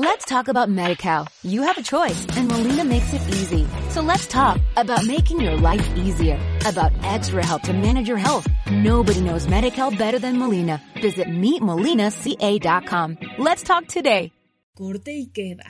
Let's 0.00 0.24
talk 0.26 0.46
about 0.46 0.68
MediCal. 0.68 1.26
You 1.42 1.62
have 1.62 1.76
a 1.76 1.82
choice 1.82 2.24
and 2.36 2.46
Molina 2.46 2.84
makes 2.84 3.12
it 3.12 3.20
easy. 3.30 3.66
So 3.88 4.00
let's 4.00 4.28
talk 4.28 4.60
about 4.76 5.04
making 5.04 5.40
your 5.40 5.56
life 5.56 5.84
easier, 5.96 6.38
about 6.64 6.92
extra 7.02 7.44
help 7.44 7.62
to 7.62 7.72
manage 7.72 8.06
your 8.06 8.16
health. 8.16 8.46
Nobody 8.70 9.20
knows 9.20 9.48
MediCal 9.48 9.98
better 9.98 10.20
than 10.20 10.38
Molina. 10.38 10.80
Visit 11.02 11.26
meetmolinaca.com. 11.26 13.18
Let's 13.38 13.64
talk 13.64 13.88
today. 13.88 14.30
Corte 14.76 15.10
y 15.10 15.32
queda. 15.32 15.66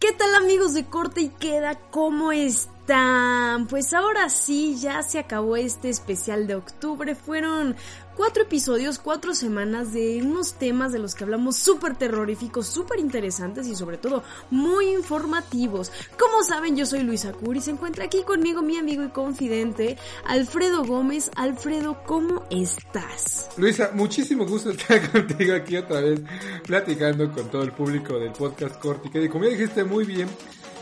¿Qué 0.00 0.12
tal 0.18 0.34
amigos 0.34 0.74
de 0.74 0.86
Corte 0.86 1.20
y 1.20 1.28
Queda? 1.28 1.76
¿Cómo 1.92 2.32
están? 2.32 2.73
Pues 2.86 3.94
ahora 3.94 4.28
sí, 4.28 4.76
ya 4.78 5.02
se 5.02 5.18
acabó 5.18 5.56
este 5.56 5.88
especial 5.88 6.46
de 6.46 6.54
octubre. 6.54 7.14
Fueron 7.14 7.76
cuatro 8.14 8.42
episodios, 8.42 8.98
cuatro 8.98 9.34
semanas 9.34 9.92
de 9.94 10.20
unos 10.22 10.54
temas 10.54 10.92
de 10.92 10.98
los 10.98 11.14
que 11.14 11.24
hablamos 11.24 11.56
súper 11.56 11.96
terroríficos, 11.96 12.66
súper 12.66 13.00
interesantes 13.00 13.66
y 13.66 13.74
sobre 13.74 13.96
todo 13.96 14.22
muy 14.50 14.90
informativos. 14.90 15.92
Como 16.18 16.42
saben, 16.42 16.76
yo 16.76 16.84
soy 16.84 17.00
Luisa 17.04 17.32
Curi 17.32 17.58
y 17.58 17.62
se 17.62 17.70
encuentra 17.70 18.04
aquí 18.04 18.22
conmigo 18.22 18.60
mi 18.60 18.76
amigo 18.76 19.02
y 19.02 19.08
confidente 19.08 19.96
Alfredo 20.26 20.84
Gómez. 20.84 21.30
Alfredo, 21.36 22.02
¿cómo 22.04 22.44
estás? 22.50 23.48
Luisa, 23.56 23.92
muchísimo 23.94 24.46
gusto 24.46 24.70
estar 24.70 25.10
contigo 25.12 25.54
aquí 25.54 25.78
otra 25.78 26.00
vez 26.00 26.20
platicando 26.66 27.32
con 27.32 27.50
todo 27.50 27.62
el 27.62 27.72
público 27.72 28.18
del 28.18 28.32
podcast 28.32 28.78
Cortica. 28.78 29.20
Y 29.20 29.28
como 29.30 29.44
ya 29.44 29.50
dijiste 29.50 29.84
muy 29.84 30.04
bien, 30.04 30.28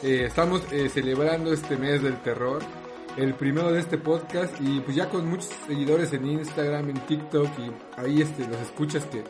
eh, 0.02 0.24
estamos 0.26 0.62
eh, 0.72 0.88
celebrando 0.88 1.52
este 1.52 1.76
mes 1.76 2.02
del 2.02 2.20
terror 2.22 2.62
el 3.16 3.34
primero 3.34 3.70
de 3.70 3.80
este 3.80 3.98
podcast 3.98 4.54
y 4.60 4.80
pues 4.80 4.96
ya 4.96 5.08
con 5.08 5.28
muchos 5.28 5.50
seguidores 5.66 6.12
en 6.12 6.26
Instagram, 6.26 6.90
en 6.90 7.00
TikTok 7.06 7.48
y 7.58 8.00
ahí 8.00 8.22
este 8.22 8.46
los 8.48 8.58
escuchas 8.60 9.04
que 9.06 9.22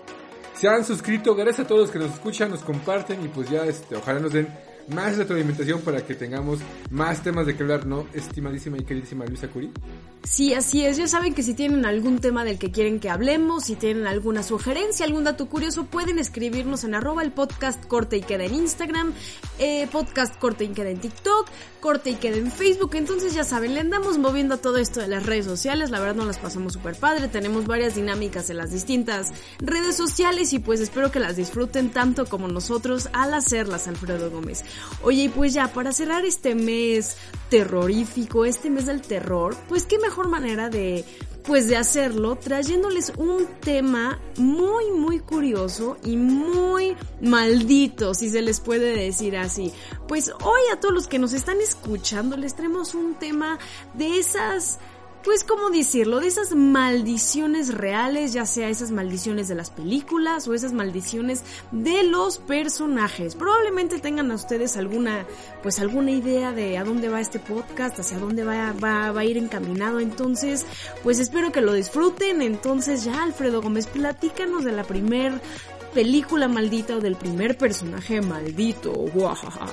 se 0.54 0.68
han 0.68 0.84
suscrito. 0.84 1.34
Gracias 1.34 1.60
a 1.60 1.66
todos 1.66 1.82
los 1.82 1.90
que 1.90 1.98
nos 1.98 2.12
escuchan, 2.12 2.50
nos 2.50 2.62
comparten 2.62 3.24
y 3.24 3.28
pues 3.28 3.51
ya 3.51 3.64
este 3.64 3.96
ojalá 3.96 4.20
nos 4.20 4.32
den 4.32 4.48
más 4.88 5.16
retroalimentación 5.16 5.80
para 5.80 6.05
que 6.05 6.15
tengamos 6.15 6.61
más 6.91 7.23
temas 7.23 7.47
de 7.47 7.57
que 7.57 7.63
hablar, 7.63 7.87
¿no? 7.87 8.07
Estimadísima 8.13 8.79
y 8.79 8.85
queridísima 8.85 9.25
Luisa 9.27 9.49
Curi. 9.49 9.71
Sí, 10.25 10.55
así 10.55 10.85
es. 10.85 10.97
Ya 10.97 11.09
saben 11.09 11.35
que 11.35 11.43
si 11.43 11.52
tienen 11.52 11.85
algún 11.85 12.21
tema 12.21 12.45
del 12.45 12.59
que 12.59 12.71
quieren 12.71 13.01
que 13.01 13.10
hablemos, 13.10 13.65
si 13.65 13.75
tienen 13.75 14.07
alguna 14.07 14.45
sugerencia, 14.45 15.05
algún 15.05 15.25
dato 15.25 15.47
curioso, 15.47 15.87
pueden 15.87 16.19
escribirnos 16.21 16.85
en 16.85 16.95
arroba 16.95 17.23
el 17.23 17.33
podcast 17.33 17.85
corte 17.87 18.19
y 18.19 18.21
queda 18.21 18.45
en 18.45 18.55
Instagram, 18.55 19.13
eh, 19.59 19.88
podcast 19.91 20.38
corte 20.38 20.65
y 20.65 20.69
queda 20.69 20.91
en 20.91 21.01
TikTok, 21.01 21.49
corte 21.80 22.10
y 22.10 22.15
queda 22.15 22.37
en 22.37 22.53
Facebook. 22.53 22.93
Entonces 22.95 23.35
ya 23.35 23.43
saben, 23.43 23.75
le 23.75 23.80
andamos 23.80 24.19
moviendo 24.19 24.59
todo 24.59 24.79
esto 24.79 25.01
de 25.01 25.09
las 25.09 25.27
redes 25.27 25.45
sociales. 25.45 25.91
La 25.91 25.99
verdad 25.99 26.15
nos 26.15 26.27
las 26.27 26.38
pasamos 26.38 26.75
súper 26.75 26.95
padre. 26.95 27.27
Tenemos 27.27 27.66
varias 27.66 27.97
dinámicas 27.97 28.49
en 28.49 28.59
las 28.59 28.71
distintas 28.71 29.33
redes 29.59 29.97
sociales 29.97 30.53
y 30.53 30.60
pues 30.60 30.80
espero 30.80 31.10
que 31.10 31.19
las 31.19 31.35
disfruten 31.35 31.91
tanto 31.91 32.27
como 32.27 32.47
nosotros 32.47 33.09
al 33.13 33.35
hacerlas, 33.35 33.88
Alfredo 33.88 34.30
Gómez. 34.30 34.65
Oye, 35.02 35.24
y 35.24 35.28
pues 35.28 35.52
ya, 35.52 35.73
para 35.73 35.92
cerrar 35.92 36.24
este 36.24 36.54
mes 36.54 37.16
terrorífico, 37.51 38.45
este 38.45 38.70
mes 38.70 38.87
del 38.87 39.02
terror, 39.02 39.56
pues 39.68 39.84
qué 39.84 39.98
mejor 39.98 40.29
manera 40.29 40.70
de 40.70 41.04
pues 41.42 41.66
de 41.66 41.76
hacerlo 41.76 42.37
trayéndoles 42.37 43.12
un 43.16 43.46
tema 43.60 44.20
muy 44.37 44.92
muy 44.92 45.18
curioso 45.18 45.96
y 46.04 46.16
muy 46.16 46.96
maldito 47.20 48.14
si 48.14 48.30
se 48.30 48.42
les 48.42 48.60
puede 48.60 48.96
decir 48.96 49.37
así. 49.37 49.73
Pues 50.06 50.30
hoy 50.45 50.60
a 50.73 50.79
todos 50.79 50.95
los 50.95 51.09
que 51.09 51.18
nos 51.18 51.32
están 51.32 51.60
escuchando 51.60 52.36
les 52.36 52.54
traemos 52.54 52.95
un 52.95 53.14
tema 53.14 53.59
de 53.95 54.18
esas 54.18 54.79
pues, 55.24 55.45
¿cómo 55.45 55.70
decirlo? 55.70 56.20
De 56.20 56.26
esas 56.26 56.54
maldiciones 56.54 57.73
reales, 57.73 58.32
ya 58.32 58.46
sea 58.46 58.68
esas 58.68 58.90
maldiciones 58.90 59.48
de 59.48 59.54
las 59.54 59.70
películas 59.70 60.48
o 60.48 60.54
esas 60.54 60.73
maldiciones 60.73 61.42
de 61.70 62.02
los 62.04 62.38
personajes. 62.38 63.34
Probablemente 63.34 63.98
tengan 63.98 64.31
a 64.31 64.34
ustedes 64.34 64.76
alguna, 64.76 65.26
pues 65.62 65.78
alguna 65.78 66.10
idea 66.10 66.53
de 66.53 66.78
a 66.78 66.84
dónde 66.84 67.09
va 67.09 67.20
este 67.20 67.38
podcast, 67.38 67.98
hacia 68.00 68.19
dónde 68.19 68.44
va, 68.44 68.72
va, 68.72 69.12
va 69.12 69.20
a 69.20 69.24
ir 69.24 69.36
encaminado. 69.36 70.00
Entonces, 70.00 70.66
pues 71.02 71.19
espero 71.19 71.52
que 71.52 71.60
lo 71.60 71.72
disfruten. 71.72 72.42
Entonces 72.42 73.04
ya, 73.04 73.22
Alfredo 73.22 73.62
Gómez, 73.62 73.86
platícanos 73.86 74.64
de 74.64 74.72
la 74.72 74.84
primer 74.84 75.41
película 75.94 76.48
maldita 76.48 76.97
o 76.97 77.00
del 77.00 77.16
primer 77.16 77.56
personaje 77.56 78.20
maldito. 78.20 78.92
Guajaja. 78.92 79.68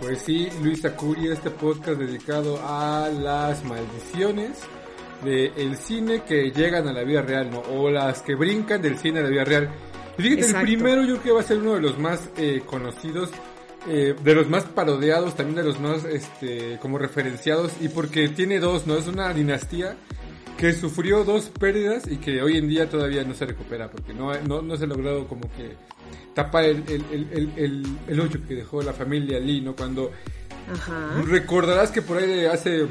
Pues 0.00 0.22
sí, 0.22 0.48
Luisa 0.62 0.96
Curia, 0.96 1.34
este 1.34 1.50
podcast 1.50 1.98
dedicado 1.98 2.58
a 2.62 3.10
las 3.10 3.62
maldiciones 3.64 4.52
del 5.22 5.76
cine 5.76 6.22
que 6.22 6.50
llegan 6.50 6.88
a 6.88 6.92
la 6.94 7.02
vida 7.02 7.20
real, 7.20 7.50
¿no? 7.50 7.60
O 7.60 7.90
las 7.90 8.22
que 8.22 8.34
brincan 8.34 8.80
del 8.80 8.96
cine 8.96 9.20
a 9.20 9.24
la 9.24 9.28
vida 9.28 9.44
real. 9.44 9.68
Y 10.16 10.22
fíjate, 10.22 10.46
el 10.46 10.62
primero 10.62 11.02
yo 11.02 11.14
creo 11.14 11.22
que 11.22 11.32
va 11.32 11.40
a 11.40 11.44
ser 11.44 11.58
uno 11.58 11.74
de 11.74 11.82
los 11.82 11.98
más 11.98 12.30
eh, 12.38 12.62
conocidos, 12.64 13.30
eh, 13.88 14.14
de 14.24 14.34
los 14.34 14.48
más 14.48 14.64
parodiados, 14.64 15.36
también 15.36 15.56
de 15.56 15.64
los 15.64 15.78
más, 15.78 16.04
este, 16.06 16.78
como 16.80 16.96
referenciados, 16.96 17.72
y 17.82 17.88
porque 17.88 18.28
tiene 18.30 18.58
dos, 18.58 18.86
¿no? 18.86 18.96
Es 18.96 19.06
una 19.06 19.34
dinastía 19.34 19.96
que 20.56 20.72
sufrió 20.72 21.24
dos 21.24 21.50
pérdidas 21.50 22.06
y 22.06 22.16
que 22.16 22.42
hoy 22.42 22.56
en 22.56 22.68
día 22.68 22.88
todavía 22.88 23.22
no 23.24 23.34
se 23.34 23.44
recupera, 23.44 23.90
porque 23.90 24.14
no, 24.14 24.32
no, 24.48 24.62
no 24.62 24.76
se 24.76 24.84
ha 24.84 24.88
logrado 24.88 25.28
como 25.28 25.42
que 25.42 25.76
tapar 26.44 26.64
el, 26.64 26.84
el, 26.88 27.50
el, 27.56 27.98
el, 28.08 28.20
hoyo 28.20 28.40
que 28.46 28.54
dejó 28.54 28.82
la 28.82 28.92
familia 28.92 29.38
Lee, 29.38 29.60
¿no? 29.60 29.76
Cuando 29.76 30.10
recordarás 31.26 31.90
que 31.90 32.00
por 32.00 32.16
ahí 32.16 32.26
de 32.26 32.48
hace, 32.48 32.86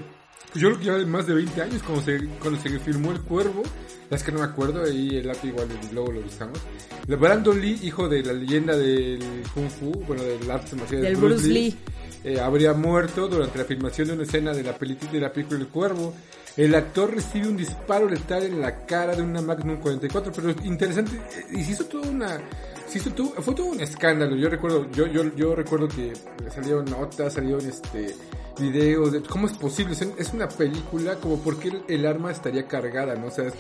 pues 0.52 0.62
yo 0.62 0.70
creo 0.70 0.80
que 0.80 0.86
ya 0.86 1.08
más 1.08 1.26
de 1.26 1.34
20 1.34 1.62
años, 1.62 1.82
cuando 1.84 2.04
se, 2.04 2.26
cuando 2.40 2.60
se 2.62 2.80
filmó 2.80 3.12
El 3.12 3.22
Cuervo, 3.22 3.64
es 4.10 4.24
que 4.24 4.32
no 4.32 4.40
me 4.40 4.46
acuerdo, 4.46 4.84
ahí 4.84 5.18
el 5.18 5.28
lápiz 5.28 5.48
igual 5.48 5.68
luego 5.92 6.12
lo 6.12 6.22
buscamos. 6.22 6.60
Brandon 7.08 7.60
Lee, 7.60 7.80
hijo 7.82 8.08
de 8.08 8.22
la 8.22 8.34
leyenda 8.34 8.78
del 8.78 9.20
Kung 9.54 9.70
Fu, 9.70 9.92
bueno, 10.08 10.22
del 10.22 10.50
arte 10.50 10.76
marcial 10.76 11.02
del 11.02 11.16
Bruce, 11.16 11.48
Lee, 11.48 11.76
eh, 12.24 12.40
habría 12.40 12.74
muerto 12.74 13.28
durante 13.28 13.58
la 13.58 13.66
filmación 13.66 14.10
de 14.10 14.14
una 14.14 14.24
escena 14.24 14.54
de 14.54 14.64
la 14.64 14.78
película 14.78 15.12
de 15.12 15.20
la 15.20 15.34
película 15.34 15.60
El 15.60 15.68
Cuervo. 15.68 16.14
El 16.58 16.76
actor 16.76 17.14
recibe 17.14 17.48
un 17.48 17.56
disparo 17.56 18.10
letal 18.10 18.44
en 18.44 18.60
la 18.60 18.86
cara 18.86 19.16
de 19.16 19.22
una 19.22 19.42
Magnum 19.42 19.80
44, 19.80 20.32
pero 20.36 20.50
interesante, 20.64 21.16
eh, 21.16 21.58
y 21.58 21.64
se 21.64 21.72
hizo 21.72 21.86
toda 21.86 22.10
una 22.10 22.42
sí, 22.90 23.00
fue 23.00 23.56
todo 23.56 23.68
un 23.68 23.82
escándalo. 23.82 24.36
Yo 24.36 24.50
recuerdo, 24.50 24.90
yo, 24.92 25.08
yo, 25.08 25.24
yo 25.36 25.56
recuerdo 25.56 25.88
que 25.88 26.14
salieron 26.50 26.86
notas, 26.86 27.34
salieron 27.34 27.66
este 27.66 28.16
videos 28.60 29.12
de 29.12 29.22
cómo 29.22 29.48
es 29.48 29.54
posible. 29.54 29.96
Es 30.18 30.34
una 30.34 30.48
película 30.48 31.16
como 31.16 31.42
por 31.42 31.58
qué 31.60 31.72
el, 31.88 32.06
arma 32.06 32.32
estaría 32.32 32.68
cargada, 32.68 33.16
¿no? 33.16 33.28
O 33.28 33.32
sea, 33.32 33.52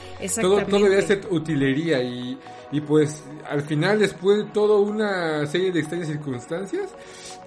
todo, 0.41 0.63
todo 0.65 0.83
debe 0.83 1.01
ser 1.01 1.21
utilería 1.29 2.03
y, 2.03 2.37
y 2.71 2.81
pues 2.81 3.23
al 3.49 3.61
final, 3.61 3.99
después 3.99 4.37
de 4.37 4.43
toda 4.45 4.77
una 4.79 5.45
serie 5.47 5.71
de 5.71 5.79
extrañas 5.79 6.07
circunstancias, 6.07 6.89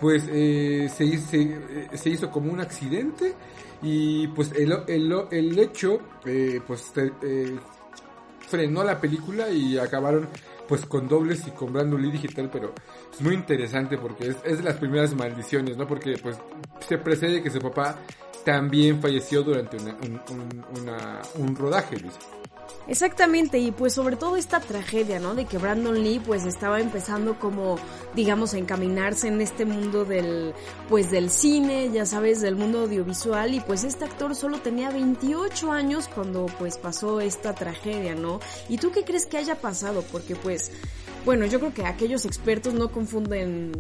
pues 0.00 0.24
eh, 0.28 0.90
se, 0.94 1.18
se, 1.18 1.96
se, 1.96 2.10
hizo 2.10 2.30
como 2.30 2.52
un 2.52 2.60
accidente 2.60 3.34
y 3.82 4.26
pues 4.28 4.52
el, 4.52 4.72
el, 4.88 5.14
el 5.30 5.58
hecho, 5.58 6.00
eh, 6.24 6.60
pues 6.66 6.92
eh, 6.96 7.56
frenó 8.48 8.82
la 8.82 9.00
película 9.00 9.48
y 9.50 9.78
acabaron 9.78 10.28
pues 10.72 10.86
con 10.86 11.06
dobles 11.06 11.46
y 11.46 11.50
con 11.50 11.70
Brandon 11.70 12.10
digital, 12.10 12.48
pero 12.50 12.72
es 13.12 13.20
muy 13.20 13.34
interesante 13.34 13.98
porque 13.98 14.28
es, 14.28 14.36
es 14.42 14.56
de 14.56 14.64
las 14.64 14.76
primeras 14.76 15.14
maldiciones, 15.14 15.76
¿no? 15.76 15.86
Porque 15.86 16.16
pues 16.16 16.38
se 16.88 16.96
precede 16.96 17.42
que 17.42 17.50
su 17.50 17.58
papá 17.58 17.98
también 18.42 18.98
falleció 18.98 19.42
durante 19.42 19.76
una, 19.76 19.94
un, 19.96 20.64
una, 20.80 21.20
un 21.34 21.54
rodaje, 21.54 22.00
Luis. 22.00 22.14
Exactamente, 22.88 23.58
y 23.58 23.70
pues 23.70 23.92
sobre 23.94 24.16
todo 24.16 24.36
esta 24.36 24.58
tragedia, 24.60 25.20
¿no? 25.20 25.34
De 25.34 25.44
que 25.44 25.56
Brandon 25.56 26.02
Lee 26.02 26.20
pues 26.24 26.44
estaba 26.44 26.80
empezando 26.80 27.38
como, 27.38 27.76
digamos, 28.14 28.54
a 28.54 28.58
encaminarse 28.58 29.28
en 29.28 29.40
este 29.40 29.64
mundo 29.64 30.04
del, 30.04 30.52
pues 30.88 31.10
del 31.10 31.30
cine, 31.30 31.90
ya 31.92 32.06
sabes, 32.06 32.40
del 32.40 32.56
mundo 32.56 32.80
audiovisual, 32.80 33.54
y 33.54 33.60
pues 33.60 33.84
este 33.84 34.04
actor 34.04 34.34
solo 34.34 34.58
tenía 34.58 34.90
28 34.90 35.70
años 35.70 36.08
cuando 36.12 36.46
pues 36.58 36.76
pasó 36.76 37.20
esta 37.20 37.54
tragedia, 37.54 38.16
¿no? 38.16 38.40
¿Y 38.68 38.78
tú 38.78 38.90
qué 38.90 39.04
crees 39.04 39.26
que 39.26 39.38
haya 39.38 39.54
pasado? 39.54 40.02
Porque 40.10 40.34
pues, 40.34 40.72
bueno, 41.24 41.46
yo 41.46 41.60
creo 41.60 41.72
que 41.72 41.86
aquellos 41.86 42.24
expertos 42.24 42.74
no 42.74 42.90
confunden 42.90 43.72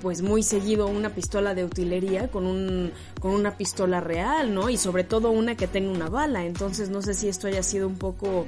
pues 0.00 0.22
muy 0.22 0.42
seguido 0.42 0.86
una 0.86 1.10
pistola 1.10 1.54
de 1.54 1.64
utilería 1.64 2.28
con 2.28 2.46
un 2.46 2.92
con 3.20 3.32
una 3.32 3.56
pistola 3.56 4.00
real, 4.00 4.54
¿no? 4.54 4.70
Y 4.70 4.76
sobre 4.76 5.04
todo 5.04 5.30
una 5.30 5.56
que 5.56 5.66
tenga 5.66 5.90
una 5.90 6.08
bala. 6.08 6.44
Entonces 6.44 6.90
no 6.90 7.02
sé 7.02 7.14
si 7.14 7.28
esto 7.28 7.46
haya 7.46 7.62
sido 7.62 7.86
un 7.86 7.96
poco 7.96 8.46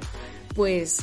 pues 0.55 1.01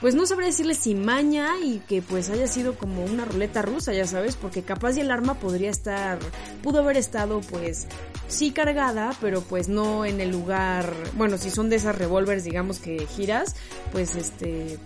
pues 0.00 0.14
no 0.14 0.26
sabré 0.26 0.46
decirle 0.46 0.74
si 0.74 0.94
maña 0.94 1.54
y 1.62 1.78
que 1.80 2.02
pues 2.02 2.28
haya 2.28 2.46
sido 2.46 2.76
como 2.76 3.04
una 3.04 3.24
ruleta 3.24 3.62
rusa, 3.62 3.94
ya 3.94 4.06
sabes, 4.06 4.36
porque 4.36 4.62
capaz 4.62 4.96
y 4.96 5.00
el 5.00 5.10
arma 5.10 5.34
podría 5.34 5.70
estar, 5.70 6.18
pudo 6.62 6.80
haber 6.80 6.98
estado 6.98 7.40
pues 7.40 7.86
sí 8.28 8.50
cargada, 8.50 9.12
pero 9.22 9.40
pues 9.40 9.68
no 9.68 10.04
en 10.04 10.20
el 10.20 10.30
lugar, 10.30 10.92
bueno, 11.14 11.38
si 11.38 11.50
son 11.50 11.70
de 11.70 11.76
esas 11.76 11.96
revólveres 11.96 12.44
digamos 12.44 12.78
que 12.78 13.06
giras, 13.06 13.56
pues 13.90 14.16
este, 14.16 14.78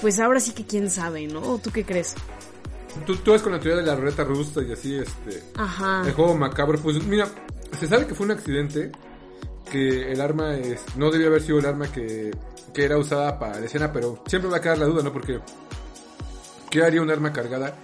pues 0.00 0.20
ahora 0.20 0.38
sí 0.38 0.52
que 0.52 0.64
quién 0.64 0.90
sabe, 0.90 1.26
¿no? 1.26 1.58
¿Tú 1.58 1.70
qué 1.72 1.84
crees? 1.84 2.14
Tú, 3.06 3.16
tú 3.16 3.32
vas 3.32 3.42
con 3.42 3.52
la 3.52 3.60
teoría 3.60 3.80
de 3.80 3.86
la 3.86 3.96
ruleta 3.96 4.24
rusa 4.24 4.62
y 4.62 4.72
así, 4.72 4.96
este. 4.96 5.42
Ajá. 5.56 6.02
El 6.06 6.12
juego 6.12 6.34
macabro. 6.34 6.78
Pues 6.78 7.02
mira, 7.04 7.28
se 7.78 7.86
sabe 7.86 8.06
que 8.06 8.14
fue 8.14 8.26
un 8.26 8.32
accidente. 8.32 8.92
Que 9.70 10.10
el 10.10 10.20
arma 10.20 10.56
es, 10.56 10.84
no 10.96 11.12
debió 11.12 11.28
haber 11.28 11.42
sido 11.42 11.60
el 11.60 11.66
arma 11.66 11.86
que 11.92 12.32
que 12.72 12.84
era 12.84 12.98
usada 12.98 13.38
para 13.38 13.58
la 13.58 13.66
escena, 13.66 13.92
pero 13.92 14.22
siempre 14.26 14.50
va 14.50 14.58
a 14.58 14.60
quedar 14.60 14.78
la 14.78 14.86
duda, 14.86 15.02
¿no? 15.02 15.12
Porque 15.12 15.40
¿qué 16.70 16.82
haría 16.82 17.02
un 17.02 17.10
arma 17.10 17.32
cargada 17.32 17.74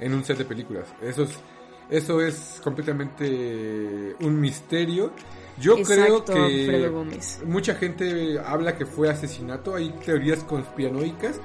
en 0.00 0.14
un 0.14 0.24
set 0.24 0.38
de 0.38 0.44
películas? 0.44 0.88
Eso 1.00 1.24
es, 1.24 1.30
eso 1.90 2.20
es 2.20 2.60
completamente 2.62 4.16
un 4.20 4.40
misterio. 4.40 5.12
Yo 5.58 5.76
creo 5.82 6.24
que 6.24 6.90
mucha 7.44 7.74
gente 7.74 8.38
habla 8.44 8.76
que 8.76 8.86
fue 8.86 9.10
asesinato, 9.10 9.74
hay 9.74 9.90
teorías 10.04 10.42
conspiranoicas, 10.44 11.36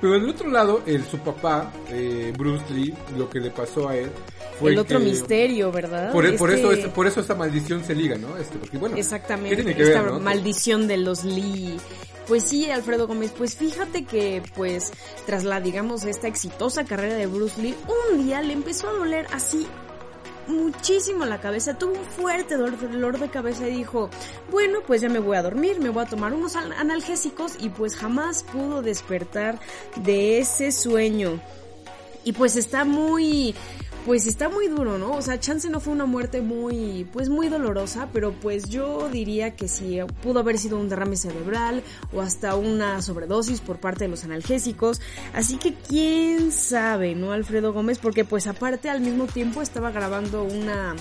pero 0.00 0.14
del 0.14 0.28
otro 0.28 0.50
lado, 0.50 0.82
el, 0.86 1.04
su 1.04 1.18
papá, 1.18 1.72
eh, 1.90 2.32
Bruce 2.36 2.64
Lee, 2.72 2.94
lo 3.16 3.28
que 3.28 3.40
le 3.40 3.50
pasó 3.50 3.88
a 3.88 3.96
él 3.96 4.10
fue 4.58 4.72
el 4.72 4.78
otro 4.78 5.00
misterio, 5.00 5.72
¿verdad? 5.72 6.12
Por, 6.12 6.36
por 6.36 6.50
eso, 6.50 6.70
por 6.92 7.06
eso 7.06 7.20
esta 7.20 7.34
maldición 7.34 7.82
se 7.82 7.94
liga, 7.94 8.16
¿no? 8.16 8.36
Este, 8.36 8.58
porque, 8.58 8.78
bueno, 8.78 8.96
Exactamente, 8.96 9.56
tiene 9.56 9.74
que 9.74 9.82
esta 9.82 10.02
maldición 10.18 10.86
de 10.86 10.98
los 10.98 11.24
Lee. 11.24 11.78
Pues 12.28 12.44
sí, 12.44 12.70
Alfredo 12.70 13.08
Gómez, 13.08 13.32
pues 13.36 13.56
fíjate 13.56 14.04
que 14.04 14.40
pues 14.54 14.92
tras 15.26 15.42
la 15.42 15.60
digamos 15.60 16.04
esta 16.04 16.28
exitosa 16.28 16.84
carrera 16.84 17.16
de 17.16 17.26
Bruce 17.26 17.60
Lee, 17.60 17.74
un 18.12 18.24
día 18.24 18.40
le 18.40 18.52
empezó 18.52 18.88
a 18.88 18.92
doler 18.92 19.26
así 19.32 19.66
muchísimo 20.50 21.24
la 21.24 21.40
cabeza, 21.40 21.78
tuvo 21.78 21.92
un 21.92 22.04
fuerte 22.04 22.56
dolor, 22.56 23.18
de 23.18 23.28
cabeza 23.28 23.68
y 23.68 23.76
dijo, 23.76 24.10
bueno, 24.50 24.80
pues 24.86 25.00
ya 25.00 25.08
me 25.08 25.18
voy 25.18 25.36
a 25.36 25.42
dormir, 25.42 25.80
me 25.80 25.90
voy 25.90 26.04
a 26.04 26.06
tomar 26.06 26.32
unos 26.32 26.56
analgésicos 26.56 27.54
y 27.58 27.70
pues 27.70 27.96
jamás 27.96 28.42
pudo 28.42 28.82
despertar 28.82 29.58
de 29.96 30.38
ese 30.38 30.72
sueño. 30.72 31.40
Y 32.24 32.32
pues 32.32 32.56
está 32.56 32.84
muy 32.84 33.54
pues 34.06 34.26
está 34.26 34.48
muy 34.48 34.68
duro, 34.68 34.98
¿no? 34.98 35.12
O 35.12 35.22
sea, 35.22 35.38
chance 35.38 35.68
no 35.68 35.80
fue 35.80 35.92
una 35.92 36.06
muerte 36.06 36.40
muy, 36.40 37.06
pues 37.12 37.28
muy 37.28 37.48
dolorosa, 37.48 38.08
pero 38.12 38.32
pues 38.32 38.68
yo 38.68 39.08
diría 39.10 39.56
que 39.56 39.68
sí, 39.68 39.98
pudo 40.22 40.40
haber 40.40 40.58
sido 40.58 40.78
un 40.78 40.88
derrame 40.88 41.16
cerebral 41.16 41.82
o 42.12 42.20
hasta 42.20 42.56
una 42.56 43.02
sobredosis 43.02 43.60
por 43.60 43.78
parte 43.78 44.04
de 44.04 44.08
los 44.08 44.24
analgésicos. 44.24 45.00
Así 45.34 45.56
que 45.58 45.74
quién 45.74 46.52
sabe, 46.52 47.14
¿no, 47.14 47.32
Alfredo 47.32 47.72
Gómez? 47.72 47.98
Porque 47.98 48.24
pues 48.24 48.46
aparte 48.46 48.88
al 48.88 49.00
mismo 49.00 49.26
tiempo 49.26 49.62
estaba 49.62 49.90
grabando 49.90 50.44
una, 50.44 50.96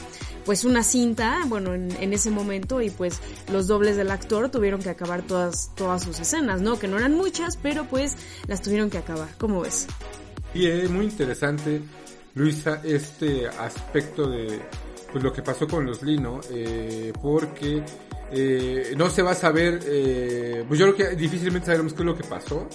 pues 0.45 0.65
una 0.65 0.83
cinta, 0.83 1.39
bueno, 1.47 1.73
en, 1.73 2.13
ese 2.13 2.31
momento 2.31 2.81
y 2.81 2.89
pues 2.89 3.19
los 3.51 3.67
dobles 3.67 3.95
del 3.95 4.11
actor 4.11 4.49
tuvieron 4.49 4.81
que 4.81 4.89
acabar 4.89 5.21
todas, 5.21 5.71
todas 5.75 6.03
sus 6.03 6.19
escenas, 6.19 6.61
¿no? 6.61 6.77
Que 6.79 6.87
no 6.87 6.97
eran 6.97 7.13
muchas, 7.13 7.55
pero 7.55 7.85
pues 7.85 8.15
las 8.47 8.61
tuvieron 8.61 8.89
que 8.89 8.97
acabar. 8.97 9.29
¿Cómo 9.37 9.61
ves? 9.61 9.87
Y 10.53 10.65
es 10.65 10.89
muy 10.89 11.05
interesante 11.05 11.81
Luisa, 12.35 12.81
este 12.83 13.47
aspecto 13.47 14.29
de 14.29 14.61
pues, 15.11 15.23
lo 15.23 15.33
que 15.33 15.41
pasó 15.41 15.67
con 15.67 15.85
los 15.85 16.03
Lino, 16.03 16.39
eh, 16.51 17.11
porque 17.21 17.83
eh, 18.31 18.93
no 18.95 19.09
se 19.09 19.21
va 19.21 19.31
a 19.31 19.35
saber, 19.35 19.79
eh, 19.85 20.63
pues 20.67 20.79
yo 20.79 20.93
creo 20.93 21.09
que 21.09 21.15
difícilmente 21.15 21.67
sabremos 21.67 21.93
qué 21.93 22.01
es 22.01 22.05
lo 22.05 22.15
que 22.15 22.23
pasó, 22.23 22.67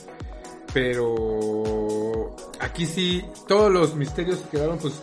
pero 0.72 2.34
aquí 2.60 2.86
sí, 2.86 3.24
todos 3.46 3.72
los 3.72 3.94
misterios 3.94 4.40
quedaron, 4.50 4.78
pues 4.78 4.94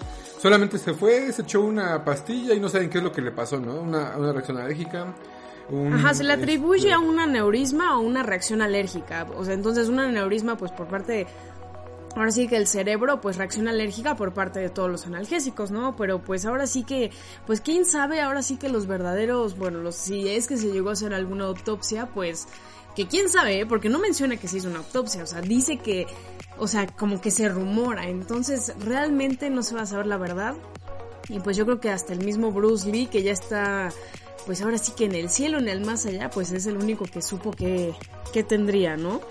solamente 0.42 0.78
se 0.78 0.94
fue, 0.94 1.32
se 1.32 1.44
echó 1.44 1.62
una 1.62 2.04
pastilla 2.04 2.54
y 2.54 2.60
no 2.60 2.68
saben 2.68 2.90
qué 2.90 2.98
es 2.98 3.04
lo 3.04 3.12
que 3.12 3.22
le 3.22 3.32
pasó, 3.32 3.60
¿no? 3.60 3.80
Una, 3.80 4.18
una 4.18 4.34
reacción 4.34 4.58
alérgica. 4.58 5.14
Ajá, 5.94 6.14
se 6.14 6.26
le 6.26 6.34
atribuye 6.34 6.90
este 6.90 6.94
a 6.94 7.00
un 7.00 7.20
aneurisma 7.20 7.98
o 7.98 8.02
una 8.02 8.24
reacción 8.24 8.62
alérgica. 8.62 9.26
O 9.38 9.46
sea, 9.46 9.54
entonces 9.54 9.88
un 9.88 10.00
aneurisma, 10.00 10.58
pues 10.58 10.72
por 10.72 10.88
parte 10.88 11.14
de 11.14 11.28
ahora 12.16 12.32
sí 12.32 12.48
que 12.48 12.58
el 12.58 12.68
cerebro 12.68 13.22
pues 13.22 13.38
reacciona 13.38 13.72
alérgica 13.72 14.16
por 14.16 14.34
parte 14.34 14.60
de 14.60 14.70
todos 14.70 14.90
los 14.90 15.06
analgésicos, 15.06 15.72
¿no? 15.72 15.96
Pero 15.96 16.22
pues 16.22 16.46
ahora 16.46 16.68
sí 16.68 16.84
que, 16.84 17.12
pues 17.46 17.62
quién 17.62 17.86
sabe, 17.86 18.22
ahora 18.22 18.42
sí 18.42 18.58
que 18.58 18.70
los 18.70 18.88
verdaderos, 18.88 19.58
bueno, 19.58 19.80
los, 19.80 19.96
si 19.96 20.28
es 20.30 20.48
que 20.48 20.58
se 20.58 20.72
llegó 20.72 20.90
a 20.90 20.94
hacer 20.94 21.14
alguna 21.14 21.46
autopsia, 21.46 22.08
pues 22.08 22.48
que 22.96 23.08
quién 23.08 23.30
sabe, 23.30 23.62
¿eh? 23.62 23.66
porque 23.66 23.90
no 23.90 24.00
menciona 24.00 24.38
que 24.38 24.48
se 24.48 24.58
hizo 24.58 24.70
una 24.70 24.80
autopsia, 24.80 25.24
o 25.24 25.28
sea, 25.28 25.42
dice 25.42 25.78
que, 25.78 26.08
o 26.58 26.68
sea, 26.68 26.88
como 26.88 27.22
que 27.22 27.32
se 27.32 27.48
rumora, 27.48 28.08
entonces 28.08 28.74
realmente 28.80 29.50
no 29.50 29.64
se 29.64 29.76
va 29.76 29.84
a 29.84 29.86
saber 29.86 30.08
la 30.08 30.18
verdad. 30.18 30.56
Y 31.30 31.40
pues 31.40 31.56
yo 31.56 31.66
creo 31.66 31.80
que 31.80 31.90
hasta 31.90 32.12
el 32.14 32.26
mismo 32.26 32.52
Bruce 32.52 32.92
Lee, 32.92 33.08
que 33.08 33.24
ya 33.24 33.32
está, 33.32 33.90
pues 34.46 34.62
ahora 34.62 34.78
sí 34.78 34.92
que 34.92 35.06
en 35.06 35.16
el 35.16 35.30
cielo, 35.30 35.60
en 35.60 35.70
el 35.70 35.86
más 35.86 36.06
allá, 36.06 36.30
pues 36.30 36.52
es 36.52 36.66
el 36.66 36.76
único 36.76 37.06
que 37.06 37.22
supo 37.22 37.52
que, 37.52 37.94
que 38.34 38.44
tendría, 38.44 38.98
¿no? 38.98 39.22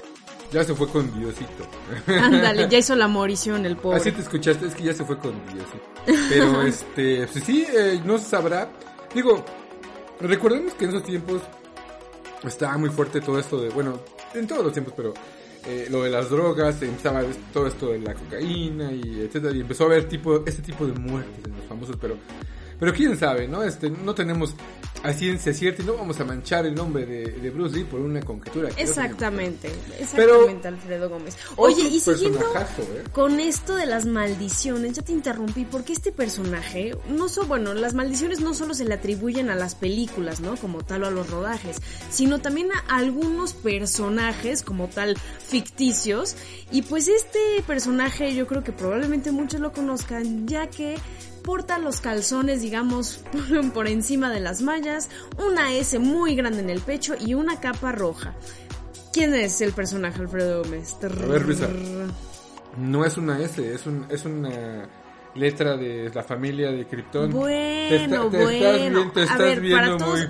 Ya 0.52 0.64
se 0.64 0.75
fue 0.75 0.88
con 0.88 1.12
Diosito. 1.19 1.67
Ándale, 2.06 2.69
ya 2.69 2.79
hizo 2.79 2.97
la 2.97 3.08
morición 3.08 3.64
el 3.67 3.76
pobre. 3.76 3.99
Así 3.99 4.11
te 4.11 4.20
escuchaste, 4.20 4.67
es 4.67 4.75
que 4.75 4.85
ya 4.85 4.94
se 4.94 5.05
fue 5.05 5.19
con 5.19 5.32
Diosito. 5.47 5.81
Pero 6.29 6.62
este, 6.67 7.26
pues 7.26 7.44
sí, 7.44 7.67
eh, 7.73 8.00
no 8.05 8.19
se 8.19 8.25
sabrá. 8.25 8.70
Digo, 9.14 9.44
recordemos 10.20 10.75
que 10.75 10.85
en 10.85 10.91
esos 10.91 11.05
tiempos 11.05 11.43
estaba 12.44 12.76
muy 12.79 12.91
fuerte 12.91 13.20
todo 13.20 13.38
esto 13.38 13.61
de, 13.61 13.69
bueno, 13.70 14.00
en 14.35 14.47
todos 14.47 14.64
los 14.64 14.73
tiempos, 14.73 14.94
pero 14.97 15.14
eh, 15.67 15.87
lo 15.91 16.02
de 16.02 16.11
las 16.11 16.31
drogas, 16.31 16.81
empezaba 16.82 17.23
todo 17.53 17.67
esto 17.67 17.88
de 17.88 17.99
la 18.00 18.14
cocaína 18.14 18.93
y 18.93 19.20
etcétera, 19.20 19.55
y 19.55 19.61
empezó 19.61 19.85
a 19.85 19.87
haber 19.88 20.08
tipo, 20.08 20.44
este 20.46 20.62
tipo 20.62 20.87
de 20.87 20.93
muertes 20.93 21.44
en 21.44 21.56
los 21.56 21.64
famosos, 21.67 21.96
pero 22.00 22.17
pero 22.81 22.94
quién 22.94 23.17
sabe, 23.17 23.46
¿no? 23.46 23.62
Este, 23.62 23.91
no 23.91 24.14
tenemos 24.14 24.55
a 25.02 25.12
ciencia 25.12 25.55
cierta 25.55 25.82
y 25.82 25.87
no 25.87 25.94
vamos 25.94 26.20
a 26.20 26.25
manchar 26.25 26.67
el 26.67 26.75
nombre 26.75 27.06
de, 27.06 27.50
Bruce 27.50 27.76
Lee 27.76 27.85
por 27.85 28.00
una 28.00 28.20
conjetura. 28.20 28.69
Exactamente, 28.76 29.70
exactamente, 29.99 30.69
Alfredo 30.69 31.08
Gómez. 31.08 31.37
Oye, 31.56 31.82
y 31.82 32.00
siguiendo 32.00 32.41
¿eh? 32.41 33.05
con 33.12 33.41
esto 33.41 33.76
de 33.76 33.87
las 33.87 34.06
maldiciones, 34.06 34.93
ya 34.93 35.02
te 35.02 35.12
interrumpí, 35.12 35.64
porque 35.64 35.93
este 35.93 36.12
personaje, 36.12 36.97
no 37.08 37.29
solo, 37.29 37.49
bueno, 37.49 37.75
las 37.75 37.94
maldiciones 37.94 38.41
no 38.41 38.55
solo 38.55 38.75
se 38.75 38.85
le 38.85 38.94
atribuyen 38.94 39.50
a 39.50 39.56
las 39.56 39.75
películas, 39.75 40.41
¿no? 40.41 40.56
Como 40.56 40.82
tal 40.85 41.05
o 41.05 41.06
a 41.06 41.11
los 41.11 41.31
rodajes, 41.31 41.79
sino 42.11 42.41
también 42.41 42.69
a 42.73 42.96
algunos 42.96 43.55
personajes 43.55 44.62
como 44.62 44.88
tal 44.88 45.17
ficticios. 45.17 46.37
Y 46.70 46.82
pues 46.82 47.08
este 47.08 47.38
personaje 47.67 48.35
yo 48.35 48.46
creo 48.46 48.62
que 48.62 48.73
probablemente 48.73 49.32
muchos 49.32 49.61
lo 49.61 49.73
conozcan, 49.73 50.46
ya 50.46 50.69
que 50.69 50.96
porta 51.50 51.81
los 51.81 52.00
calzones, 52.00 52.62
digamos, 52.62 53.25
por 53.75 53.88
encima 53.88 54.31
de 54.31 54.38
las 54.38 54.62
mallas, 54.62 55.08
una 55.37 55.75
S 55.75 55.99
muy 55.99 56.37
grande 56.37 56.61
en 56.61 56.70
el 56.70 56.81
pecho 56.81 57.14
y 57.19 57.35
una 57.35 57.58
capa 57.58 57.91
roja. 57.91 58.37
¿Quién 59.12 59.35
es 59.35 59.61
el 59.61 59.73
personaje, 59.73 60.20
Alfredo 60.20 60.62
Gómez? 60.62 60.97
A 61.02 61.26
ver, 61.26 61.44
Luisa. 61.44 61.69
No 62.79 63.05
es 63.05 63.17
una 63.17 63.41
S, 63.41 63.75
es, 63.75 63.85
un, 63.85 64.06
es 64.08 64.25
una 64.25 64.88
letra 65.35 65.76
de 65.76 66.12
la 66.14 66.23
familia 66.23 66.70
de 66.70 66.87
Krypton. 66.87 67.32
Bueno, 67.32 68.31
bueno. 68.31 69.12
a 69.29 69.37
ver, 69.37 69.73
para 69.73 69.96
todos, 69.96 70.29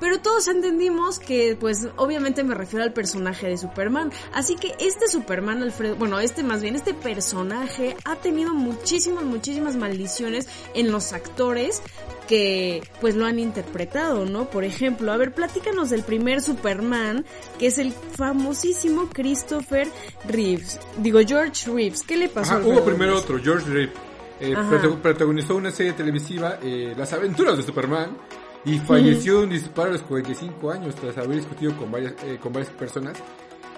pero 0.00 0.20
todos 0.20 0.48
entendimos 0.48 1.18
que, 1.18 1.56
pues, 1.58 1.88
obviamente 1.96 2.44
me 2.44 2.54
refiero 2.54 2.84
al 2.84 2.92
personaje 2.92 3.48
de 3.48 3.56
Superman. 3.56 4.12
Así 4.32 4.56
que 4.56 4.74
este 4.78 5.08
Superman, 5.08 5.62
Alfredo, 5.62 5.96
bueno, 5.96 6.20
este 6.20 6.42
más 6.42 6.62
bien, 6.62 6.76
este 6.76 6.94
personaje 6.94 7.96
ha 8.04 8.16
tenido 8.16 8.54
muchísimas, 8.54 9.24
muchísimas 9.24 9.76
maldiciones 9.76 10.48
en 10.74 10.90
los 10.90 11.12
actores 11.12 11.82
que 12.26 12.82
pues 13.00 13.14
lo 13.14 13.24
han 13.24 13.38
interpretado, 13.38 14.24
¿no? 14.24 14.50
Por 14.50 14.64
ejemplo, 14.64 15.12
a 15.12 15.16
ver, 15.16 15.32
platícanos 15.32 15.90
del 15.90 16.02
primer 16.02 16.42
Superman, 16.42 17.24
que 17.58 17.68
es 17.68 17.78
el 17.78 17.92
famosísimo 17.92 19.08
Christopher 19.12 19.88
Reeves. 20.26 20.80
Digo, 20.98 21.20
George 21.26 21.70
Reeves. 21.70 22.02
¿Qué 22.02 22.16
le 22.16 22.28
pasó? 22.28 22.58
hubo 22.58 22.84
primero 22.84 23.16
otro, 23.16 23.38
George 23.42 23.70
Reeves. 23.70 23.94
Eh, 24.38 24.54
protagonizó 25.00 25.56
una 25.56 25.70
serie 25.70 25.94
televisiva, 25.94 26.58
eh, 26.62 26.94
Las 26.96 27.12
aventuras 27.14 27.56
de 27.56 27.62
Superman, 27.62 28.18
y 28.66 28.80
falleció 28.80 29.38
de 29.38 29.44
un 29.44 29.50
disparo 29.50 29.90
a 29.90 29.92
los 29.92 30.02
45 30.02 30.70
años 30.72 30.94
tras 30.96 31.16
haber 31.18 31.36
discutido 31.36 31.76
con 31.76 31.90
varias, 31.90 32.14
eh, 32.24 32.36
con 32.42 32.52
varias 32.52 32.72
personas. 32.72 33.16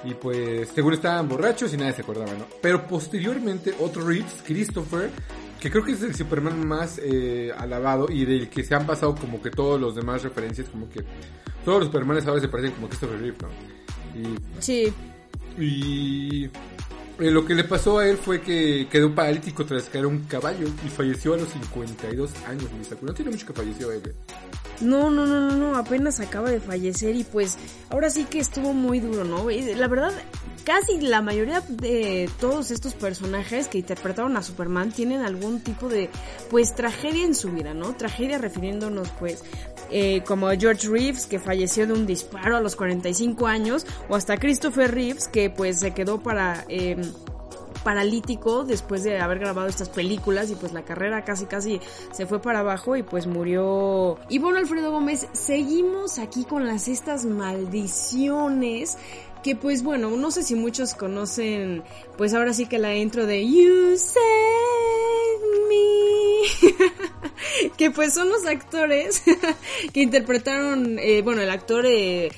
Y 0.03 0.15
pues, 0.15 0.71
seguro 0.71 0.95
estaban 0.97 1.29
borrachos 1.29 1.75
y 1.75 1.77
nadie 1.77 1.93
se 1.93 2.03
acordaba, 2.03 2.33
¿no? 2.33 2.47
Pero 2.63 2.87
posteriormente, 2.87 3.75
otro 3.81 4.07
Reeves, 4.07 4.43
Christopher, 4.47 5.11
que 5.61 5.71
creo 5.71 5.85
que 5.85 5.93
es 5.93 6.03
el 6.03 6.15
Superman 6.15 6.67
más 6.67 6.99
eh, 7.03 7.53
alabado 7.57 8.07
y 8.09 8.25
del 8.25 8.49
que 8.49 8.65
se 8.65 8.75
han 8.75 8.87
pasado 8.87 9.15
como 9.15 9.43
que 9.43 9.51
todos 9.51 9.79
los 9.79 9.95
demás 9.95 10.23
referencias, 10.23 10.69
como 10.69 10.89
que 10.89 11.05
todos 11.65 11.81
los 11.81 11.89
Supermanes 11.89 12.27
ahora 12.27 12.41
se 12.41 12.49
parecen 12.49 12.73
como 12.73 12.89
Christopher 12.89 13.21
Reeves, 13.21 13.43
¿no? 13.43 13.49
Y, 14.19 14.39
sí. 14.61 14.93
Y 15.59 16.49
eh, 17.19 17.31
lo 17.31 17.45
que 17.45 17.55
le 17.55 17.65
pasó 17.65 17.99
a 17.99 18.07
él 18.07 18.17
fue 18.17 18.41
que 18.41 18.89
quedó 18.91 19.15
paralítico 19.15 19.65
tras 19.67 19.85
caer 19.85 20.07
un 20.07 20.21
caballo 20.25 20.69
y 20.85 20.89
falleció 20.89 21.35
a 21.35 21.37
los 21.37 21.49
52 21.49 22.31
años. 22.47 22.65
No 23.03 23.15
tiene 23.15 23.31
mucho 23.31 23.47
que 23.47 23.53
falleció 23.53 23.93
él. 23.93 24.15
No, 24.81 25.11
no, 25.11 25.27
no, 25.27 25.51
no, 25.51 25.57
no, 25.57 25.77
apenas 25.77 26.21
acaba 26.21 26.51
de 26.51 26.61
fallecer 26.61 27.17
y 27.17 27.25
pues 27.25 27.59
ahora 27.91 28.11
sí 28.11 28.25
que 28.25 28.39
estuvo 28.39 28.73
muy 28.73 29.01
duro, 29.01 29.25
¿no? 29.25 29.49
La 29.51 29.89
verdad, 29.89 30.13
casi 30.69 31.01
la 31.01 31.23
mayoría 31.23 31.63
de 31.67 32.29
todos 32.39 32.71
estos 32.71 32.93
personajes 32.93 33.69
que 33.69 33.79
interpretaron 33.79 34.37
a 34.37 34.43
Superman 34.43 34.93
tienen 34.93 35.23
algún 35.23 35.61
tipo 35.61 35.89
de, 35.89 36.11
pues, 36.51 36.75
tragedia 36.75 37.25
en 37.25 37.35
su 37.35 37.51
vida, 37.51 37.73
¿no? 37.73 37.97
Tragedia 37.97 38.37
refiriéndonos, 38.37 39.09
pues, 39.19 39.43
eh, 39.91 40.23
como 40.27 40.51
George 40.51 40.87
Reeves, 40.87 41.25
que 41.25 41.39
falleció 41.39 41.87
de 41.87 41.95
un 41.95 42.07
disparo 42.07 42.59
a 42.59 42.61
los 42.61 42.77
45 42.77 43.47
años, 43.47 43.87
o 44.11 44.15
hasta 44.15 44.37
Christopher 44.37 44.95
Reeves, 44.95 45.27
que 45.29 45.49
pues 45.49 45.81
se 45.81 45.95
quedó 45.95 46.23
para... 46.23 46.67
Eh, 46.69 47.01
paralítico 47.83 48.65
después 48.65 49.03
de 49.03 49.19
haber 49.19 49.39
grabado 49.39 49.69
estas 49.69 49.89
películas 49.89 50.51
y 50.51 50.57
pues 50.57 50.73
la 50.73 50.83
carrera 50.83 51.25
casi 51.25 51.47
casi 51.47 51.81
se 52.13 52.27
fue 52.27 52.41
para 52.41 52.59
abajo 52.61 52.97
y 52.97 53.03
pues 53.03 53.27
murió. 53.27 54.19
Y 54.29 54.39
bueno, 54.39 54.59
Alfredo 54.59 54.91
Gómez, 54.91 55.27
seguimos 55.33 56.19
aquí 56.19 56.45
con 56.45 56.67
las 56.67 56.89
estas 56.89 57.25
maldiciones 57.25 58.99
que 59.49 59.57
pues 59.57 59.83
bueno, 59.83 60.11
no 60.11 60.31
sé 60.31 60.43
si 60.43 60.55
muchos 60.55 60.93
conocen, 60.93 61.83
pues 62.19 62.35
ahora 62.35 62.53
sí 62.53 62.67
que 62.67 62.79
la 62.79 62.95
intro 62.95 63.25
de 63.25 63.51
You 63.51 63.97
Save 63.97 64.21
Me, 65.71 67.71
que 67.79 67.91
pues 67.91 68.13
son 68.13 68.29
los 68.29 68.45
actores 68.45 69.23
que 69.95 70.03
interpretaron, 70.03 70.99
eh, 70.99 71.23
bueno, 71.23 71.41
el 71.41 71.49
actor 71.49 71.87
eh, 71.87 72.31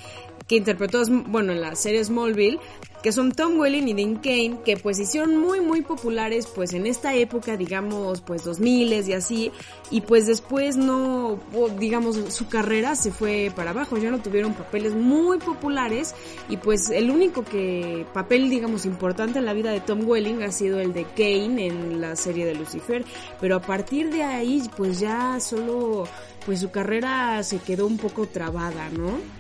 que 0.47 0.55
interpretó, 0.55 1.03
bueno, 1.27 1.51
en 1.51 1.61
la 1.61 1.75
serie 1.75 2.05
Smallville, 2.05 2.61
que 3.03 3.13
son 3.13 3.33
Tom 3.33 3.59
Welling 3.59 3.89
y 3.89 3.95
Dean 3.95 4.17
Kane, 4.17 4.59
que 4.65 4.77
pues 4.77 4.99
hicieron 4.99 5.37
muy 5.37 5.61
muy 5.61 5.83
populares 5.83 6.47
pues 6.47 6.73
en 6.75 6.87
esta 6.87 7.15
época, 7.15 7.57
digamos, 7.57 8.21
pues 8.21 8.45
2000 8.45 9.09
y 9.09 9.13
así, 9.13 9.53
y 9.91 10.03
pues 10.03 10.27
después 10.27 10.77
no, 10.77 11.39
digamos, 11.79 12.17
su 12.29 12.49
carrera 12.49 12.95
se 12.95 13.11
fue 13.11 13.53
para 13.55 13.71
abajo, 13.71 13.97
ya 13.97 14.11
no 14.11 14.21
tuvieron 14.21 14.55
papeles 14.55 14.95
muy 14.95 15.39
populares 15.39 16.15
y 16.49 16.57
pues 16.57 16.91
el 16.91 17.11
único 17.11 17.45
que 17.45 18.07
papel, 18.13 18.51
digamos, 18.51 18.85
importante 18.85 19.39
en 19.39 19.47
la 19.47 19.53
vida 19.53 19.71
de 19.71 19.81
Tom 19.81 20.07
Welling 20.07 20.43
ha 20.43 20.53
sido 20.53 20.81
el 20.81 20.93
de 20.93 21.05
Kane 21.05 21.67
en 21.67 22.01
la 22.01 22.17
serie 22.17 22.45
de 22.47 22.55
Lucifer, 22.55 23.05
pero 23.41 23.57
a 23.57 23.61
partir 23.61 24.11
de 24.11 24.23
ahí 24.23 24.63
pues 24.77 25.01
ya 25.01 25.41
solo 25.41 26.05
pues 26.45 26.61
su 26.61 26.71
carrera 26.71 27.43
se 27.43 27.59
quedó 27.59 27.87
un 27.87 27.99
poco 27.99 28.27
trabada, 28.27 28.89
¿no? 28.91 29.40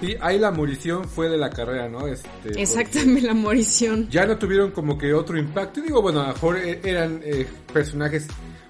Sí, 0.00 0.14
ahí 0.20 0.38
la 0.38 0.50
morición 0.50 1.04
fue 1.04 1.28
de 1.28 1.38
la 1.38 1.50
carrera, 1.50 1.88
¿no? 1.88 2.06
Este, 2.06 2.60
Exactamente, 2.60 3.22
la 3.22 3.34
morición. 3.34 4.08
Ya 4.10 4.26
no 4.26 4.36
tuvieron 4.36 4.70
como 4.70 4.98
que 4.98 5.14
otro 5.14 5.38
impacto. 5.38 5.80
Digo, 5.80 6.02
bueno, 6.02 6.20
a 6.20 6.28
lo 6.28 6.32
mejor 6.34 6.58
eh, 6.58 6.80
eran 6.84 7.20
eh, 7.24 7.46
personajes 7.72 8.26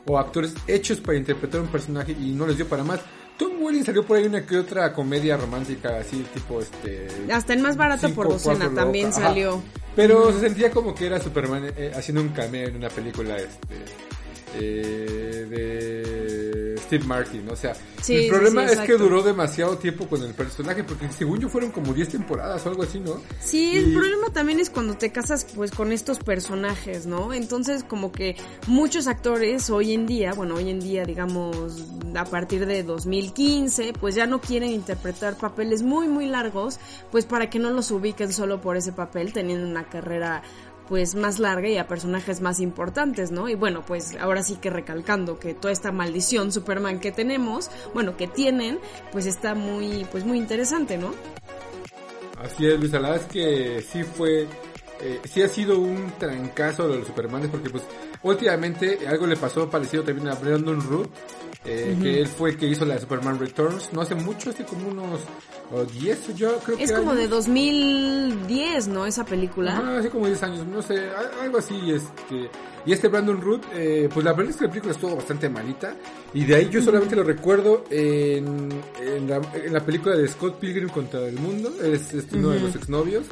o 0.06 0.18
actores 0.18 0.54
hechos 0.66 1.00
para 1.00 1.18
interpretar 1.18 1.60
un 1.60 1.68
personaje 1.68 2.12
y 2.12 2.32
no 2.32 2.46
les 2.46 2.56
dio 2.56 2.68
para 2.68 2.84
más. 2.84 3.00
Tom 3.36 3.60
Welling 3.60 3.84
salió 3.84 4.04
por 4.04 4.16
ahí 4.16 4.24
una 4.24 4.46
que 4.46 4.56
otra 4.56 4.92
comedia 4.92 5.36
romántica 5.36 5.98
así 5.98 6.24
tipo 6.32 6.60
este 6.60 7.08
hasta 7.30 7.52
en 7.52 7.60
más 7.60 7.76
barata 7.76 8.08
por 8.08 8.28
docena 8.28 8.72
también 8.74 9.12
salió 9.12 9.62
pero 9.94 10.32
se 10.32 10.40
sentía 10.40 10.70
como 10.70 10.94
que 10.94 11.06
era 11.06 11.20
Superman 11.20 11.70
eh, 11.76 11.92
haciendo 11.94 12.22
un 12.22 12.30
cameo 12.30 12.68
en 12.68 12.76
una 12.76 12.88
película 12.88 13.36
este 13.36 13.76
eh, 14.58 15.46
de 15.48 16.76
Steve 16.86 17.04
Martin. 17.04 17.48
O 17.50 17.56
sea, 17.56 17.74
el 18.08 18.28
problema 18.28 18.64
es 18.64 18.78
que 18.80 18.94
duró 18.94 19.22
demasiado 19.22 19.76
tiempo 19.78 20.08
con 20.08 20.22
el 20.22 20.34
personaje, 20.34 20.84
porque 20.84 21.10
según 21.10 21.40
yo 21.40 21.48
fueron 21.48 21.70
como 21.70 21.92
10 21.92 22.08
temporadas 22.08 22.64
o 22.64 22.68
algo 22.68 22.82
así, 22.84 23.00
¿no? 23.00 23.20
Sí, 23.40 23.76
el 23.76 23.92
problema 23.92 24.32
también 24.32 24.60
es 24.60 24.70
cuando 24.70 24.96
te 24.96 25.10
casas 25.10 25.46
pues 25.54 25.70
con 25.70 25.92
estos 25.92 26.18
personajes, 26.18 27.06
¿no? 27.06 27.32
Entonces 27.32 27.84
como 27.84 28.12
que 28.12 28.36
muchos 28.66 29.06
actores 29.08 29.68
hoy 29.70 29.92
en 29.92 30.06
día, 30.06 30.32
bueno, 30.32 30.54
hoy 30.54 30.70
en 30.70 30.80
día 30.80 31.04
digamos 31.04 31.84
a 32.14 32.24
partir 32.24 32.66
de 32.66 32.82
2015, 32.82 33.92
pues 34.00 34.14
ya 34.14 34.26
no 34.26 34.40
quieren 34.40 34.70
interpretar 34.70 35.36
papeles 35.36 35.82
muy 35.82 36.08
muy 36.08 36.26
largos, 36.26 36.78
pues 37.10 37.26
para 37.26 37.50
que 37.50 37.58
no 37.58 37.70
los 37.70 37.90
ubiquen 37.90 38.32
solo 38.32 38.60
por 38.60 38.76
ese 38.76 38.92
papel, 38.92 39.32
teniendo 39.32 39.66
una 39.66 39.88
carrera 39.88 40.42
pues 40.88 41.14
más 41.14 41.38
larga 41.38 41.68
y 41.68 41.78
a 41.78 41.88
personajes 41.88 42.40
más 42.40 42.60
importantes, 42.60 43.30
¿no? 43.30 43.48
Y 43.48 43.54
bueno, 43.54 43.84
pues 43.86 44.16
ahora 44.20 44.42
sí 44.42 44.56
que 44.56 44.70
recalcando 44.70 45.38
que 45.38 45.54
toda 45.54 45.72
esta 45.72 45.92
maldición 45.92 46.52
Superman 46.52 47.00
que 47.00 47.12
tenemos, 47.12 47.70
bueno, 47.94 48.16
que 48.16 48.26
tienen, 48.26 48.78
pues 49.12 49.26
está 49.26 49.54
muy, 49.54 50.06
pues 50.10 50.24
muy 50.24 50.38
interesante, 50.38 50.98
¿no? 50.98 51.14
Así 52.38 52.66
es, 52.66 52.78
Luis, 52.78 52.92
la 52.92 53.00
verdad 53.00 53.16
es 53.16 53.26
que 53.26 53.82
sí 53.82 54.04
fue, 54.04 54.46
eh, 55.00 55.20
sí 55.24 55.42
ha 55.42 55.48
sido 55.48 55.78
un 55.78 56.12
trancazo 56.18 56.88
de 56.88 56.98
los 56.98 57.06
Supermanes 57.06 57.48
porque 57.50 57.70
pues 57.70 57.82
últimamente 58.22 59.06
algo 59.08 59.26
le 59.26 59.36
pasó 59.36 59.68
parecido 59.70 60.04
también 60.04 60.28
a 60.28 60.34
Brandon 60.34 60.80
Root, 60.80 61.10
eh, 61.66 61.96
que 62.00 62.20
él 62.20 62.28
fue 62.28 62.50
el 62.50 62.56
que 62.56 62.66
hizo 62.66 62.84
la 62.84 62.98
Superman 62.98 63.38
Returns, 63.38 63.92
no 63.92 64.00
hace 64.00 64.14
mucho, 64.14 64.50
hace 64.50 64.64
como 64.64 64.88
unos 64.88 65.20
10, 66.00 66.36
yo 66.36 66.58
creo 66.58 66.76
que... 66.76 66.84
Es 66.84 66.92
como 66.92 67.14
de 67.14 67.28
2010, 67.28 68.88
¿no? 68.88 69.06
Esa 69.06 69.24
película. 69.24 69.76
Ah, 69.76 69.98
hace 69.98 70.10
como 70.10 70.26
10 70.26 70.42
años, 70.42 70.66
no 70.66 70.82
sé, 70.82 71.10
algo 71.42 71.58
así, 71.58 71.74
este... 71.90 72.50
Y 72.86 72.92
este 72.92 73.08
Brandon 73.08 73.40
Root, 73.40 73.64
eh, 73.74 74.08
pues 74.14 74.24
la 74.24 74.32
verdad 74.32 74.50
es 74.50 74.56
que 74.56 74.64
la 74.64 74.70
película 74.70 74.94
estuvo 74.94 75.16
bastante 75.16 75.48
malita. 75.48 75.96
Y 76.32 76.44
de 76.44 76.54
ahí 76.54 76.68
yo 76.70 76.80
solamente 76.80 77.16
lo 77.16 77.24
recuerdo 77.24 77.84
en, 77.90 78.68
en, 79.00 79.28
la, 79.28 79.40
en 79.54 79.72
la 79.72 79.84
película 79.84 80.14
de 80.14 80.28
Scott 80.28 80.60
Pilgrim 80.60 80.88
contra 80.90 81.26
el 81.26 81.34
mundo. 81.34 81.72
Es, 81.82 82.14
uno 82.32 82.50
de 82.50 82.60
los 82.60 82.76
exnovios. 82.76 83.24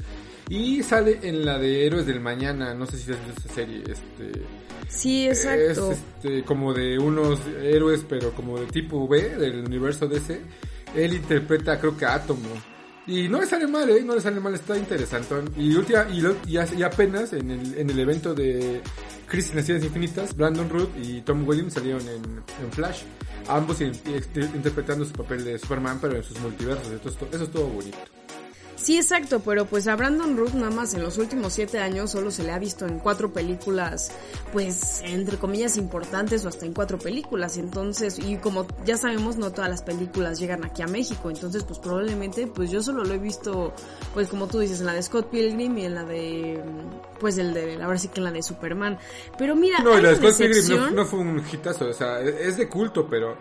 Y 0.49 0.83
sale 0.83 1.21
en 1.23 1.45
la 1.45 1.57
de 1.59 1.87
Héroes 1.87 2.05
del 2.05 2.19
Mañana. 2.19 2.75
No 2.75 2.85
sé 2.85 2.99
si 2.99 3.12
has 3.12 3.25
visto 3.25 3.43
esa 3.45 3.55
serie. 3.55 3.85
Este, 3.87 4.43
Sí, 4.88 5.26
exacto. 5.26 5.93
Es 5.93 5.99
este, 5.99 6.45
como 6.45 6.73
de 6.73 6.99
unos 6.99 7.41
héroes, 7.62 8.05
pero 8.09 8.33
como 8.33 8.59
de 8.59 8.67
tipo 8.67 9.07
B 9.09 9.37
del 9.37 9.64
universo 9.64 10.07
DC. 10.07 10.41
Él 10.95 11.14
interpreta, 11.14 11.79
creo 11.79 11.97
que 11.97 12.07
Átomo. 12.07 12.49
Y 13.07 13.29
no 13.29 13.41
le 13.41 13.47
sale 13.47 13.67
mal, 13.67 13.88
¿eh? 13.91 14.03
No 14.03 14.14
le 14.14 14.21
sale 14.21 14.41
mal, 14.41 14.55
está 14.55 14.79
interesante. 14.79 15.35
Y, 15.59 15.75
última, 15.75 16.07
y, 16.11 16.23
y, 16.50 16.83
apenas 16.83 17.33
en 17.35 17.50
el, 17.50 17.75
en 17.79 17.91
el 17.91 17.99
evento 17.99 18.35
de 18.35 18.81
Crisis 19.26 19.50
en 19.50 19.57
Naciones 19.57 19.85
Infinitas, 19.85 20.35
Brandon 20.35 20.71
Root 20.71 20.91
y 21.03 21.21
Tom 21.21 21.47
Williams 21.47 21.75
salieron 21.75 22.03
en, 22.03 22.23
en 22.62 22.73
Flash. 22.73 23.03
Ambos 23.49 23.83
interpretando 23.83 25.05
su 25.05 25.12
papel 25.12 25.45
de 25.45 25.59
Superman, 25.59 25.99
pero 26.00 26.17
en 26.17 26.23
sus 26.23 26.38
multiversos. 26.41 26.88
Eso, 26.88 27.29
eso 27.31 27.45
estuvo 27.45 27.67
bonito. 27.67 27.99
Sí, 28.85 28.99
exacto, 28.99 29.41
pero 29.41 29.64
pues 29.64 29.88
a 29.88 29.97
Brandon 29.97 30.37
Root 30.37 30.53
nada 30.53 30.71
más 30.71 30.93
en 30.93 31.03
los 31.03 31.17
últimos 31.17 31.55
siete 31.55 31.79
años 31.79 32.11
solo 32.11 32.31
se 32.31 32.43
le 32.43 32.53
ha 32.53 32.59
visto 32.59 32.85
en 32.85 32.99
cuatro 32.99 33.33
películas, 33.33 34.12
pues 34.53 35.00
entre 35.07 35.38
comillas 35.38 35.79
importantes 35.79 36.45
o 36.45 36.49
hasta 36.49 36.67
en 36.67 36.75
cuatro 36.75 36.99
películas, 36.99 37.57
entonces, 37.57 38.19
y 38.19 38.37
como 38.37 38.67
ya 38.85 38.99
sabemos 38.99 39.38
no 39.38 39.53
todas 39.53 39.71
las 39.71 39.81
películas 39.81 40.38
llegan 40.38 40.67
aquí 40.67 40.83
a 40.83 40.87
México, 40.87 41.31
entonces 41.31 41.64
pues 41.64 41.79
probablemente 41.79 42.47
pues 42.47 42.71
yo 42.71 42.83
solo 42.83 43.05
lo 43.05 43.14
he 43.14 43.19
visto, 43.19 43.73
pues 44.12 44.29
como 44.29 44.49
tú 44.49 44.59
dices, 44.59 44.81
en 44.81 44.87
la 44.87 44.93
de 44.93 45.03
Scott 45.03 45.31
Pilgrim 45.31 45.79
y 45.79 45.87
en 45.87 45.95
la 45.95 46.05
de, 46.05 46.62
pues 47.21 47.38
el 47.38 47.55
de, 47.55 47.83
ahora 47.83 47.97
sí 47.97 48.09
que 48.09 48.21
en 48.21 48.25
la 48.25 48.33
de 48.33 48.43
Superman, 48.43 48.99
pero 49.38 49.57
mira, 49.57 49.79
no, 49.79 49.99
la 49.99 50.11
de 50.11 50.17
Scott 50.17 50.37
Pilgrim 50.37 50.79
no, 50.79 50.91
no, 50.91 51.07
fue 51.07 51.21
un 51.21 51.43
hitazo, 51.50 51.87
o 51.87 51.95
sea, 51.95 52.21
es 52.21 52.59
de 52.59 52.69
culto, 52.69 53.09
pero 53.09 53.35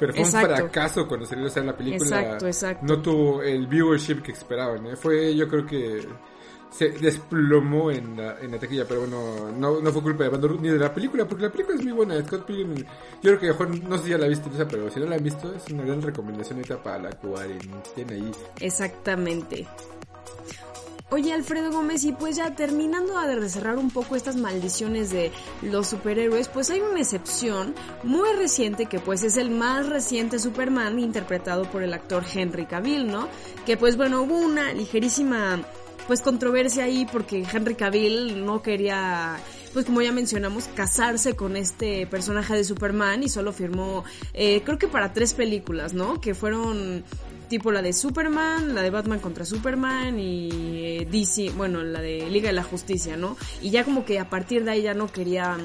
pero 0.00 0.14
fue 0.14 0.22
un 0.22 0.30
fracaso 0.30 1.06
cuando 1.06 1.26
salió 1.26 1.46
a 1.54 1.60
la 1.60 1.76
película. 1.76 2.22
Exacto, 2.22 2.46
exacto. 2.46 2.86
No 2.86 3.02
tuvo 3.02 3.42
el 3.42 3.66
viewership 3.66 4.22
que 4.22 4.32
esperaban. 4.32 4.86
¿eh? 4.86 4.96
Fue, 4.96 5.36
yo 5.36 5.46
creo 5.46 5.66
que 5.66 6.08
se 6.70 6.88
desplomó 6.88 7.90
en 7.90 8.16
la, 8.16 8.38
en 8.40 8.52
la 8.52 8.58
taquilla, 8.58 8.86
pero 8.88 9.00
bueno, 9.00 9.52
no, 9.52 9.80
no 9.82 9.92
fue 9.92 10.02
culpa 10.02 10.24
de 10.24 10.30
Bando 10.30 10.48
ni 10.54 10.70
de 10.70 10.78
la 10.78 10.94
película, 10.94 11.26
porque 11.26 11.44
la 11.44 11.52
película 11.52 11.76
es 11.76 11.84
muy 11.84 11.92
buena. 11.92 12.24
Scott 12.24 12.46
Pilgrim, 12.46 12.76
yo 12.76 12.84
creo 13.20 13.38
que 13.38 13.46
mejor, 13.48 13.78
no 13.82 13.98
sé 13.98 14.04
si 14.04 14.10
ya 14.10 14.18
la 14.18 14.26
viste, 14.26 14.48
pero 14.70 14.90
si 14.90 15.00
no 15.00 15.06
la 15.06 15.16
han 15.16 15.22
visto, 15.22 15.52
es 15.54 15.70
una 15.70 15.84
gran 15.84 16.00
recomendación 16.00 16.60
ahorita 16.60 16.82
para 16.82 16.98
la 16.98 17.10
cuarentena 17.10 18.12
ahí. 18.12 18.30
Exactamente. 18.60 19.66
Oye, 21.12 21.32
Alfredo 21.32 21.72
Gómez, 21.72 22.04
y 22.04 22.12
pues 22.12 22.36
ya 22.36 22.54
terminando 22.54 23.18
de 23.18 23.48
cerrar 23.48 23.78
un 23.78 23.90
poco 23.90 24.14
estas 24.14 24.36
maldiciones 24.36 25.10
de 25.10 25.32
los 25.60 25.88
superhéroes, 25.88 26.46
pues 26.46 26.70
hay 26.70 26.80
una 26.80 27.00
excepción 27.00 27.74
muy 28.04 28.32
reciente 28.34 28.86
que 28.86 29.00
pues 29.00 29.24
es 29.24 29.36
el 29.36 29.50
más 29.50 29.88
reciente 29.88 30.38
Superman 30.38 31.00
interpretado 31.00 31.64
por 31.64 31.82
el 31.82 31.94
actor 31.94 32.24
Henry 32.32 32.64
Cavill, 32.64 33.08
¿no? 33.08 33.28
Que 33.66 33.76
pues 33.76 33.96
bueno, 33.96 34.22
hubo 34.22 34.36
una 34.36 34.72
ligerísima 34.72 35.60
pues 36.06 36.20
controversia 36.20 36.84
ahí 36.84 37.06
porque 37.10 37.44
Henry 37.52 37.74
Cavill 37.74 38.44
no 38.44 38.62
quería 38.62 39.36
pues 39.72 39.86
como 39.86 40.02
ya 40.02 40.12
mencionamos, 40.12 40.68
casarse 40.74 41.36
con 41.36 41.56
este 41.56 42.06
personaje 42.06 42.54
de 42.54 42.64
Superman 42.64 43.22
y 43.22 43.28
solo 43.28 43.52
firmó, 43.52 44.04
eh, 44.34 44.62
creo 44.64 44.78
que 44.78 44.88
para 44.88 45.12
tres 45.12 45.34
películas, 45.34 45.94
¿no? 45.94 46.20
Que 46.20 46.34
fueron 46.34 47.04
tipo 47.48 47.72
la 47.72 47.82
de 47.82 47.92
Superman, 47.92 48.74
la 48.74 48.82
de 48.82 48.90
Batman 48.90 49.18
contra 49.18 49.44
Superman 49.44 50.18
y 50.18 50.48
eh, 50.84 51.08
DC, 51.10 51.50
bueno, 51.56 51.82
la 51.82 52.00
de 52.00 52.30
Liga 52.30 52.48
de 52.48 52.54
la 52.54 52.62
Justicia, 52.62 53.16
¿no? 53.16 53.36
Y 53.60 53.70
ya 53.70 53.84
como 53.84 54.04
que 54.04 54.18
a 54.18 54.30
partir 54.30 54.64
de 54.64 54.70
ahí 54.70 54.82
ya 54.82 54.94
no 54.94 55.08
quería 55.08 55.56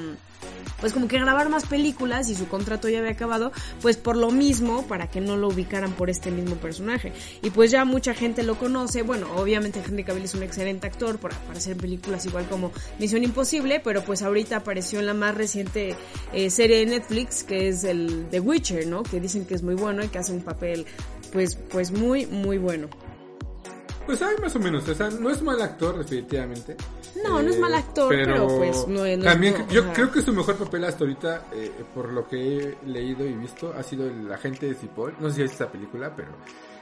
pues 0.85 0.93
como 0.93 1.07
que 1.07 1.17
grabar 1.17 1.49
más 1.49 1.65
películas 1.65 2.29
y 2.29 2.35
su 2.35 2.47
contrato 2.47 2.87
ya 2.89 2.99
había 2.99 3.09
acabado, 3.09 3.51
pues 3.81 3.97
por 3.97 4.15
lo 4.15 4.29
mismo, 4.29 4.85
para 4.85 5.09
que 5.09 5.19
no 5.19 5.35
lo 5.35 5.47
ubicaran 5.47 5.91
por 5.93 6.11
este 6.11 6.29
mismo 6.29 6.57
personaje. 6.57 7.11
Y 7.41 7.49
pues 7.49 7.71
ya 7.71 7.85
mucha 7.85 8.13
gente 8.13 8.43
lo 8.43 8.59
conoce, 8.59 9.01
bueno, 9.01 9.25
obviamente 9.35 9.81
Henry 9.83 10.03
Cavill 10.03 10.25
es 10.25 10.35
un 10.35 10.43
excelente 10.43 10.85
actor 10.85 11.17
para, 11.17 11.35
hacer 11.55 11.75
películas 11.75 12.27
igual 12.27 12.47
como 12.47 12.71
Misión 12.99 13.23
Imposible, 13.23 13.79
pero 13.83 14.03
pues 14.03 14.21
ahorita 14.21 14.57
apareció 14.57 14.99
en 14.99 15.07
la 15.07 15.15
más 15.15 15.33
reciente 15.33 15.95
eh, 16.33 16.51
serie 16.51 16.77
de 16.77 16.85
Netflix, 16.85 17.43
que 17.43 17.67
es 17.67 17.83
el 17.83 18.27
The 18.29 18.41
Witcher, 18.41 18.85
¿no? 18.85 19.01
Que 19.01 19.19
dicen 19.19 19.45
que 19.45 19.55
es 19.55 19.63
muy 19.63 19.73
bueno 19.73 20.03
y 20.03 20.09
que 20.09 20.19
hace 20.19 20.33
un 20.33 20.43
papel 20.43 20.85
pues, 21.33 21.55
pues 21.55 21.89
muy, 21.89 22.27
muy 22.27 22.59
bueno. 22.59 22.89
Pues 24.05 24.21
hay 24.21 24.37
más 24.37 24.55
o 24.55 24.59
menos, 24.59 24.87
o 24.87 24.93
sea, 24.93 25.09
no 25.09 25.29
es 25.29 25.41
mal 25.41 25.59
actor, 25.61 25.97
definitivamente. 25.97 26.75
No, 27.23 27.41
no 27.41 27.49
es 27.49 27.59
mal 27.59 27.73
actor, 27.73 28.09
pero, 28.09 28.47
pues 28.47 28.87
no, 28.87 29.05
es 29.05 29.19
También 29.23 29.67
yo 29.69 29.91
creo 29.93 30.11
que 30.11 30.21
su 30.21 30.31
mejor 30.31 30.57
papel 30.57 30.83
hasta 30.83 31.03
ahorita, 31.03 31.45
eh, 31.53 31.71
por 31.93 32.11
lo 32.11 32.27
que 32.27 32.57
he 32.57 32.77
leído 32.85 33.25
y 33.25 33.33
visto, 33.33 33.73
ha 33.75 33.81
sido 33.81 34.07
el 34.07 34.31
agente 34.31 34.67
de 34.67 34.75
Cipoll. 34.75 35.15
No 35.19 35.29
sé 35.29 35.37
si 35.37 35.41
es 35.43 35.51
esta 35.51 35.71
película, 35.71 36.15
pero 36.15 36.29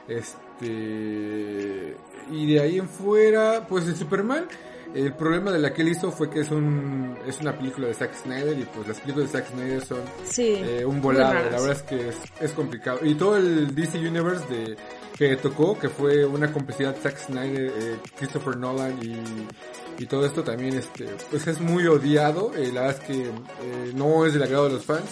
este 0.08 1.96
y 2.30 2.52
de 2.52 2.60
ahí 2.60 2.78
en 2.78 2.88
fuera, 2.88 3.66
pues 3.66 3.86
el 3.86 3.96
Superman 3.96 4.46
El 4.94 5.14
problema 5.14 5.50
de 5.50 5.58
la 5.58 5.72
que 5.72 5.82
él 5.82 5.88
hizo 5.88 6.12
fue 6.12 6.28
que 6.28 6.40
es 6.40 6.50
un 6.50 7.16
es 7.26 7.40
una 7.40 7.56
película 7.56 7.88
de 7.88 7.94
Zack 7.94 8.14
Snyder 8.14 8.58
y 8.58 8.64
pues 8.64 8.86
las 8.86 9.00
películas 9.00 9.32
de 9.32 9.38
Zack 9.38 9.50
Snyder 9.50 9.84
son 9.84 10.00
Sí, 10.24 10.56
eh, 10.62 10.84
un 10.84 11.00
volado, 11.00 11.34
la 11.34 11.42
verdad 11.42 11.72
es 11.72 11.82
que 11.82 12.08
es, 12.08 12.16
es 12.40 12.52
complicado. 12.52 13.00
Y 13.02 13.14
todo 13.14 13.36
el 13.36 13.74
DC 13.74 13.98
Universe 13.98 14.44
de 14.48 14.76
que 15.16 15.36
tocó, 15.36 15.78
que 15.78 15.88
fue 15.88 16.24
una 16.24 16.52
complicidad 16.52 16.96
Zack 17.00 17.18
Snyder, 17.18 17.72
eh, 17.76 17.96
Christopher 18.18 18.56
Nolan 18.56 18.98
y, 19.02 20.02
y 20.02 20.06
todo 20.06 20.26
esto 20.26 20.42
también 20.42 20.76
este 20.76 21.06
pues 21.30 21.46
es 21.46 21.60
muy 21.60 21.86
odiado, 21.86 22.52
eh, 22.56 22.70
la 22.72 22.82
verdad 22.82 23.00
es 23.00 23.06
que 23.06 23.22
eh, 23.22 23.92
no 23.94 24.26
es 24.26 24.32
del 24.34 24.42
agrado 24.42 24.66
de 24.68 24.74
los 24.74 24.84
fans. 24.84 25.04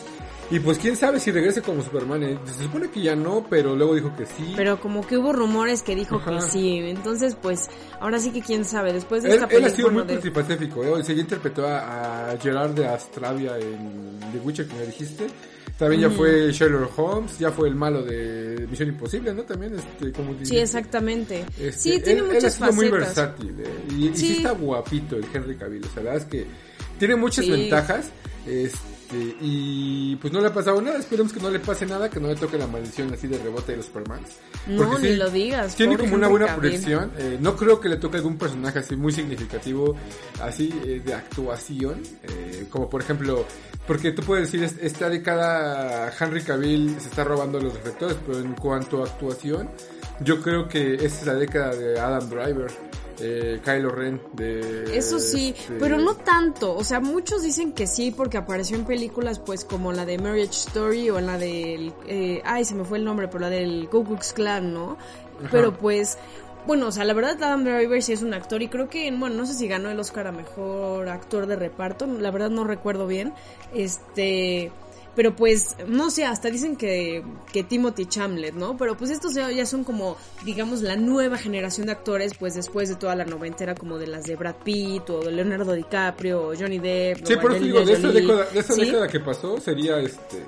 Y 0.51 0.61
pues 0.61 0.77
quién 0.77 0.97
sabe 0.97 1.19
si 1.19 1.31
regrese 1.31 1.63
como 1.63 1.83
Superman, 1.83 2.23
eh. 2.25 2.39
se 2.45 2.65
supone 2.65 2.91
que 2.91 3.01
ya 3.01 3.17
no, 3.17 3.47
pero 3.49 3.75
luego 3.75 3.95
dijo 3.95 4.15
que 4.15 4.27
sí. 4.27 4.53
Pero 4.55 4.79
como 4.81 5.07
que 5.07 5.17
hubo 5.17 5.33
rumores 5.33 5.83
que 5.83 5.95
dijo 5.95 6.17
Ajá. 6.17 6.31
que 6.33 6.41
sí. 6.43 6.77
Entonces, 6.79 7.37
pues, 7.41 7.71
ahora 8.01 8.19
sí 8.19 8.33
que 8.33 8.43
quién 8.43 8.67
sabe. 8.67 8.93
Después 8.93 9.23
de 9.23 9.31
Él, 9.31 9.35
esta 9.37 9.47
él 9.47 9.51
ha 9.51 9.69
película. 9.69 9.77
sido 9.77 9.91
muy 9.91 10.03
de- 10.05 10.13
multifacético, 10.15 10.85
¿eh? 10.85 11.05
Se 11.05 11.15
ya 11.15 11.23
interpretó 11.23 11.67
a, 11.67 12.33
a 12.33 12.37
Gerard 12.39 12.73
de 12.73 12.87
Astravia 12.87 13.57
en 13.57 14.19
The 14.31 14.39
Witcher, 14.45 14.67
que 14.67 14.75
me 14.75 14.85
dijiste. 14.85 15.27
También 15.83 16.03
ya 16.03 16.11
fue 16.11 16.53
Sherlock 16.53 16.97
Holmes, 16.97 17.39
ya 17.41 17.51
fue 17.51 17.69
el 17.69 17.75
malo 17.75 18.05
de 18.05 18.69
Misión 18.71 18.91
Imposible, 18.91 19.35
¿no? 19.35 19.43
También, 19.43 19.75
este, 19.75 20.12
como 20.12 20.33
Sí, 20.45 20.57
exactamente. 20.57 21.45
Este, 21.59 21.73
sí, 21.73 21.91
tiene 22.01 22.21
él, 22.21 22.27
él 22.27 22.31
ha 22.31 22.35
muchas 22.35 22.55
sido 22.55 22.73
muy 22.73 22.89
versátil, 22.89 23.51
¿eh? 23.59 23.65
Y, 23.91 24.07
y 24.07 24.17
sí. 24.17 24.27
Sí. 24.29 24.37
está 24.37 24.53
guapito 24.53 25.17
el 25.17 25.25
Henry 25.35 25.57
Cavill, 25.57 25.85
o 25.85 25.89
sea, 25.93 26.05
la 26.05 26.12
verdad 26.12 26.29
es 26.29 26.31
que 26.31 26.47
tiene 27.01 27.17
muchas 27.17 27.45
Sí. 27.47 27.51
ventajas. 27.51 28.11
Este, 28.47 28.79
y 29.40 30.16
pues 30.16 30.33
no 30.33 30.40
le 30.40 30.49
ha 30.49 30.52
pasado 30.54 30.81
nada, 30.81 30.99
esperemos 30.99 31.33
que 31.33 31.40
no 31.40 31.50
le 31.50 31.59
pase 31.61 31.87
nada, 31.87 32.09
que 32.09 32.21
no 32.21 32.28
le 32.28 32.37
toque 32.37 32.57
la 32.59 32.66
maldición 32.66 33.12
así 33.12 33.26
de 33.26 33.38
rebote 33.38 33.73
de 33.73 33.76
los 33.78 33.87
Supermans. 33.87 34.28
No, 34.66 34.99
ni 34.99 35.16
lo 35.16 35.31
digas. 35.31 35.75
Tiene 35.75 35.97
como 35.99 36.14
una 36.14 36.28
buena 36.28 36.47
proyección. 36.57 37.12
eh, 37.19 37.38
no 37.40 37.57
creo 37.57 37.81
que 37.81 37.88
le 37.88 37.97
toque 37.97 38.16
algún 38.19 38.38
personaje 38.38 38.78
así 38.81 38.97
muy 38.97 39.12
significativo, 39.12 39.95
así 40.42 40.73
eh, 40.85 41.02
de 41.04 41.14
actuación. 41.14 42.02
eh, 42.23 42.66
como 42.71 42.88
por 42.88 43.02
ejemplo, 43.02 43.45
porque 43.87 44.12
tú 44.12 44.23
puedes 44.23 44.50
decir, 44.50 44.62
es- 44.64 44.76
esta 44.81 45.09
década 45.09 46.12
Henry 46.19 46.42
Cavill 46.42 46.97
se 47.00 47.09
está 47.09 47.25
robando 47.25 47.59
los 47.61 47.75
reflectores, 47.75 48.16
pero 48.26 48.38
en 48.38 48.54
cuanto 48.54 49.02
a 49.02 49.07
actuación, 49.07 49.69
yo 50.21 50.40
creo 50.40 50.69
que 50.69 50.95
esta 50.95 51.07
es 51.21 51.26
la 51.26 51.35
década 51.35 51.75
de 51.75 51.99
Adam 51.99 52.28
Driver, 52.28 52.71
eh, 53.23 53.61
Kylo 53.64 53.91
Ren. 53.91 54.21
De, 54.33 54.97
Eso 54.97 55.19
sí, 55.19 55.55
este, 55.57 55.75
pero 55.75 55.99
no 55.99 56.17
tanto. 56.17 56.75
O 56.75 56.85
sea, 56.85 57.00
muchos 57.00 57.43
dicen 57.43 57.73
que 57.73 57.87
sí 57.87 58.11
porque 58.11 58.37
apareció 58.37 58.76
en 58.76 58.85
películas 58.85 59.38
pues 59.38 59.64
como 59.64 59.93
la 59.93 60.05
de 60.05 60.19
Marriage 60.19 60.52
Story 60.52 61.11
o 61.11 61.19
en 61.19 61.26
la 61.26 61.38
del... 61.38 61.93
eh, 62.07 62.43
ay, 62.45 62.64
se 62.64 62.75
me 62.75 62.85
fue 62.85 62.99
el 62.99 63.05
nombre, 63.05 63.29
pero 63.29 63.41
la 63.41 63.50
del 63.50 63.88
Ku 63.88 64.05
Klux 64.05 64.33
Klan, 64.33 64.73
¿no? 64.73 64.97
Pero 65.50 65.76
pues... 65.76 66.19
Bueno, 66.64 66.87
o 66.87 66.93
sea, 66.93 67.05
la 67.05 67.12
verdad 67.12 67.43
Adam 67.43 67.64
Driver 67.64 68.00
sí 68.00 68.12
es 68.12 68.23
un 68.23 68.35
actor 68.35 68.62
y 68.62 68.69
creo 68.69 68.88
que, 68.88 69.11
bueno, 69.11 69.35
no 69.35 69.47
sé 69.47 69.55
si 69.55 69.67
ganó 69.67 69.91
el 69.91 69.99
Oscar 69.99 70.29
a 70.29 70.33
Mejor 70.33 71.09
Actor 71.09 71.47
de 71.49 71.57
Reparto, 71.57 72.07
la 72.07 72.31
verdad 72.31 72.50
no 72.50 72.62
recuerdo 72.62 73.09
bien. 73.09 73.35
Este... 73.75 74.71
Pero 75.14 75.37
pues, 75.37 75.76
no 75.87 76.11
sé, 76.11 76.25
hasta 76.25 76.50
dicen 76.50 76.76
que, 76.76 77.23
que 77.52 77.62
Timothy 77.62 78.07
Chamlet, 78.07 78.54
¿no? 78.54 78.76
Pero 78.78 78.97
pues 78.97 79.11
estos 79.11 79.35
ya 79.35 79.66
son 79.66 79.85
como, 79.85 80.16
digamos, 80.45 80.81
la 80.81 80.97
nueva 80.97 81.37
generación 81.37 81.87
de 81.87 81.92
actores, 81.92 82.33
pues 82.38 82.54
después 82.54 82.88
de 82.88 82.97
toda 82.97 83.14
la 83.14 83.26
noventera 83.26 83.75
como 83.75 83.99
de 83.99 84.07
las 84.07 84.25
de 84.25 84.37
Brad 84.37 84.57
Pitt 84.64 85.11
o 85.11 85.21
de 85.21 85.33
Leonardo 85.33 85.75
DiCaprio 85.75 86.49
o 86.49 86.54
Johnny 86.59 86.78
Depp. 86.78 87.26
Sí, 87.26 87.35
o 87.35 87.40
por 87.40 87.52
eso 87.52 87.64
digo, 87.64 87.85
de 87.85 87.92
esa, 87.92 88.09
década, 88.09 88.45
de 88.47 88.61
esa 88.61 88.73
¿Sí? 88.73 88.85
década 88.87 89.09
que 89.09 89.21
pasó 89.21 89.61
sería 89.61 89.99
este... 89.99 90.47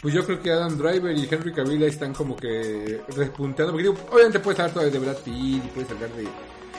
Pues 0.00 0.14
yo 0.14 0.24
creo 0.24 0.40
que 0.40 0.52
Adam 0.52 0.76
Driver 0.76 1.16
y 1.16 1.26
Henry 1.28 1.52
Cavill 1.52 1.82
ahí 1.82 1.88
están 1.88 2.12
como 2.12 2.36
que 2.36 3.00
repunteando. 3.16 3.72
Porque 3.72 3.88
digo, 3.88 3.96
obviamente 4.12 4.38
puedes 4.38 4.60
hablar 4.60 4.74
todavía 4.74 4.92
de 4.92 4.98
Brad 5.04 5.16
Pitt 5.16 5.64
y 5.64 5.68
puedes 5.74 5.90
hablar 5.90 6.10
de, 6.10 6.22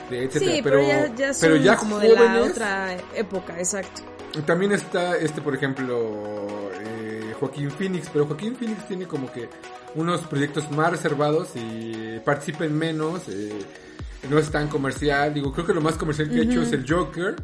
de 0.08 0.24
etcétera. 0.24 0.52
Sí, 0.52 0.60
pero, 0.62 0.80
pero, 0.80 0.88
ya, 0.88 1.14
ya 1.14 1.34
son 1.34 1.48
pero 1.50 1.62
ya 1.62 1.76
como 1.76 1.98
de 1.98 2.14
la 2.14 2.42
otra 2.42 2.96
época, 3.14 3.58
exacto. 3.58 4.02
También 4.46 4.72
está 4.72 5.16
este, 5.16 5.40
por 5.40 5.54
ejemplo, 5.54 6.70
eh, 6.80 6.97
Joaquín 7.40 7.70
Phoenix. 7.70 8.08
Pero 8.12 8.26
Joaquín 8.26 8.56
Phoenix 8.56 8.86
tiene 8.86 9.06
como 9.06 9.30
que 9.32 9.48
unos 9.94 10.20
proyectos 10.22 10.70
más 10.70 10.90
reservados 10.90 11.48
y 11.54 12.18
participen 12.24 12.76
menos. 12.76 13.22
eh, 13.28 13.52
no 14.28 14.38
es 14.38 14.50
tan 14.50 14.68
comercial. 14.68 15.32
Digo, 15.32 15.52
creo 15.52 15.64
que 15.66 15.72
lo 15.74 15.80
más 15.80 15.94
comercial 15.94 16.28
que 16.30 16.40
ha 16.40 16.42
hecho 16.42 16.62
es 16.62 16.72
el 16.72 16.84
Joker. 16.88 17.36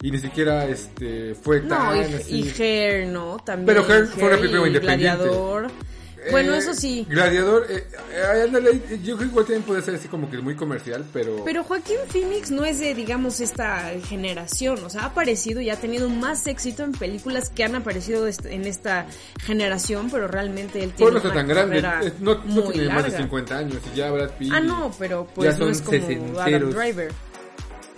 Y 0.00 0.10
ni 0.10 0.18
siquiera 0.18 0.64
este 0.66 1.34
fue 1.34 1.60
No, 1.60 1.68
tan 1.68 1.96
y, 1.96 2.14
así. 2.14 2.40
y 2.40 2.62
Hair, 2.62 3.06
¿no? 3.08 3.36
También. 3.44 3.66
Pero 3.66 3.86
Hair 3.86 4.06
fue 4.06 4.24
una 4.24 4.36
película 4.36 4.66
independiente. 4.66 5.16
Gladiador. 5.24 5.70
Bueno, 6.30 6.54
Eh, 6.54 6.58
eso 6.58 6.74
sí. 6.74 7.06
Gladiador, 7.08 7.66
eh, 7.68 7.84
eh, 8.12 8.42
ándale, 8.44 8.80
yo 9.02 9.16
creo 9.16 9.18
que 9.18 9.24
igual 9.24 9.44
también 9.44 9.62
puede 9.64 9.82
ser 9.82 9.94
así 9.96 10.08
como 10.08 10.30
que 10.30 10.38
muy 10.38 10.54
comercial, 10.54 11.04
pero... 11.12 11.44
Pero 11.44 11.64
Joaquín 11.64 11.96
Phoenix 12.08 12.50
no 12.50 12.64
es 12.64 12.78
de, 12.78 12.94
digamos, 12.94 13.40
esta 13.40 13.90
generación. 14.06 14.82
O 14.84 14.90
sea, 14.90 15.02
ha 15.02 15.06
aparecido 15.06 15.60
y 15.60 15.70
ha 15.70 15.76
tenido 15.76 16.08
más 16.08 16.46
éxito 16.46 16.82
en 16.84 16.92
películas 16.92 17.50
que 17.50 17.64
han 17.64 17.74
aparecido 17.74 18.26
en 18.28 18.66
esta 18.66 19.06
generación, 19.40 20.08
pero 20.10 20.28
realmente 20.28 20.82
él 20.82 20.92
tiene 20.92 21.12
Pues 21.12 21.24
no 21.24 21.30
una 21.30 21.38
tan 21.40 21.48
grande, 21.48 21.82
no, 22.20 22.34
no 22.44 22.62
tiene 22.70 22.88
más 22.88 23.02
de 23.04 23.10
larga. 23.10 23.18
50 23.18 23.58
años 23.58 23.78
y 23.92 23.96
ya 23.96 24.10
Brad 24.10 24.30
Pitt... 24.38 24.52
Ah, 24.54 24.60
no, 24.60 24.92
pero 24.98 25.26
pues 25.34 25.46
Ya 25.46 25.52
no 25.58 25.58
son 25.58 25.70
es 25.70 25.82
como 25.82 26.40
Adam. 26.40 26.70
Driver. 26.70 27.12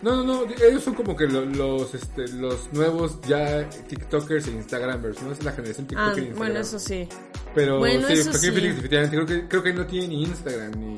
No, 0.02 0.16
no, 0.22 0.44
no, 0.44 0.52
ellos 0.68 0.84
son 0.84 0.94
como 0.94 1.16
que 1.16 1.26
lo- 1.26 1.46
los, 1.46 1.94
este, 1.94 2.28
los 2.28 2.70
nuevos 2.74 3.18
ya 3.26 3.66
TikTokers 3.88 4.48
e 4.48 4.50
Instagramers, 4.50 5.22
¿no? 5.22 5.32
Es 5.32 5.42
la 5.42 5.52
generación 5.52 5.86
TikToker 5.86 6.12
Ah, 6.12 6.16
e 6.16 6.20
Instagram. 6.20 6.36
bueno, 6.38 6.60
eso 6.60 6.78
sí. 6.78 7.08
Pero 7.54 7.78
bueno, 7.78 8.08
sí, 8.08 8.16
Joaquín 8.22 8.32
sí. 8.32 8.50
Phoenix 8.50 8.74
definitivamente, 8.74 9.16
creo 9.16 9.26
que, 9.26 9.48
creo 9.48 9.62
que 9.62 9.72
no 9.72 9.86
tiene 9.86 10.08
ni 10.08 10.22
Instagram, 10.24 10.72
ni, 10.78 10.96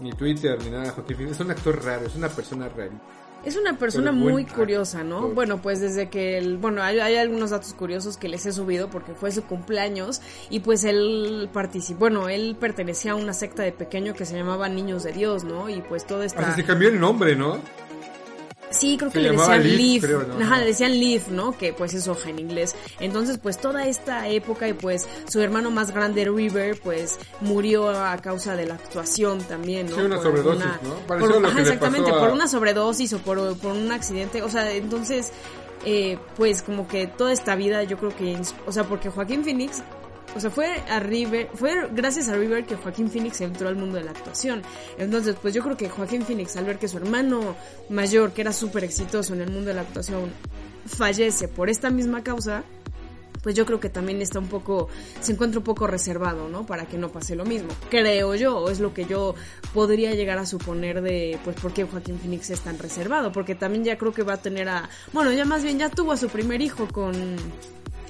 ni 0.00 0.12
Twitter, 0.12 0.58
ni 0.62 0.70
nada. 0.70 0.90
Joaquín 0.90 1.16
Phoenix 1.16 1.36
es 1.36 1.40
un 1.40 1.50
actor 1.50 1.84
raro, 1.84 2.06
es 2.06 2.14
una 2.14 2.28
persona 2.28 2.68
rara. 2.68 2.90
Es 3.44 3.56
una 3.56 3.78
persona 3.78 4.10
muy 4.10 4.44
curiosa, 4.44 5.04
¿no? 5.04 5.18
actor. 5.18 5.34
Bueno, 5.34 5.62
pues 5.62 5.80
desde 5.80 6.10
que 6.10 6.36
el, 6.36 6.56
bueno, 6.56 6.82
hay, 6.82 6.98
hay 6.98 7.16
algunos 7.16 7.50
datos 7.50 7.74
curiosos 7.74 8.16
que 8.16 8.28
les 8.28 8.44
he 8.44 8.52
subido 8.52 8.90
porque 8.90 9.14
fue 9.14 9.30
su 9.30 9.44
cumpleaños 9.44 10.20
y 10.50 10.60
pues 10.60 10.82
él 10.82 11.48
participó, 11.52 12.00
bueno, 12.00 12.28
él 12.28 12.56
pertenecía 12.58 13.12
a 13.12 13.14
una 13.14 13.32
secta 13.32 13.62
de 13.62 13.70
pequeño 13.70 14.14
que 14.14 14.24
se 14.24 14.36
llamaba 14.36 14.68
Niños 14.68 15.04
de 15.04 15.12
Dios, 15.12 15.44
¿no? 15.44 15.68
Y 15.68 15.80
pues 15.82 16.06
todo 16.06 16.22
Hasta 16.22 16.40
esta... 16.40 16.56
se 16.56 16.64
cambió 16.64 16.88
el 16.88 16.98
nombre, 16.98 17.36
¿no? 17.36 17.60
Sí, 18.78 18.96
creo 18.98 19.10
que 19.10 19.20
le 19.20 19.30
decían 19.32 19.62
Leaf, 19.62 19.76
Leaf, 19.78 20.04
creo, 20.04 20.22
¿no? 20.22 20.44
Ajá, 20.44 20.58
le 20.58 20.66
decían 20.66 20.98
Leaf, 20.98 21.28
¿no? 21.28 21.56
Que 21.56 21.72
pues 21.72 21.94
es 21.94 22.06
hoja 22.08 22.30
en 22.30 22.38
inglés. 22.38 22.74
Entonces, 23.00 23.38
pues 23.38 23.58
toda 23.58 23.86
esta 23.86 24.28
época 24.28 24.68
y 24.68 24.72
pues 24.74 25.08
su 25.28 25.40
hermano 25.40 25.70
más 25.70 25.92
grande, 25.92 26.24
River, 26.24 26.78
pues 26.82 27.18
murió 27.40 27.88
a 27.90 28.16
causa 28.18 28.56
de 28.56 28.66
la 28.66 28.74
actuación 28.74 29.38
también, 29.40 29.88
¿no? 29.88 29.96
Sí, 29.96 30.02
una 30.02 30.16
Por 30.16 30.24
sobredosis, 30.24 30.66
¿no? 30.82 30.94
Pareció 31.06 31.30
por- 31.32 31.40
lo 31.42 31.48
ajá, 31.48 31.56
que 31.56 31.62
le 31.62 31.68
exactamente, 31.68 32.10
pasó 32.10 32.16
a- 32.22 32.26
por 32.26 32.34
una 32.34 32.48
sobredosis 32.48 33.12
o 33.12 33.18
por, 33.18 33.56
por 33.58 33.72
un 33.72 33.90
accidente. 33.92 34.42
O 34.42 34.50
sea, 34.50 34.70
entonces, 34.72 35.32
eh, 35.84 36.18
pues 36.36 36.62
como 36.62 36.88
que 36.88 37.06
toda 37.06 37.32
esta 37.32 37.54
vida 37.54 37.82
yo 37.84 37.96
creo 37.98 38.14
que, 38.16 38.36
o 38.66 38.72
sea, 38.72 38.84
porque 38.84 39.08
Joaquín 39.10 39.44
Phoenix 39.44 39.82
o 40.34 40.40
sea, 40.40 40.50
fue 40.50 40.80
a 40.88 41.00
River, 41.00 41.48
fue 41.54 41.88
gracias 41.92 42.28
a 42.28 42.36
River 42.36 42.64
que 42.66 42.76
Joaquín 42.76 43.10
Phoenix 43.10 43.40
entró 43.40 43.68
al 43.68 43.76
mundo 43.76 43.96
de 43.96 44.04
la 44.04 44.10
actuación. 44.10 44.62
Entonces, 44.98 45.36
pues 45.40 45.54
yo 45.54 45.62
creo 45.62 45.76
que 45.76 45.88
Joaquín 45.88 46.22
Phoenix, 46.22 46.56
al 46.56 46.64
ver 46.64 46.78
que 46.78 46.88
su 46.88 46.98
hermano 46.98 47.56
mayor, 47.88 48.32
que 48.32 48.42
era 48.42 48.52
súper 48.52 48.84
exitoso 48.84 49.34
en 49.34 49.40
el 49.40 49.50
mundo 49.50 49.68
de 49.68 49.74
la 49.74 49.82
actuación, 49.82 50.30
fallece 50.86 51.48
por 51.48 51.70
esta 51.70 51.90
misma 51.90 52.22
causa, 52.22 52.64
pues 53.42 53.54
yo 53.54 53.64
creo 53.64 53.78
que 53.78 53.88
también 53.88 54.20
está 54.20 54.40
un 54.40 54.48
poco, 54.48 54.88
se 55.20 55.30
encuentra 55.30 55.60
un 55.60 55.64
poco 55.64 55.86
reservado, 55.86 56.48
¿no? 56.48 56.66
Para 56.66 56.86
que 56.86 56.98
no 56.98 57.10
pase 57.10 57.36
lo 57.36 57.44
mismo. 57.44 57.68
Creo 57.90 58.34
yo, 58.34 58.68
es 58.68 58.80
lo 58.80 58.92
que 58.92 59.04
yo 59.04 59.36
podría 59.72 60.12
llegar 60.14 60.38
a 60.38 60.46
suponer 60.46 61.00
de, 61.00 61.38
pues, 61.44 61.54
por 61.60 61.72
qué 61.72 61.84
Joaquín 61.84 62.18
Phoenix 62.18 62.50
es 62.50 62.60
tan 62.60 62.76
reservado. 62.76 63.30
Porque 63.30 63.54
también 63.54 63.84
ya 63.84 63.96
creo 63.98 64.12
que 64.12 64.24
va 64.24 64.34
a 64.34 64.42
tener 64.42 64.68
a, 64.68 64.88
bueno, 65.12 65.32
ya 65.32 65.44
más 65.44 65.62
bien 65.62 65.78
ya 65.78 65.88
tuvo 65.88 66.10
a 66.10 66.16
su 66.16 66.28
primer 66.28 66.60
hijo 66.60 66.88
con, 66.88 67.14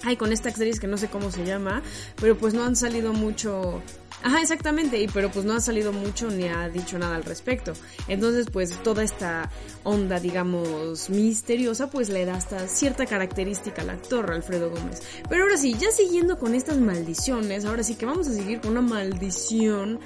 ay, 0.04 0.16
con 0.16 0.32
esta 0.32 0.48
actriz 0.48 0.80
que 0.80 0.86
no 0.86 0.96
sé 0.96 1.08
cómo 1.08 1.30
se 1.30 1.44
llama, 1.44 1.82
pero 2.20 2.36
pues 2.36 2.54
no 2.54 2.64
han 2.64 2.76
salido 2.76 3.12
mucho, 3.12 3.82
ajá, 4.22 4.40
exactamente, 4.40 5.00
y 5.00 5.08
pero 5.08 5.30
pues 5.30 5.44
no 5.44 5.54
ha 5.54 5.60
salido 5.60 5.92
mucho 5.92 6.30
ni 6.30 6.48
ha 6.48 6.68
dicho 6.68 6.98
nada 6.98 7.16
al 7.16 7.24
respecto. 7.24 7.72
Entonces, 8.08 8.46
pues 8.52 8.82
toda 8.82 9.02
esta 9.02 9.50
onda, 9.84 10.20
digamos, 10.20 11.10
misteriosa, 11.10 11.90
pues 11.90 12.08
le 12.08 12.24
da 12.24 12.34
hasta 12.34 12.68
cierta 12.68 13.06
característica 13.06 13.82
al 13.82 13.90
actor 13.90 14.30
Alfredo 14.30 14.70
Gómez. 14.70 15.02
Pero 15.28 15.44
ahora 15.44 15.56
sí, 15.56 15.74
ya 15.78 15.90
siguiendo 15.90 16.38
con 16.38 16.54
estas 16.54 16.78
maldiciones, 16.78 17.64
ahora 17.64 17.82
sí 17.82 17.94
que 17.94 18.06
vamos 18.06 18.28
a 18.28 18.32
seguir 18.32 18.60
con 18.60 18.72
una 18.72 18.82
maldición 18.82 20.00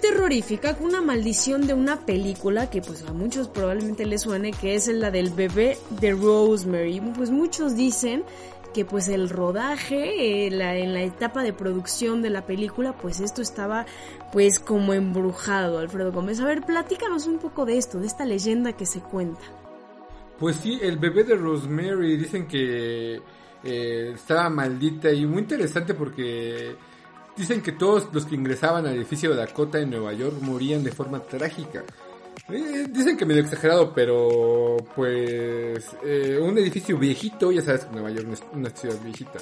terrorífica, 0.00 0.76
con 0.76 0.86
una 0.86 1.00
maldición 1.00 1.66
de 1.66 1.74
una 1.74 2.06
película 2.06 2.70
que 2.70 2.80
pues 2.80 3.02
a 3.02 3.12
muchos 3.12 3.48
probablemente 3.48 4.06
les 4.06 4.22
suene, 4.22 4.52
que 4.52 4.74
es 4.74 4.88
la 4.88 5.10
del 5.10 5.30
bebé 5.30 5.78
de 6.00 6.12
Rosemary. 6.12 7.00
Pues 7.16 7.30
muchos 7.30 7.76
dicen 7.76 8.24
que 8.74 8.84
pues 8.84 9.08
el 9.08 9.28
rodaje, 9.30 10.46
eh, 10.46 10.50
la- 10.50 10.76
en 10.76 10.92
la 10.94 11.02
etapa 11.02 11.42
de 11.42 11.52
producción 11.52 12.22
de 12.22 12.30
la 12.30 12.46
película, 12.46 12.92
pues 12.92 13.20
esto 13.20 13.42
estaba 13.42 13.86
pues 14.32 14.60
como 14.60 14.92
embrujado, 14.94 15.78
Alfredo 15.78 16.12
Gómez. 16.12 16.40
A 16.40 16.44
ver, 16.44 16.62
platícanos 16.64 17.26
un 17.26 17.38
poco 17.38 17.64
de 17.64 17.78
esto, 17.78 17.98
de 17.98 18.06
esta 18.06 18.24
leyenda 18.24 18.72
que 18.74 18.86
se 18.86 19.00
cuenta. 19.00 19.40
Pues 20.38 20.56
sí, 20.56 20.78
el 20.82 20.98
bebé 20.98 21.24
de 21.24 21.34
Rosemary 21.34 22.16
dicen 22.16 22.46
que 22.46 23.20
eh, 23.64 24.12
estaba 24.14 24.48
maldita 24.48 25.10
y 25.10 25.26
muy 25.26 25.40
interesante 25.42 25.94
porque 25.94 26.76
dicen 27.36 27.60
que 27.60 27.72
todos 27.72 28.08
los 28.12 28.24
que 28.24 28.36
ingresaban 28.36 28.86
al 28.86 28.94
edificio 28.94 29.30
de 29.30 29.36
Dakota 29.36 29.80
en 29.80 29.90
Nueva 29.90 30.12
York 30.12 30.36
morían 30.40 30.84
de 30.84 30.92
forma 30.92 31.20
trágica. 31.20 31.82
Eh, 32.48 32.86
dicen 32.90 33.16
que 33.16 33.26
medio 33.26 33.42
exagerado, 33.42 33.92
pero 33.92 34.76
pues 34.94 35.84
eh, 36.04 36.38
un 36.40 36.56
edificio 36.58 36.96
viejito, 36.98 37.52
ya 37.52 37.62
sabes, 37.62 37.88
Nueva 37.90 38.10
York 38.10 38.28
es 38.32 38.42
una 38.52 38.70
ciudad 38.70 38.96
viejita. 39.02 39.38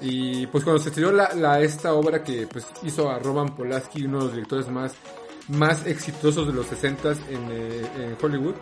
Y 0.00 0.46
pues 0.48 0.62
cuando 0.62 0.82
se 0.82 0.90
estrenó 0.90 1.12
la, 1.12 1.34
la, 1.34 1.60
esta 1.60 1.94
obra 1.94 2.22
que 2.22 2.46
pues 2.46 2.66
hizo 2.82 3.10
a 3.10 3.18
Roman 3.18 3.54
Polanski, 3.54 4.04
uno 4.04 4.18
de 4.18 4.24
los 4.24 4.32
directores 4.34 4.68
más, 4.68 4.94
más 5.48 5.86
exitosos 5.86 6.46
de 6.46 6.52
los 6.52 6.66
60 6.66 7.12
en, 7.12 7.16
eh, 7.50 7.86
en 7.98 8.16
Hollywood, 8.20 8.54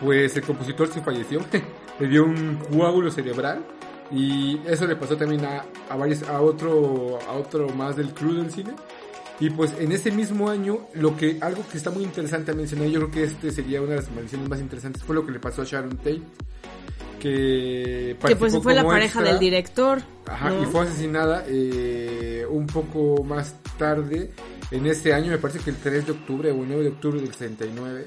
pues 0.00 0.36
el 0.36 0.42
compositor 0.42 0.88
se 0.88 1.00
falleció, 1.00 1.40
le 1.98 2.08
dio 2.08 2.24
un 2.24 2.58
coágulo 2.70 3.10
cerebral 3.10 3.64
y 4.10 4.60
eso 4.66 4.86
le 4.86 4.96
pasó 4.96 5.16
también 5.16 5.44
a, 5.44 5.64
a 5.88 5.96
varios, 5.96 6.22
a 6.24 6.40
otro, 6.40 7.18
a 7.28 7.32
otro 7.32 7.68
más 7.70 7.96
del 7.96 8.12
crew 8.12 8.34
del 8.34 8.50
cine. 8.50 8.72
Y 9.42 9.50
pues 9.50 9.74
en 9.80 9.90
ese 9.90 10.12
mismo 10.12 10.48
año, 10.48 10.86
lo 10.94 11.16
que, 11.16 11.38
algo 11.40 11.64
que 11.68 11.76
está 11.76 11.90
muy 11.90 12.04
interesante 12.04 12.52
a 12.52 12.54
mencionar, 12.54 12.86
yo 12.86 13.00
creo 13.00 13.10
que 13.10 13.24
este 13.24 13.50
sería 13.50 13.80
una 13.82 13.90
de 13.90 13.96
las 13.96 14.10
maldiciones 14.12 14.48
más 14.48 14.60
interesantes, 14.60 15.02
fue 15.02 15.16
lo 15.16 15.26
que 15.26 15.32
le 15.32 15.40
pasó 15.40 15.62
a 15.62 15.64
Sharon 15.64 15.96
Tate. 15.96 16.22
Que, 17.18 18.16
que 18.24 18.36
pues 18.36 18.56
fue 18.62 18.72
la 18.72 18.84
pareja 18.84 19.18
extra, 19.18 19.24
del 19.24 19.40
director. 19.40 20.00
Ajá, 20.26 20.50
¿no? 20.50 20.62
y 20.62 20.66
fue 20.66 20.82
asesinada 20.82 21.44
eh, 21.48 22.46
un 22.48 22.68
poco 22.68 23.24
más 23.24 23.56
tarde 23.76 24.30
en 24.72 24.86
ese 24.86 25.12
año, 25.12 25.30
me 25.30 25.38
parece 25.38 25.60
que 25.60 25.70
el 25.70 25.76
3 25.76 26.06
de 26.06 26.12
octubre 26.12 26.50
o 26.50 26.62
el 26.62 26.68
9 26.68 26.82
de 26.82 26.88
octubre 26.88 27.20
del 27.20 27.32
69, 27.32 28.06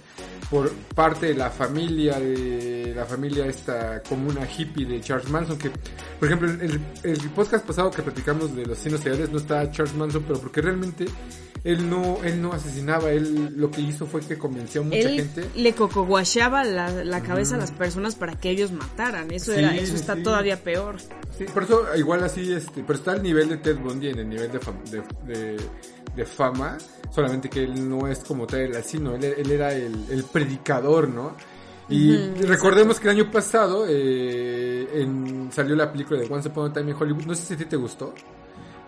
por 0.49 0.71
parte 0.95 1.27
de 1.27 1.35
la 1.35 1.51
familia 1.51 2.19
de 2.19 2.91
la 2.95 3.05
familia 3.05 3.45
esta 3.45 4.01
comuna 4.01 4.41
hippie 4.45 4.85
de 4.85 4.99
Charles 4.99 5.29
Manson, 5.29 5.57
que 5.59 5.69
por 6.19 6.27
ejemplo 6.27 6.49
el, 6.49 6.81
el 7.03 7.29
podcast 7.29 7.65
pasado 7.65 7.91
que 7.91 8.01
platicamos 8.01 8.55
de 8.55 8.65
los 8.65 8.79
asesinos 8.79 9.01
seriales 9.01 9.29
no 9.31 9.37
está 9.37 9.69
Charles 9.69 9.95
Manson, 9.95 10.23
pero 10.23 10.39
porque 10.39 10.61
realmente 10.61 11.05
él 11.65 11.89
no, 11.89 12.23
él 12.23 12.41
no 12.41 12.53
asesinaba, 12.53 13.09
él 13.11 13.53
lo 13.57 13.69
que 13.71 13.81
hizo 13.81 14.05
fue 14.05 14.21
que 14.21 14.37
convenció 14.37 14.81
a 14.81 14.83
mucha 14.85 14.97
él 14.99 15.15
gente. 15.15 15.49
le 15.55 15.73
cocoguacheaba 15.73 16.63
la, 16.63 17.03
la 17.03 17.21
cabeza 17.21 17.55
mm. 17.55 17.57
a 17.57 17.61
las 17.61 17.71
personas 17.71 18.15
para 18.15 18.39
que 18.39 18.51
ellos 18.51 18.71
mataran, 18.71 19.31
eso 19.31 19.51
Sí, 19.51 19.59
era, 19.59 19.75
eso 19.75 19.95
está 19.95 20.15
sí. 20.15 20.23
todavía 20.23 20.63
peor. 20.63 20.95
Sí, 21.37 21.43
por 21.53 21.63
eso 21.63 21.83
igual 21.97 22.23
así, 22.23 22.53
este, 22.53 22.81
pero 22.83 22.99
está 22.99 23.11
al 23.11 23.23
nivel 23.23 23.49
de 23.49 23.57
Ted 23.57 23.77
Bundy 23.79 24.09
en 24.09 24.19
el 24.19 24.29
nivel 24.29 24.51
de, 24.51 24.59
fam- 24.61 24.83
de, 24.89 25.01
de, 25.33 25.57
de 26.15 26.25
fama, 26.25 26.77
solamente 27.09 27.49
que 27.49 27.63
él 27.63 27.89
no 27.89 28.07
es 28.07 28.19
como 28.19 28.45
tal 28.47 28.59
el 28.61 28.75
asesino, 28.77 29.15
él, 29.15 29.23
él 29.25 29.51
era 29.51 29.73
el, 29.73 30.05
el 30.09 30.23
predicador, 30.23 31.09
¿no? 31.09 31.35
Y 31.89 32.15
recordemos 32.45 32.99
que 32.99 33.09
el 33.09 33.19
año 33.19 33.31
pasado 33.31 33.85
eh, 33.87 34.87
en, 35.01 35.49
salió 35.51 35.75
la 35.75 35.91
película 35.91 36.19
de 36.19 36.27
Once 36.31 36.47
Upon 36.49 36.71
a 36.71 36.73
Time 36.73 36.91
in 36.91 36.97
Hollywood, 36.99 37.25
no 37.25 37.35
sé 37.35 37.43
si 37.43 37.53
a 37.53 37.57
ti 37.57 37.65
te 37.65 37.75
gustó. 37.75 38.13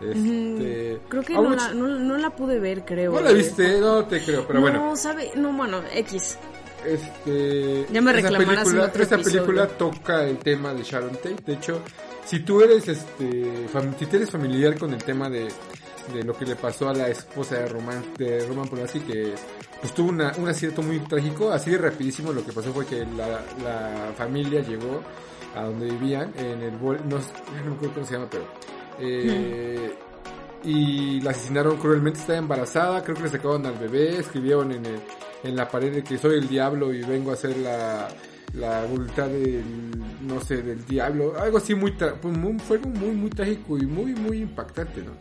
Este, 0.01 0.99
Creo 1.09 1.23
que 1.23 1.33
no 1.33 1.49
la, 1.55 1.73
no, 1.73 1.87
no 1.87 2.17
la 2.17 2.29
pude 2.35 2.59
ver, 2.59 2.85
creo. 2.85 3.13
no 3.13 3.21
la 3.21 3.31
viste, 3.31 3.79
no 3.79 4.05
te 4.05 4.21
creo, 4.23 4.45
pero 4.45 4.59
no, 4.59 4.61
bueno. 4.61 4.95
sabe, 4.95 5.31
no, 5.35 5.51
bueno, 5.53 5.81
X. 5.93 6.37
Este, 6.85 7.85
Ya 7.91 8.01
me 8.01 8.13
reclamarás 8.13 8.63
película, 8.67 8.91
película 9.23 9.67
toca 9.67 10.23
el 10.23 10.37
tema 10.37 10.73
de 10.73 10.83
Sharon 10.83 11.15
Tate. 11.15 11.35
De 11.45 11.53
hecho, 11.53 11.81
si 12.25 12.41
tú 12.41 12.61
eres 12.61 12.87
este, 12.87 13.67
fam- 13.73 13.95
si 13.97 14.05
eres 14.15 14.29
familiar 14.29 14.77
con 14.77 14.93
el 14.93 15.03
tema 15.03 15.29
de, 15.29 15.47
de 16.13 16.23
lo 16.23 16.33
que 16.37 16.45
le 16.45 16.55
pasó 16.55 16.89
a 16.89 16.93
la 16.93 17.07
esposa 17.09 17.55
de 17.57 17.67
Roman, 17.67 18.03
de 18.17 18.45
Roman 18.47 18.67
Polanski, 18.67 18.99
que 19.01 19.33
pues 19.81 19.93
tuvo 19.93 20.09
una, 20.09 20.31
un 20.37 20.47
acierto 20.47 20.81
muy 20.81 20.99
trágico, 20.99 21.51
así 21.51 21.71
de 21.71 21.77
rapidísimo 21.79 22.31
lo 22.31 22.45
que 22.45 22.51
pasó 22.53 22.71
fue 22.71 22.85
que 22.85 23.05
la, 23.17 23.41
la 23.63 24.13
familia 24.15 24.61
llegó 24.61 25.01
a 25.55 25.63
donde 25.63 25.87
vivían, 25.87 26.31
en 26.37 26.61
el, 26.61 26.71
no, 26.73 26.89
no 26.91 27.19
me 27.65 27.75
acuerdo 27.75 27.93
cómo 27.95 28.05
se 28.05 28.13
llama, 28.13 28.27
pero, 28.29 28.45
eh, 28.99 29.93
y 30.63 31.21
la 31.21 31.31
asesinaron 31.31 31.77
cruelmente, 31.77 32.19
estaba 32.19 32.39
embarazada, 32.39 33.03
creo 33.03 33.15
que 33.15 33.23
le 33.23 33.29
sacaban 33.29 33.65
al 33.65 33.75
bebé, 33.77 34.17
escribieron 34.19 34.71
en, 34.71 34.85
el- 34.85 34.99
en 35.43 35.55
la 35.55 35.69
pared 35.69 35.93
de 35.93 36.03
que 36.03 36.17
soy 36.17 36.37
el 36.39 36.47
diablo 36.47 36.93
y 36.93 37.01
vengo 37.03 37.31
a 37.31 37.35
hacer 37.35 37.55
la, 37.57 38.07
la 38.53 38.83
voluntad 38.85 39.27
del, 39.27 39.63
no 40.21 40.41
sé, 40.41 40.63
del 40.63 40.83
diablo, 40.85 41.35
algo 41.39 41.59
así 41.59 41.75
muy, 41.75 41.91
tra- 41.91 42.15
pues, 42.19 42.35
muy- 42.35 42.57
fue 42.59 42.77
algo 42.77 42.89
muy, 42.89 43.11
muy 43.11 43.29
trágico 43.29 43.77
y 43.77 43.85
muy, 43.85 44.13
muy 44.15 44.39
impactante, 44.41 45.01
¿no? 45.03 45.11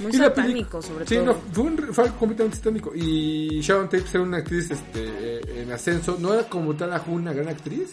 Muy 0.00 0.10
Y 0.12 0.16
satánico, 0.16 0.80
sobre 0.80 1.06
sí, 1.06 1.16
todo. 1.16 1.24
no, 1.26 1.34
fue, 1.34 1.64
un- 1.64 1.78
fue 1.92 2.04
algo 2.04 2.16
completamente 2.18 2.56
satánico. 2.58 2.92
Y 2.94 3.60
Sharon 3.60 3.88
Tate 3.88 4.04
era 4.14 4.22
una 4.22 4.38
actriz 4.38 4.70
este, 4.70 5.04
eh, 5.04 5.62
en 5.62 5.72
ascenso, 5.72 6.16
no 6.20 6.32
era 6.34 6.48
como 6.48 6.74
tal 6.74 6.92
una 7.08 7.32
gran 7.32 7.48
actriz, 7.48 7.92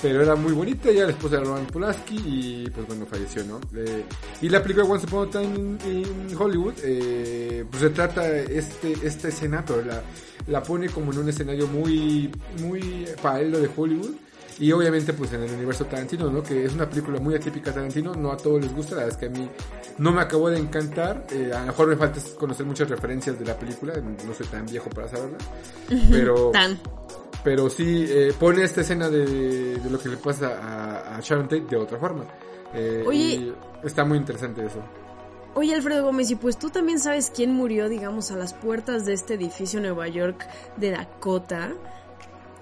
pero 0.00 0.22
era 0.22 0.34
muy 0.34 0.52
bonita, 0.52 0.90
era 0.90 1.06
la 1.06 1.12
esposa 1.12 1.36
de 1.36 1.44
Roman 1.44 1.66
Polanski 1.66 2.16
y 2.16 2.70
pues 2.70 2.86
bueno, 2.86 3.06
falleció, 3.06 3.44
¿no? 3.44 3.60
Eh, 3.74 4.04
y 4.42 4.48
la 4.48 4.62
película 4.62 4.84
Once 4.84 5.06
Upon 5.06 5.28
a 5.28 5.30
Time 5.30 5.54
in, 5.56 5.78
in 6.30 6.36
Hollywood, 6.36 6.74
eh, 6.82 7.64
pues 7.70 7.82
retrata 7.82 8.28
este, 8.36 8.92
esta 9.02 9.28
escena, 9.28 9.64
pero 9.66 9.82
la, 9.82 10.02
la 10.48 10.62
pone 10.62 10.88
como 10.88 11.12
en 11.12 11.18
un 11.18 11.28
escenario 11.28 11.66
muy, 11.66 12.30
muy 12.60 13.06
paralelo 13.22 13.58
de 13.58 13.70
Hollywood. 13.74 14.14
Y 14.58 14.72
obviamente 14.72 15.12
pues 15.12 15.30
en 15.34 15.42
el 15.42 15.52
universo 15.52 15.84
Tarantino, 15.84 16.30
¿no? 16.30 16.42
Que 16.42 16.64
es 16.64 16.72
una 16.72 16.88
película 16.88 17.20
muy 17.20 17.34
atípica 17.34 17.74
Tarantino, 17.74 18.14
no 18.14 18.32
a 18.32 18.38
todos 18.38 18.62
les 18.62 18.74
gusta, 18.74 18.94
la 18.94 19.04
verdad 19.04 19.20
es 19.20 19.28
que 19.28 19.36
a 19.36 19.38
mí 19.38 19.50
no 19.98 20.12
me 20.12 20.22
acabó 20.22 20.48
de 20.48 20.58
encantar, 20.58 21.26
eh, 21.30 21.50
a 21.54 21.60
lo 21.60 21.66
mejor 21.66 21.88
me 21.88 21.96
falta 21.96 22.20
conocer 22.38 22.64
muchas 22.64 22.88
referencias 22.88 23.38
de 23.38 23.44
la 23.44 23.58
película, 23.58 23.92
no 24.00 24.32
soy 24.32 24.46
tan 24.46 24.64
viejo 24.64 24.88
para 24.88 25.08
saberla, 25.08 25.36
pero 26.10 26.52
Tan. 26.52 26.78
Pero 27.44 27.70
sí 27.70 28.04
eh, 28.08 28.32
pone 28.38 28.62
esta 28.64 28.80
escena 28.80 29.08
de, 29.08 29.78
de 29.78 29.90
lo 29.90 29.98
que 29.98 30.08
le 30.08 30.16
pasa 30.16 30.58
a, 30.60 31.16
a 31.16 31.20
Sharon 31.20 31.44
Tate 31.48 31.66
de 31.70 31.76
otra 31.76 31.98
forma. 31.98 32.24
Eh, 32.74 33.04
Oye. 33.06 33.18
y 33.18 33.54
está 33.84 34.04
muy 34.04 34.18
interesante 34.18 34.64
eso. 34.66 34.80
Oye, 35.54 35.74
Alfredo 35.74 36.04
Gómez, 36.04 36.30
y 36.30 36.34
pues 36.36 36.58
tú 36.58 36.68
también 36.68 36.98
sabes 36.98 37.32
quién 37.34 37.54
murió, 37.54 37.88
digamos, 37.88 38.30
a 38.30 38.36
las 38.36 38.52
puertas 38.52 39.06
de 39.06 39.14
este 39.14 39.34
edificio 39.34 39.78
en 39.78 39.84
Nueva 39.84 40.06
York 40.08 40.46
de 40.76 40.90
Dakota. 40.90 41.72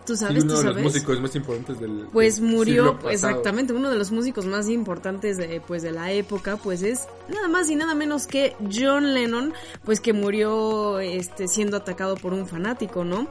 ¿Tú 0.06 0.14
Sí, 0.16 0.24
sabes? 0.26 0.44
uno 0.44 0.52
¿Tú 0.52 0.58
de 0.58 0.64
los 0.64 0.72
sabes? 0.74 0.82
músicos 0.84 1.20
más 1.20 1.34
importantes 1.34 1.80
del 1.80 2.06
Pues 2.12 2.38
del 2.38 2.50
murió, 2.50 2.92
siglo 2.92 3.10
exactamente, 3.10 3.72
uno 3.72 3.90
de 3.90 3.96
los 3.96 4.12
músicos 4.12 4.44
más 4.46 4.68
importantes 4.68 5.38
de, 5.38 5.60
pues, 5.66 5.82
de 5.82 5.92
la 5.92 6.12
época, 6.12 6.56
pues 6.58 6.82
es 6.82 7.08
nada 7.28 7.48
más 7.48 7.70
y 7.70 7.74
nada 7.74 7.94
menos 7.94 8.26
que 8.26 8.54
John 8.70 9.14
Lennon, 9.14 9.54
pues 9.82 10.00
que 10.00 10.12
murió 10.12 11.00
este, 11.00 11.48
siendo 11.48 11.78
atacado 11.78 12.16
por 12.16 12.34
un 12.34 12.46
fanático, 12.46 13.02
¿no? 13.02 13.26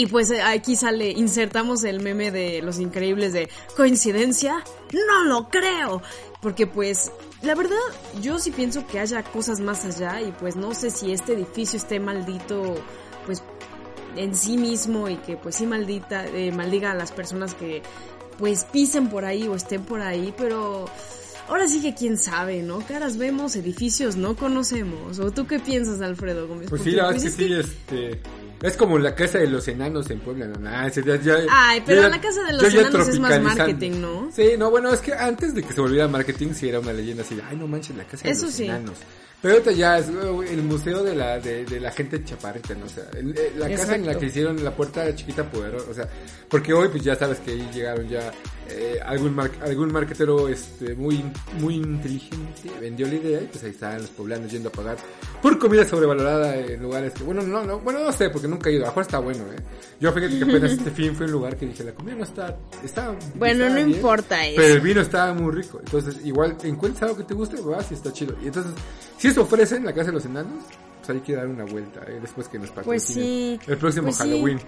Y 0.00 0.06
pues 0.06 0.30
eh, 0.30 0.40
aquí 0.40 0.76
sale, 0.76 1.10
insertamos 1.10 1.84
el 1.84 2.00
meme 2.00 2.30
de 2.30 2.62
Los 2.62 2.78
Increíbles 2.78 3.34
de 3.34 3.50
¿Coincidencia? 3.76 4.64
No 4.94 5.24
lo 5.24 5.50
creo. 5.50 6.00
Porque 6.40 6.66
pues, 6.66 7.12
la 7.42 7.54
verdad, 7.54 7.76
yo 8.22 8.38
sí 8.38 8.50
pienso 8.50 8.86
que 8.86 8.98
haya 8.98 9.22
cosas 9.22 9.60
más 9.60 9.84
allá 9.84 10.22
y 10.22 10.32
pues 10.32 10.56
no 10.56 10.72
sé 10.72 10.90
si 10.90 11.12
este 11.12 11.34
edificio 11.34 11.76
esté 11.76 12.00
maldito, 12.00 12.82
pues 13.26 13.42
en 14.16 14.34
sí 14.34 14.56
mismo 14.56 15.06
y 15.06 15.16
que 15.16 15.36
pues 15.36 15.56
sí 15.56 15.66
maldita, 15.66 16.26
eh, 16.28 16.50
maldiga 16.50 16.92
a 16.92 16.94
las 16.94 17.12
personas 17.12 17.52
que 17.52 17.82
pues 18.38 18.64
pisen 18.64 19.10
por 19.10 19.26
ahí 19.26 19.48
o 19.48 19.54
estén 19.54 19.84
por 19.84 20.00
ahí, 20.00 20.32
pero 20.34 20.86
ahora 21.46 21.68
sí 21.68 21.82
que 21.82 21.94
quién 21.94 22.16
sabe, 22.16 22.62
¿no? 22.62 22.78
Caras 22.78 23.18
vemos, 23.18 23.54
edificios 23.54 24.16
no 24.16 24.34
conocemos. 24.34 25.18
¿O 25.18 25.30
tú 25.30 25.46
qué 25.46 25.58
piensas, 25.58 26.00
Alfredo 26.00 26.48
Gómez? 26.48 26.70
Pues 26.70 26.84
sí, 26.84 26.92
la 26.92 27.10
pues, 27.10 27.22
verdad 27.22 27.28
es 27.28 27.36
que 27.36 27.44
sí, 27.44 27.52
este... 27.52 28.39
Es 28.62 28.76
como 28.76 28.98
la 28.98 29.14
casa 29.14 29.38
de 29.38 29.46
los 29.46 29.66
enanos 29.68 30.10
en 30.10 30.20
Puebla, 30.20 30.46
¿no? 30.46 30.68
Ah, 30.68 30.86
ese 30.86 31.02
ya- 31.02 31.16
ya- 31.16 31.38
Ay, 31.50 31.82
pero 31.86 32.08
la 32.08 32.20
casa 32.20 32.42
de 32.44 32.52
los 32.52 32.62
enanos 32.74 33.08
es 33.08 33.18
más 33.18 33.40
marketing, 33.40 34.00
¿no? 34.00 34.30
Sí, 34.34 34.50
no, 34.58 34.70
bueno, 34.70 34.92
es 34.92 35.00
que 35.00 35.14
antes 35.14 35.54
de 35.54 35.62
que 35.62 35.72
se 35.72 35.80
volviera 35.80 36.06
marketing 36.08 36.52
sí 36.52 36.68
era 36.68 36.78
una 36.80 36.92
leyenda 36.92 37.22
así 37.22 37.38
ay, 37.48 37.56
no 37.56 37.66
manches, 37.66 37.96
la 37.96 38.04
casa 38.04 38.24
de 38.24 38.30
Eso 38.30 38.46
los 38.46 38.54
sí. 38.54 38.64
enanos. 38.64 38.98
Pero 39.42 39.54
ahorita 39.54 39.72
ya 39.72 39.98
es 39.98 40.08
el 40.08 40.62
museo 40.62 41.02
de 41.02 41.14
la 41.14 41.38
de, 41.40 41.64
de 41.64 41.80
la 41.80 41.90
gente 41.90 42.22
chaparrita, 42.22 42.74
¿no? 42.74 42.84
O 42.84 42.88
sea, 42.88 43.04
el- 43.16 43.30
eh, 43.36 43.52
la 43.56 43.68
casa 43.70 43.94
en 43.94 44.02
la 44.02 44.12
Exacto. 44.12 44.18
que 44.20 44.26
hicieron 44.26 44.62
la 44.64 44.70
puerta 44.76 45.14
chiquita 45.14 45.44
poderosa, 45.50 45.90
o 45.90 45.94
sea, 45.94 46.08
porque 46.48 46.72
hoy 46.74 46.88
pues 46.88 47.02
ya 47.02 47.16
sabes 47.16 47.38
que 47.40 47.52
ahí 47.52 47.70
llegaron 47.72 48.06
ya 48.08 48.30
eh, 48.68 49.00
algún 49.04 49.34
mar- 49.34 49.50
algún 49.62 49.90
marketero 49.92 50.46
este 50.48 50.94
muy 50.94 51.24
muy 51.58 51.74
inteligente 51.76 52.70
vendió 52.80 53.06
la 53.08 53.14
idea 53.14 53.40
y 53.40 53.46
pues 53.46 53.64
ahí 53.64 53.70
estaban 53.70 53.98
los 54.02 54.10
poblanos 54.10 54.50
yendo 54.52 54.68
a 54.68 54.72
pagar 54.72 54.96
por 55.42 55.58
comida 55.58 55.84
sobrevalorada 55.88 56.56
en 56.56 56.80
lugares 56.82 57.12
que 57.14 57.24
bueno, 57.24 57.42
no, 57.42 57.64
no, 57.64 57.78
bueno, 57.80 58.00
no 58.04 58.12
sé, 58.12 58.30
porque 58.30 58.46
nunca 58.46 58.68
he 58.70 58.74
ido, 58.74 58.82
a 58.82 58.86
lo 58.86 58.90
mejor 58.92 59.02
está 59.02 59.18
bueno, 59.20 59.40
¿eh? 59.52 59.56
Yo 60.00 60.12
fíjate 60.12 60.38
que 60.38 60.44
apenas 60.44 60.72
este 60.72 60.90
fin 60.92 61.16
fue 61.16 61.26
un 61.26 61.32
lugar 61.32 61.56
que 61.56 61.66
dije, 61.66 61.82
la 61.82 61.92
comida 61.92 62.14
no 62.16 62.24
está 62.24 62.56
está 62.84 63.14
Bueno, 63.34 63.64
está 63.64 63.68
no 63.70 63.74
bien, 63.86 63.96
importa 63.96 64.46
eso. 64.46 64.56
Pero 64.60 64.74
el 64.74 64.80
vino 64.80 65.00
estaba 65.00 65.32
muy 65.34 65.52
rico. 65.52 65.80
Entonces, 65.84 66.16
igual, 66.24 66.56
encuentras 66.62 67.02
algo 67.04 67.16
que 67.16 67.24
te 67.24 67.34
guste, 67.34 67.60
vas 67.62 67.90
y 67.90 67.94
está 67.94 68.12
chido. 68.12 68.36
Y 68.42 68.46
entonces, 68.46 68.72
si 69.20 69.28
eso 69.28 69.42
ofrece 69.42 69.76
en 69.76 69.84
la 69.84 69.92
casa 69.92 70.06
de 70.06 70.12
los 70.14 70.24
enanos, 70.24 70.64
pues 70.98 71.10
hay 71.10 71.20
que 71.20 71.34
dar 71.34 71.46
una 71.46 71.64
vuelta, 71.64 72.00
¿eh? 72.08 72.18
Después 72.22 72.48
que 72.48 72.58
nos 72.58 72.70
patrocinen. 72.70 73.56
Pues 73.58 73.64
sí. 73.66 73.70
El 73.70 73.78
próximo 73.78 74.06
Pues. 74.06 74.18
Halloween. 74.18 74.58
Sí, 74.58 74.64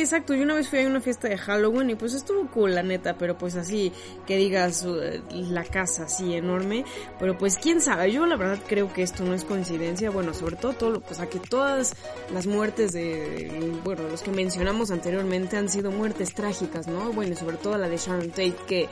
exacto. 0.00 0.34
Yo 0.34 0.44
una 0.44 0.54
vez 0.54 0.68
fui 0.68 0.78
a 0.78 0.86
una 0.86 1.00
fiesta 1.00 1.28
de 1.28 1.36
Halloween 1.36 1.90
y 1.90 1.94
pues 1.96 2.14
estuvo 2.14 2.48
cool, 2.48 2.76
la 2.76 2.82
neta, 2.84 3.18
pero 3.18 3.36
pues 3.36 3.56
así, 3.56 3.92
que 4.24 4.36
digas 4.36 4.84
uh, 4.84 4.96
la 5.32 5.64
casa 5.64 6.04
así 6.04 6.34
enorme, 6.34 6.84
pero 7.18 7.36
pues 7.36 7.58
quién 7.58 7.80
sabe, 7.80 8.12
yo 8.12 8.24
la 8.26 8.36
verdad 8.36 8.60
creo 8.68 8.92
que 8.92 9.02
esto 9.02 9.24
no 9.24 9.34
es 9.34 9.42
coincidencia, 9.44 10.10
bueno, 10.10 10.32
sobre 10.32 10.54
todo 10.54 10.74
todo, 10.74 10.90
lo- 10.90 11.00
pues 11.00 11.18
a 11.18 11.26
que 11.28 11.40
todas 11.40 11.94
las 12.32 12.46
muertes 12.46 12.92
de, 12.92 13.72
bueno, 13.82 14.02
los 14.08 14.22
que 14.22 14.30
mencionamos 14.30 14.92
anteriormente 14.92 15.56
han 15.56 15.68
sido 15.68 15.90
muertes 15.90 16.34
trágicas, 16.34 16.86
¿no? 16.86 17.12
Bueno, 17.12 17.34
sobre 17.34 17.56
todo 17.56 17.76
la 17.78 17.88
de 17.88 17.96
Sharon 17.96 18.28
Tate, 18.30 18.54
que 18.68 18.88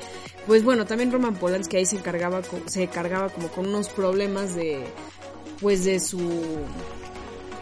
pues 0.48 0.64
bueno, 0.64 0.84
también 0.84 1.12
Roman 1.12 1.36
Polanski 1.36 1.76
ahí 1.76 1.86
se 1.86 1.96
encargaba, 1.96 2.42
se 2.66 2.88
cargaba 2.88 3.28
como 3.28 3.48
con 3.48 3.68
unos 3.68 3.88
problemas 3.90 4.56
de, 4.56 4.84
pues 5.60 5.84
de 5.84 6.00
su 6.00 6.18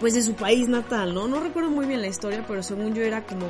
pues 0.00 0.14
de 0.14 0.22
su 0.22 0.34
país 0.34 0.68
natal, 0.68 1.14
¿no? 1.14 1.28
No 1.28 1.40
recuerdo 1.40 1.70
muy 1.70 1.86
bien 1.86 2.00
la 2.00 2.08
historia, 2.08 2.44
pero 2.46 2.62
según 2.62 2.94
yo 2.94 3.02
era 3.02 3.24
como 3.24 3.46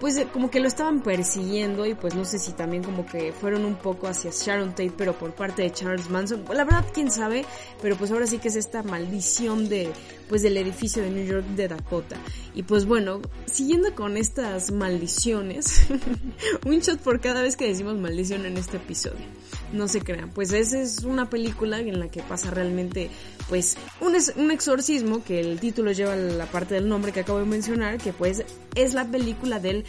pues 0.00 0.16
eh, 0.16 0.28
como 0.32 0.50
que 0.50 0.60
lo 0.60 0.68
estaban 0.68 1.00
persiguiendo 1.00 1.86
y 1.86 1.94
pues 1.94 2.14
no 2.14 2.24
sé 2.24 2.38
si 2.38 2.52
también 2.52 2.82
como 2.82 3.06
que 3.06 3.32
fueron 3.32 3.64
un 3.64 3.76
poco 3.76 4.06
hacia 4.06 4.30
Sharon 4.30 4.70
Tate 4.70 4.92
pero 4.96 5.18
por 5.18 5.34
parte 5.34 5.62
de 5.62 5.72
Charles 5.72 6.10
Manson. 6.10 6.44
La 6.52 6.64
verdad 6.64 6.84
quién 6.92 7.10
sabe, 7.10 7.44
pero 7.82 7.96
pues 7.96 8.10
ahora 8.10 8.26
sí 8.26 8.38
que 8.38 8.48
es 8.48 8.56
esta 8.56 8.82
maldición 8.82 9.68
de 9.68 9.90
pues 10.28 10.42
del 10.42 10.56
edificio 10.56 11.02
de 11.02 11.10
New 11.10 11.24
York 11.24 11.46
de 11.54 11.68
Dakota. 11.68 12.16
Y 12.54 12.62
pues 12.62 12.84
bueno, 12.86 13.20
siguiendo 13.46 13.94
con 13.94 14.16
estas 14.16 14.72
maldiciones, 14.72 15.86
un 16.66 16.78
shot 16.80 17.00
por 17.00 17.20
cada 17.20 17.42
vez 17.42 17.56
que 17.56 17.68
decimos 17.68 17.96
maldición 17.96 18.46
en 18.46 18.56
este 18.56 18.78
episodio. 18.78 19.24
No 19.72 19.88
se 19.88 20.00
crean, 20.00 20.30
pues 20.30 20.52
esa 20.52 20.80
es 20.80 21.04
una 21.04 21.30
película 21.30 21.78
en 21.80 22.00
la 22.00 22.08
que 22.08 22.22
pasa 22.22 22.50
realmente 22.50 23.10
pues 23.48 23.76
un, 24.00 24.16
un 24.36 24.50
exorcismo 24.50 25.22
que 25.22 25.40
el 25.40 25.60
título 25.60 25.92
lleva 25.92 26.16
la 26.16 26.46
parte 26.46 26.74
del 26.74 26.88
nombre 26.88 27.12
que 27.12 27.20
acabo 27.20 27.38
de 27.38 27.44
mencionar, 27.44 27.98
que 27.98 28.12
pues 28.12 28.44
es 28.74 28.94
la 28.94 29.06
película 29.06 29.60
del 29.60 29.84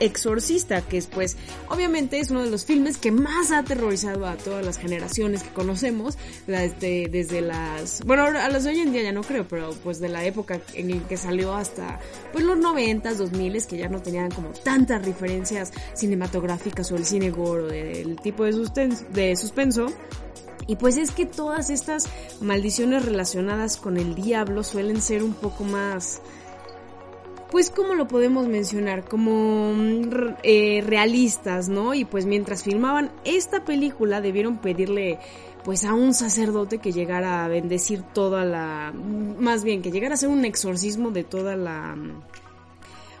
Exorcista, 0.00 0.80
que 0.82 0.96
es 0.96 1.08
pues 1.08 1.36
obviamente 1.68 2.20
es 2.20 2.30
uno 2.30 2.42
de 2.42 2.50
los 2.50 2.64
filmes 2.64 2.98
que 2.98 3.10
más 3.10 3.50
ha 3.50 3.58
aterrorizado 3.58 4.26
a 4.26 4.36
todas 4.36 4.64
las 4.64 4.78
generaciones 4.78 5.42
que 5.42 5.50
conocemos, 5.50 6.16
desde, 6.46 7.08
desde 7.08 7.40
las, 7.40 8.04
bueno, 8.04 8.24
a 8.24 8.48
las 8.48 8.62
de 8.62 8.70
hoy 8.70 8.80
en 8.80 8.92
día 8.92 9.02
ya 9.02 9.12
no 9.12 9.22
creo, 9.22 9.48
pero 9.48 9.70
pues 9.82 9.98
de 9.98 10.08
la 10.08 10.24
época 10.24 10.60
en 10.74 10.90
la 10.90 11.08
que 11.08 11.16
salió 11.16 11.54
hasta 11.54 11.98
pues 12.32 12.44
los 12.44 12.58
90s, 12.58 13.14
2000 13.14 13.48
que 13.66 13.78
ya 13.78 13.88
no 13.88 14.02
tenían 14.02 14.30
como 14.30 14.50
tantas 14.50 15.04
referencias 15.04 15.72
cinematográficas 15.94 16.92
o 16.92 16.96
el 16.96 17.04
cine 17.04 17.30
gore 17.30 17.62
o 17.62 17.66
del 17.66 18.16
tipo 18.20 18.44
de, 18.44 18.96
de 19.12 19.36
suspenso. 19.36 19.86
Y 20.66 20.76
pues 20.76 20.98
es 20.98 21.12
que 21.12 21.24
todas 21.24 21.70
estas 21.70 22.06
maldiciones 22.42 23.04
relacionadas 23.04 23.78
con 23.78 23.96
el 23.96 24.14
diablo 24.14 24.62
suelen 24.62 25.00
ser 25.00 25.22
un 25.22 25.32
poco 25.32 25.64
más 25.64 26.20
pues 27.50 27.70
como 27.70 27.94
lo 27.94 28.08
podemos 28.08 28.46
mencionar, 28.46 29.04
como 29.04 29.72
mm, 29.74 30.36
eh, 30.42 30.82
realistas, 30.86 31.68
¿no? 31.68 31.94
Y 31.94 32.04
pues 32.04 32.26
mientras 32.26 32.62
filmaban 32.62 33.10
esta 33.24 33.64
película 33.64 34.20
debieron 34.20 34.58
pedirle 34.58 35.18
pues 35.64 35.84
a 35.84 35.92
un 35.92 36.14
sacerdote 36.14 36.78
que 36.78 36.92
llegara 36.92 37.44
a 37.44 37.48
bendecir 37.48 38.02
toda 38.02 38.44
la, 38.44 38.92
más 38.92 39.64
bien 39.64 39.82
que 39.82 39.90
llegara 39.90 40.14
a 40.14 40.14
hacer 40.14 40.28
un 40.28 40.44
exorcismo 40.44 41.10
de 41.10 41.24
toda 41.24 41.56
la 41.56 41.96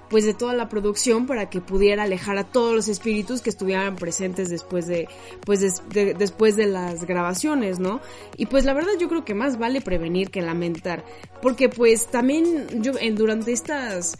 pues 0.08 0.24
de 0.24 0.34
toda 0.34 0.54
la 0.54 0.68
producción 0.68 1.26
para 1.26 1.50
que 1.50 1.60
pudiera 1.60 2.04
alejar 2.04 2.38
a 2.38 2.44
todos 2.44 2.74
los 2.74 2.88
espíritus 2.88 3.40
que 3.40 3.50
estuvieran 3.50 3.96
presentes 3.96 4.48
después 4.48 4.86
de 4.86 5.08
pues 5.44 5.60
después 5.90 6.56
de 6.56 6.66
las 6.66 7.04
grabaciones, 7.04 7.78
¿no? 7.78 8.00
Y 8.36 8.46
pues 8.46 8.64
la 8.64 8.74
verdad 8.74 8.92
yo 8.98 9.08
creo 9.08 9.24
que 9.24 9.34
más 9.34 9.58
vale 9.58 9.80
prevenir 9.80 10.30
que 10.30 10.42
lamentar, 10.42 11.04
porque 11.42 11.68
pues 11.68 12.06
también 12.06 12.82
yo 12.82 12.92
en, 13.00 13.14
durante 13.14 13.52
estas 13.52 14.18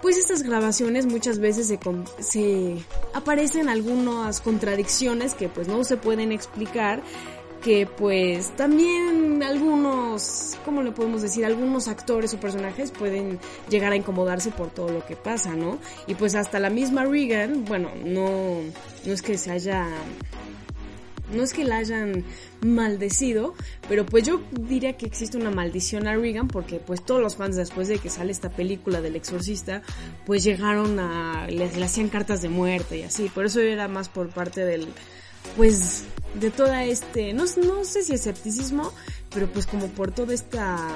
pues 0.00 0.18
estas 0.18 0.42
grabaciones 0.42 1.06
muchas 1.06 1.38
veces 1.38 1.66
se, 1.66 1.78
se 2.20 2.76
aparecen 3.14 3.68
algunas 3.68 4.40
contradicciones 4.40 5.34
que 5.34 5.48
pues 5.48 5.68
no 5.68 5.84
se 5.84 5.96
pueden 5.96 6.32
explicar 6.32 7.02
que 7.64 7.86
pues 7.86 8.54
también 8.56 9.42
algunos, 9.42 10.58
¿cómo 10.66 10.82
le 10.82 10.92
podemos 10.92 11.22
decir? 11.22 11.46
Algunos 11.46 11.88
actores 11.88 12.34
o 12.34 12.38
personajes 12.38 12.90
pueden 12.90 13.38
llegar 13.70 13.92
a 13.92 13.96
incomodarse 13.96 14.50
por 14.50 14.68
todo 14.68 14.90
lo 14.90 15.04
que 15.06 15.16
pasa, 15.16 15.54
¿no? 15.54 15.78
Y 16.06 16.14
pues 16.14 16.34
hasta 16.34 16.60
la 16.60 16.68
misma 16.68 17.06
Regan, 17.06 17.64
bueno, 17.64 17.90
no, 18.04 18.60
no 19.06 19.12
es 19.12 19.22
que 19.22 19.38
se 19.38 19.50
haya 19.50 19.88
no 21.32 21.42
es 21.42 21.54
que 21.54 21.64
la 21.64 21.78
hayan 21.78 22.22
maldecido, 22.60 23.54
pero 23.88 24.04
pues 24.04 24.24
yo 24.24 24.42
diría 24.52 24.98
que 24.98 25.06
existe 25.06 25.38
una 25.38 25.50
maldición 25.50 26.06
a 26.06 26.14
Regan 26.14 26.48
porque 26.48 26.80
pues 26.80 27.02
todos 27.02 27.22
los 27.22 27.36
fans 27.36 27.56
después 27.56 27.88
de 27.88 27.98
que 27.98 28.10
sale 28.10 28.30
esta 28.30 28.50
película 28.50 29.00
del 29.00 29.16
exorcista 29.16 29.82
pues 30.26 30.44
llegaron 30.44 30.98
a 31.00 31.46
le, 31.48 31.72
le 31.72 31.84
hacían 31.84 32.10
cartas 32.10 32.42
de 32.42 32.50
muerte 32.50 32.98
y 32.98 33.02
así, 33.04 33.30
por 33.34 33.46
eso 33.46 33.60
era 33.60 33.88
más 33.88 34.10
por 34.10 34.28
parte 34.28 34.66
del 34.66 34.86
pues 35.56 36.04
de 36.34 36.50
toda 36.50 36.84
este, 36.84 37.32
no, 37.32 37.44
no 37.64 37.84
sé 37.84 38.02
si 38.02 38.14
escepticismo, 38.14 38.92
pero 39.32 39.46
pues 39.48 39.66
como 39.66 39.88
por 39.88 40.12
todo 40.12 40.32
esta 40.32 40.88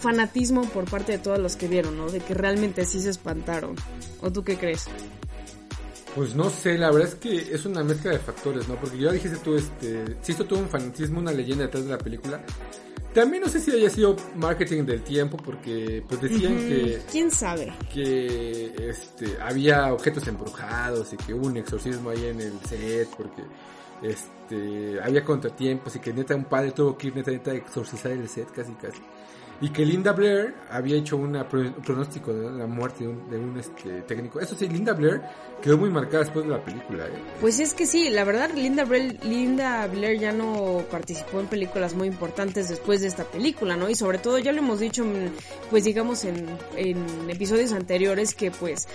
fanatismo 0.00 0.62
por 0.68 0.84
parte 0.88 1.12
de 1.12 1.18
todos 1.18 1.38
los 1.38 1.56
que 1.56 1.68
vieron, 1.68 1.96
¿no? 1.96 2.08
De 2.10 2.20
que 2.20 2.34
realmente 2.34 2.84
sí 2.84 3.00
se 3.00 3.10
espantaron. 3.10 3.74
¿O 4.20 4.30
tú 4.30 4.44
qué 4.44 4.56
crees? 4.56 4.86
Pues 6.14 6.34
no 6.34 6.50
sé, 6.50 6.78
la 6.78 6.90
verdad 6.90 7.08
es 7.08 7.14
que 7.16 7.54
es 7.54 7.64
una 7.66 7.84
mezcla 7.84 8.12
de 8.12 8.18
factores, 8.18 8.68
¿no? 8.68 8.76
Porque 8.76 8.98
ya 8.98 9.12
dijiste 9.12 9.38
tú, 9.38 9.56
este, 9.56 10.16
si 10.22 10.32
esto 10.32 10.44
tuvo 10.46 10.60
un 10.60 10.68
fanatismo, 10.68 11.20
una 11.20 11.32
leyenda 11.32 11.64
detrás 11.64 11.84
de 11.84 11.90
la 11.90 11.98
película, 11.98 12.42
también 13.14 13.42
no 13.42 13.48
sé 13.48 13.60
si 13.60 13.70
haya 13.70 13.90
sido 13.90 14.16
marketing 14.36 14.84
del 14.84 15.02
tiempo, 15.02 15.36
porque 15.36 16.04
pues 16.08 16.20
decían 16.20 16.56
que... 16.56 17.02
¿Quién 17.10 17.30
sabe? 17.30 17.72
Que 17.92 18.72
este, 18.78 19.38
había 19.40 19.92
objetos 19.92 20.26
embrujados 20.28 21.12
y 21.12 21.16
que 21.16 21.34
hubo 21.34 21.46
un 21.46 21.56
exorcismo 21.56 22.10
ahí 22.10 22.26
en 22.26 22.40
el 22.40 22.60
set, 22.60 23.08
porque 23.16 23.42
este, 24.02 25.00
había 25.02 25.24
contratiempos 25.24 25.96
y 25.96 26.00
que 26.00 26.12
neta 26.12 26.36
un 26.36 26.44
padre 26.44 26.72
tuvo 26.72 26.96
que 26.96 27.08
ir 27.08 27.16
neta, 27.16 27.30
neta 27.30 27.50
a 27.50 27.54
exorcizar 27.54 28.12
el 28.12 28.28
set 28.28 28.50
casi 28.52 28.72
casi 28.72 29.00
y 29.60 29.70
que 29.70 29.84
Linda 29.84 30.12
Blair 30.12 30.54
había 30.70 30.96
hecho 30.96 31.16
un 31.16 31.36
pronóstico 31.84 32.32
de 32.32 32.50
la 32.50 32.66
muerte 32.66 33.04
de 33.04 33.38
un, 33.38 33.58
este, 33.58 34.02
técnico. 34.02 34.40
Eso 34.40 34.54
sí, 34.54 34.68
Linda 34.68 34.92
Blair 34.92 35.20
quedó 35.60 35.76
muy 35.78 35.90
marcada 35.90 36.20
después 36.20 36.44
de 36.44 36.52
la 36.52 36.64
película. 36.64 37.06
¿eh? 37.06 37.22
Pues 37.40 37.58
es 37.58 37.74
que 37.74 37.86
sí, 37.86 38.08
la 38.10 38.24
verdad 38.24 38.50
Linda 38.54 38.84
Blair, 38.84 39.18
Linda 39.24 39.86
Blair 39.88 40.20
ya 40.20 40.32
no 40.32 40.84
participó 40.90 41.40
en 41.40 41.48
películas 41.48 41.94
muy 41.94 42.06
importantes 42.06 42.68
después 42.68 43.00
de 43.00 43.08
esta 43.08 43.24
película, 43.24 43.76
¿no? 43.76 43.88
Y 43.88 43.96
sobre 43.96 44.18
todo 44.18 44.38
ya 44.38 44.52
lo 44.52 44.58
hemos 44.58 44.78
dicho, 44.78 45.04
pues 45.70 45.84
digamos 45.84 46.24
en, 46.24 46.46
en 46.76 47.28
episodios 47.28 47.72
anteriores 47.72 48.34
que 48.34 48.50
pues 48.52 48.86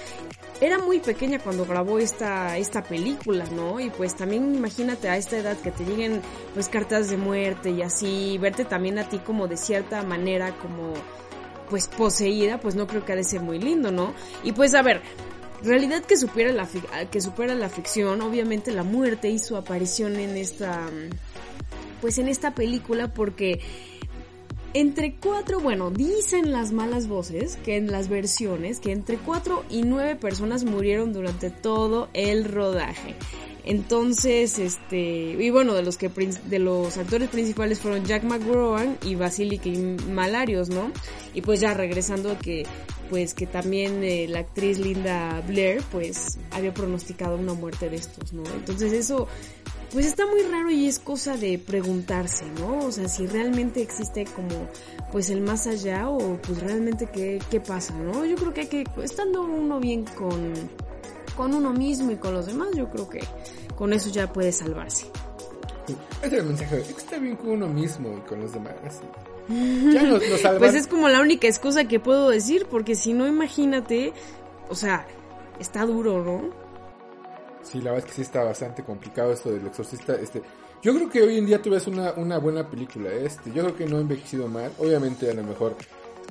era 0.62 0.78
muy 0.78 1.00
pequeña 1.00 1.40
cuando 1.40 1.66
grabó 1.66 2.00
esta, 2.00 2.58
esta 2.58 2.84
película, 2.84 3.46
¿no? 3.52 3.80
Y 3.80 3.90
pues 3.90 4.16
también 4.16 4.56
imagínate 4.56 5.10
a 5.10 5.18
esta 5.18 5.38
edad 5.38 5.58
que 5.58 5.72
te 5.72 5.84
lleguen 5.84 6.22
pues 6.54 6.70
cartas 6.70 7.10
de 7.10 7.18
muerte 7.18 7.72
y 7.72 7.82
así, 7.82 8.38
verte 8.38 8.64
también 8.64 8.98
a 8.98 9.10
ti 9.10 9.20
como 9.20 9.48
de 9.48 9.58
cierta 9.58 10.04
manera 10.04 10.53
como 10.62 10.94
pues 11.70 11.88
poseída, 11.88 12.60
pues 12.60 12.76
no 12.76 12.88
creo 12.88 13.06
que 13.06 13.14
ha 13.14 13.16
de 13.16 13.24
ser 13.24 13.42
muy 13.42 13.60
lindo, 13.60 13.92
¿no? 13.92 14.14
Y 14.44 14.52
pues 14.52 14.76
a 14.76 14.82
ver, 14.82 15.02
realidad 15.64 16.04
que 16.04 16.18
supera 16.18 16.52
la 16.52 16.68
que 17.10 17.22
supera 17.22 17.56
la 17.56 17.70
ficción, 17.70 18.22
obviamente 18.22 18.72
la 18.72 18.84
muerte 18.84 19.30
y 19.30 19.40
su 19.40 19.56
aparición 19.56 20.18
en 20.18 20.38
esta 20.38 20.90
pues 22.02 22.18
en 22.18 22.28
esta 22.28 22.54
película 22.54 23.14
porque 23.14 23.62
entre 24.76 25.16
cuatro, 25.16 25.60
bueno, 25.60 25.92
dicen 25.92 26.52
las 26.52 26.72
malas 26.72 27.08
voces 27.08 27.58
que 27.64 27.78
en 27.78 27.92
las 27.92 28.10
versiones 28.10 28.80
que 28.80 28.92
entre 28.92 29.18
cuatro 29.18 29.64
y 29.70 29.84
nueve 29.84 30.16
personas 30.16 30.64
murieron 30.64 31.14
durante 31.14 31.50
todo 31.50 32.10
el 32.14 32.46
rodaje. 32.46 33.16
Entonces, 33.66 34.60
este, 34.60 34.98
y 34.98 35.50
bueno, 35.50 35.74
de 35.74 35.84
los 35.84 35.98
que 35.98 36.10
de 36.10 36.60
los 36.60 36.98
actores 36.98 37.30
principales 37.30 37.80
fueron 37.80 38.06
Jack 38.06 38.24
McGrowan 38.24 38.98
y 39.04 39.16
Basilic 39.16 39.66
Malarios, 40.10 40.70
¿no? 40.70 40.92
Y 41.34 41.42
pues 41.42 41.62
ya 41.62 41.74
regresando 41.74 42.32
a 42.32 42.38
que 42.38 42.66
pues 43.10 43.34
que 43.34 43.46
también 43.46 44.04
eh, 44.04 44.28
la 44.28 44.40
actriz 44.40 44.80
Linda 44.80 45.42
Blair 45.48 45.82
pues 45.92 46.40
había 46.52 46.74
pronosticado 46.74 47.38
una 47.38 47.54
muerte 47.54 47.90
de 47.90 47.98
estos, 47.98 48.34
¿no? 48.34 48.44
Entonces 48.56 48.92
eso 48.92 49.28
pues 49.94 50.08
está 50.08 50.26
muy 50.26 50.42
raro 50.42 50.72
y 50.72 50.88
es 50.88 50.98
cosa 50.98 51.38
de 51.38 51.60
preguntarse, 51.60 52.46
¿no? 52.60 52.80
O 52.80 52.92
sea, 52.92 53.08
si 53.08 53.28
realmente 53.28 53.82
existe 53.82 54.26
como 54.26 54.68
pues 55.12 55.30
el 55.30 55.42
más 55.42 55.68
allá 55.68 56.10
o 56.10 56.38
pues 56.42 56.60
realmente 56.62 57.08
qué, 57.14 57.40
qué 57.52 57.60
pasa, 57.60 57.94
¿no? 57.94 58.26
Yo 58.26 58.36
creo 58.36 58.54
que 58.54 58.62
hay 58.62 58.68
que, 58.68 58.86
estando 59.04 59.44
uno 59.44 59.80
bien 59.80 60.04
con, 60.04 60.54
con 61.36 61.54
uno 61.54 61.74
mismo 61.74 62.12
y 62.12 62.18
con 62.18 62.34
los 62.34 62.46
demás, 62.46 62.70
yo 62.76 62.90
creo 62.90 63.10
que 63.10 63.22
con 63.76 63.94
eso 63.94 64.10
ya 64.10 64.32
puede 64.32 64.52
salvarse. 64.52 65.08
Es 66.22 66.32
el 66.32 66.44
mensaje, 66.44 66.80
está 66.80 67.18
bien 67.18 67.36
con 67.36 67.50
uno 67.50 67.68
mismo 67.68 68.18
y 68.18 68.22
con 68.28 68.42
los 68.42 68.54
demás. 68.54 68.74
Ya 69.50 70.04
nos, 70.04 70.22
nos 70.30 70.42
Pues 70.58 70.74
es 70.74 70.88
como 70.88 71.10
la 71.10 71.20
única 71.20 71.48
excusa 71.48 71.84
que 71.84 72.00
puedo 72.00 72.30
decir, 72.30 72.66
porque 72.70 72.96
si 72.96 73.12
no, 73.12 73.28
imagínate, 73.28 74.14
o 74.70 74.76
sea, 74.76 75.06
está 75.60 75.86
duro, 75.86 76.24
¿no? 76.24 76.50
Sí, 77.62 77.80
la 77.80 77.92
verdad 77.92 78.00
es 78.00 78.06
que 78.06 78.16
sí 78.16 78.22
está 78.22 78.44
bastante 78.44 78.84
complicado 78.84 79.34
esto 79.34 79.52
del 79.52 79.68
exorcista. 79.68 80.16
Este, 80.16 80.42
yo 80.82 80.94
creo 80.94 81.10
que 81.10 81.22
hoy 81.22 81.38
en 81.38 81.46
día 81.46 81.62
tú 81.62 81.72
ves 81.72 81.88
una, 81.88 82.14
una 82.14 82.38
buena 82.38 82.70
película. 82.70 83.12
Este, 83.12 83.52
yo 83.52 83.64
creo 83.64 83.76
que 83.76 83.86
no 83.86 83.98
ha 83.98 84.02
envejecido 84.02 84.48
mal. 84.48 84.72
Obviamente 84.80 85.30
a 85.30 85.34
lo 85.34 85.44
mejor 85.44 85.76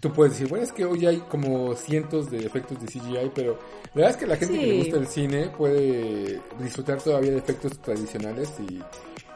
tú 0.02 0.12
puedes 0.12 0.32
decir, 0.32 0.48
bueno, 0.48 0.64
es 0.64 0.72
que 0.72 0.84
hoy 0.84 1.06
hay 1.06 1.18
como 1.28 1.76
cientos 1.76 2.28
de 2.28 2.44
efectos 2.44 2.80
de 2.80 2.88
CGI, 2.88 3.30
pero 3.32 3.56
la 3.94 4.02
verdad 4.02 4.10
es 4.10 4.16
que 4.16 4.26
la 4.26 4.36
gente 4.36 4.58
que 4.58 4.66
le 4.66 4.78
gusta 4.78 4.96
el 4.96 5.06
cine 5.06 5.48
puede 5.56 6.40
disfrutar 6.58 7.00
todavía 7.00 7.30
de 7.30 7.38
efectos 7.38 7.78
tradicionales 7.78 8.52
y, 8.68 8.82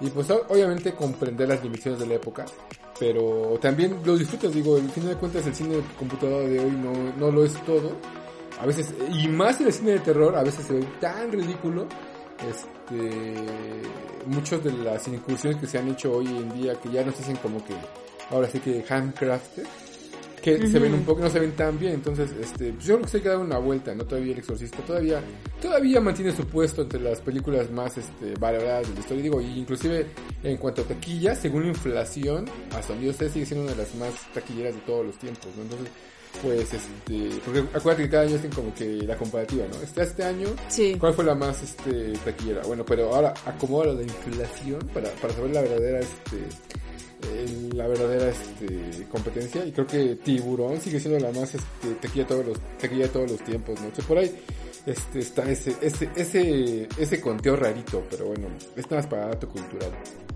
y 0.05 0.11
pues 0.11 0.29
obviamente 0.29 0.93
comprender 0.93 1.49
las 1.49 1.63
limitaciones 1.63 2.01
de 2.01 2.07
la 2.09 2.15
época, 2.15 2.45
pero 2.99 3.57
también 3.63 4.01
lo 4.05 4.17
disfrutas, 4.17 4.53
digo, 4.53 4.75
al 4.75 4.91
final 4.91 5.11
de 5.11 5.17
cuentas 5.17 5.47
el 5.47 5.55
cine 5.55 5.77
de 5.77 5.83
computadora 5.97 6.49
de 6.49 6.59
hoy 6.59 6.73
no, 6.73 6.93
no 7.17 7.31
lo 7.31 7.45
es 7.45 7.55
todo 7.65 7.93
a 8.59 8.67
veces, 8.67 8.93
y 9.13 9.29
más 9.29 9.61
en 9.61 9.67
el 9.67 9.73
cine 9.73 9.93
de 9.93 9.99
terror, 10.01 10.35
a 10.35 10.43
veces 10.43 10.65
se 10.65 10.73
ve 10.73 10.89
tan 11.01 11.31
ridículo. 11.31 11.87
Este, 12.49 13.35
muchas 14.27 14.63
de 14.65 14.73
las 14.73 15.07
incursiones 15.09 15.61
que 15.61 15.67
se 15.67 15.79
han 15.79 15.89
hecho 15.89 16.13
hoy 16.13 16.27
en 16.27 16.55
día, 16.55 16.75
que 16.81 16.91
ya 16.91 17.05
nos 17.05 17.17
dicen 17.19 17.37
como 17.37 17.65
que, 17.65 17.75
ahora 18.31 18.49
sí 18.49 18.59
que 18.61 18.85
handcrafted, 18.89 19.67
que 20.47 20.69
se 20.69 20.79
ven 20.79 20.95
un 20.95 21.03
poco, 21.03 21.23
no 21.23 21.29
se 21.31 21.41
ven 21.41 21.53
tan 21.53 21.77
bien. 21.77 21.95
Entonces, 21.95 22.31
este, 22.41 22.73
pues 22.73 22.85
yo 22.87 22.95
creo 22.95 23.05
que 23.07 23.11
se 23.11 23.19
ha 23.19 23.31
dado 23.33 23.41
una 23.41 23.59
vuelta, 23.59 23.95
¿no? 23.95 24.05
Todavía 24.05 24.33
El 24.33 24.39
Exorcista 24.39 24.79
todavía, 24.79 25.21
todavía 25.61 26.01
mantiene 26.01 26.31
su 26.31 26.47
puesto 26.47 26.83
entre 26.83 27.01
las 27.01 27.21
películas 27.21 27.69
más 27.73 27.99
este, 27.99 28.35
valoradas 28.39 28.89
de 28.89 28.95
la 28.95 29.01
historia. 29.01 29.23
Digo, 29.25 29.41
y 29.41 29.59
inclusive 29.59 30.07
en 30.45 30.57
cuanto 30.59 30.83
a 30.83 30.85
taquilla, 30.85 31.35
según 31.35 31.63
la 31.65 31.69
inflación, 31.71 32.45
hasta 32.73 32.93
donde 32.93 33.07
yo 33.09 33.13
sé, 33.13 33.29
sigue 33.29 33.45
siendo 33.45 33.65
una 33.65 33.75
de 33.75 33.83
las 33.83 33.95
más 33.97 34.13
taquilleras 34.33 34.75
de 34.75 34.81
todos 34.83 35.05
los 35.07 35.19
tiempos, 35.19 35.49
¿no? 35.57 35.63
Entonces, 35.63 35.89
pues 36.43 36.73
este 36.75 37.41
porque 37.45 37.61
acuérdate 37.75 38.03
que 38.05 38.11
cada 38.11 38.25
año 38.25 38.37
hacen 38.37 38.51
como 38.51 38.75
que 38.75 38.85
la 38.85 39.17
comparativa 39.17 39.65
no 39.73 39.81
este 39.83 40.03
este 40.03 40.23
año 40.23 40.49
Sí. 40.69 40.95
cuál 41.01 41.15
fue 41.15 41.25
la 41.25 41.35
más 41.35 41.63
este 41.63 42.13
taquillera 42.27 42.61
bueno 42.67 42.85
pero 42.85 43.15
ahora 43.15 43.33
acomoda 43.47 43.95
la 43.95 44.03
inflación 44.03 44.81
para, 44.93 45.09
para 45.13 45.33
saber 45.33 45.53
la 45.55 45.63
verdadera 45.63 46.01
este 46.01 46.37
eh, 47.27 47.71
la 47.75 47.87
verdadera 47.87 48.29
este 48.31 49.07
competencia 49.11 49.65
y 49.65 49.73
creo 49.73 49.87
que 49.87 50.17
Tiburón 50.17 50.81
sigue 50.81 51.01
siendo 51.01 51.19
la 51.19 51.33
más 51.39 51.55
este 51.55 51.95
taquilla 52.01 52.25
de 52.25 52.29
todos 52.29 52.47
los 52.47 52.59
taquilla 52.79 53.03
de 53.03 53.09
todos 53.09 53.31
los 53.31 53.41
tiempos 53.41 53.81
no 53.81 53.89
o 53.89 54.07
por 54.07 54.19
ahí 54.19 54.35
este 54.87 55.19
está 55.19 55.51
ese 55.51 55.77
ese 55.81 56.11
ese 56.15 56.89
ese 56.99 57.21
conteo 57.21 57.57
rarito 57.57 58.05
pero 58.11 58.27
bueno 58.27 58.49
es 58.77 58.85
nada 58.85 58.97
más 58.97 59.07
para 59.07 59.27
dato 59.27 59.49
cultural 59.49 59.91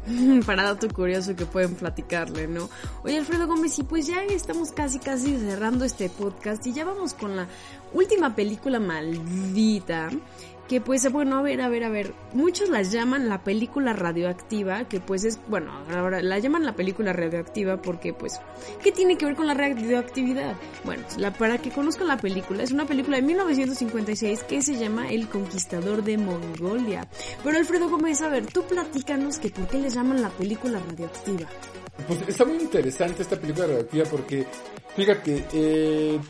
para 0.47 0.65
dato 0.65 0.89
curioso 0.89 1.37
que 1.37 1.47
pueden 1.47 1.75
platicarle, 1.75 2.47
¿no? 2.49 2.69
Oye, 3.05 3.19
Alfredo 3.19 3.47
Gómez, 3.47 3.79
y 3.79 3.83
pues 3.83 4.07
ya 4.07 4.23
estamos 4.25 4.73
casi, 4.73 4.99
casi 4.99 5.37
cerrando 5.39 5.85
este 5.85 6.09
podcast 6.09 6.67
y 6.67 6.73
ya 6.73 6.85
vamos 6.85 7.15
con 7.15 7.37
la 7.37 7.47
última 7.93 8.35
película 8.35 8.81
maldita. 8.81 10.11
Que 10.71 10.81
pues, 10.81 11.11
bueno, 11.11 11.37
a 11.37 11.43
ver, 11.43 11.63
a 11.63 11.69
ver, 11.69 11.83
a 11.83 11.89
ver. 11.89 12.15
Muchos 12.33 12.69
las 12.69 12.93
llaman 12.93 13.29
la 13.29 13.43
película 13.43 13.93
radioactiva, 13.93 14.85
que 14.85 15.01
pues 15.01 15.25
es, 15.25 15.41
bueno, 15.49 15.73
ahora 15.91 16.23
la 16.23 16.39
llaman 16.39 16.65
la 16.65 16.77
película 16.77 17.13
radioactiva 17.13 17.83
porque 17.83 18.15
pues, 18.15 18.41
¿qué 18.81 18.93
tiene 18.93 19.19
que 19.19 19.27
ver 19.27 19.35
con 19.35 19.49
la 19.49 19.55
radioactividad? 19.55 20.55
Bueno, 20.85 21.03
la, 21.19 21.33
para 21.33 21.59
que 21.59 21.71
conozcan 21.71 22.07
la 22.07 22.19
película, 22.19 22.63
es 22.63 22.71
una 22.71 22.87
película 22.87 23.17
de 23.17 23.23
1956 23.23 24.45
que 24.45 24.63
se 24.63 24.77
llama 24.77 25.11
El 25.11 25.27
Conquistador 25.27 26.05
de 26.05 26.19
Mongolia. 26.19 27.09
Pero 27.43 27.59
Alfredo 27.59 27.91
Gómez, 27.91 28.23
a 28.23 28.29
ver, 28.29 28.47
tú 28.47 28.63
platícanos 28.63 29.41
que 29.41 29.51
por 29.51 29.67
qué 29.67 29.79
les 29.79 29.95
llaman 29.95 30.23
la 30.23 30.31
película 30.31 30.79
radioactiva. 30.79 31.49
Pues 32.07 32.21
está 32.29 32.45
muy 32.45 32.59
interesante 32.59 33.23
esta 33.23 33.35
película 33.41 33.67
radioactiva 33.67 34.05
porque, 34.05 34.47
fíjate, 34.95 35.47
eh, 35.53 36.21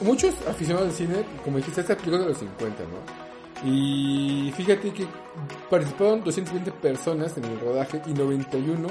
muchos 0.00 0.34
aficionados 0.48 0.88
al 0.90 0.94
cine, 0.94 1.24
como 1.44 1.58
dijiste, 1.58 1.80
esta 1.80 1.96
película 1.96 2.22
de 2.22 2.28
los 2.28 2.38
50, 2.38 2.82
¿no? 2.84 3.30
Y 3.68 4.52
fíjate 4.56 4.90
que 4.92 5.06
participaron 5.68 6.24
220 6.24 6.72
personas 6.72 7.36
en 7.36 7.44
el 7.44 7.60
rodaje 7.60 8.00
y 8.06 8.12
91 8.14 8.88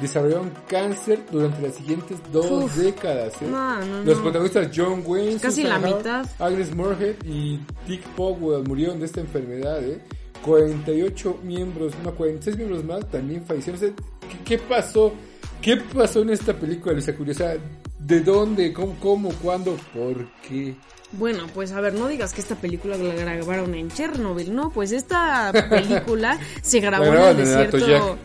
desarrollaron 0.00 0.52
cáncer 0.68 1.20
durante 1.30 1.60
las 1.62 1.74
siguientes 1.74 2.18
dos 2.32 2.64
Uf. 2.64 2.76
décadas. 2.76 3.34
¿eh? 3.42 3.46
No, 3.48 3.84
no, 3.84 4.02
Los 4.04 4.18
protagonistas 4.18 4.70
John 4.74 5.02
Wayne, 5.04 5.38
Casi 5.40 5.62
Susan 5.62 5.82
la 5.82 5.96
mitad. 5.96 6.26
Agnes 6.38 6.74
Moorehead 6.74 7.16
y 7.24 7.60
Dick 7.86 8.02
Powell 8.16 8.66
murieron 8.66 8.98
de 8.98 9.06
esta 9.06 9.20
enfermedad. 9.20 9.82
¿eh? 9.84 10.00
48 10.44 11.38
miembros, 11.42 11.92
no, 12.04 12.12
46 12.14 12.56
miembros 12.56 12.84
más 12.84 13.08
también 13.10 13.44
fallecieron. 13.44 13.80
O 13.80 13.84
sea, 13.86 13.94
¿qué, 14.28 14.38
qué 14.44 14.58
pasó? 14.58 15.12
¿Qué 15.60 15.76
pasó 15.76 16.22
en 16.22 16.30
esta 16.30 16.52
película, 16.54 16.92
Luisa 16.92 17.14
Curiosa? 17.14 17.54
¿De 17.98 18.20
dónde? 18.20 18.72
¿Cómo? 18.72 18.94
¿Cómo? 19.00 19.30
¿Cuándo? 19.42 19.76
¿Por 19.92 20.30
qué? 20.40 20.76
Bueno, 21.12 21.46
pues 21.54 21.72
a 21.72 21.80
ver, 21.80 21.94
no 21.94 22.06
digas 22.06 22.34
que 22.34 22.42
esta 22.42 22.54
película 22.54 22.98
la 22.98 23.14
grabaron 23.14 23.74
en 23.74 23.90
Chernobyl, 23.90 24.54
¿no? 24.54 24.70
Pues 24.70 24.92
esta 24.92 25.52
película 25.70 26.38
se 26.60 26.80
grabó 26.80 27.06
en 27.06 27.16
el 27.16 27.36
desierto. 27.38 28.18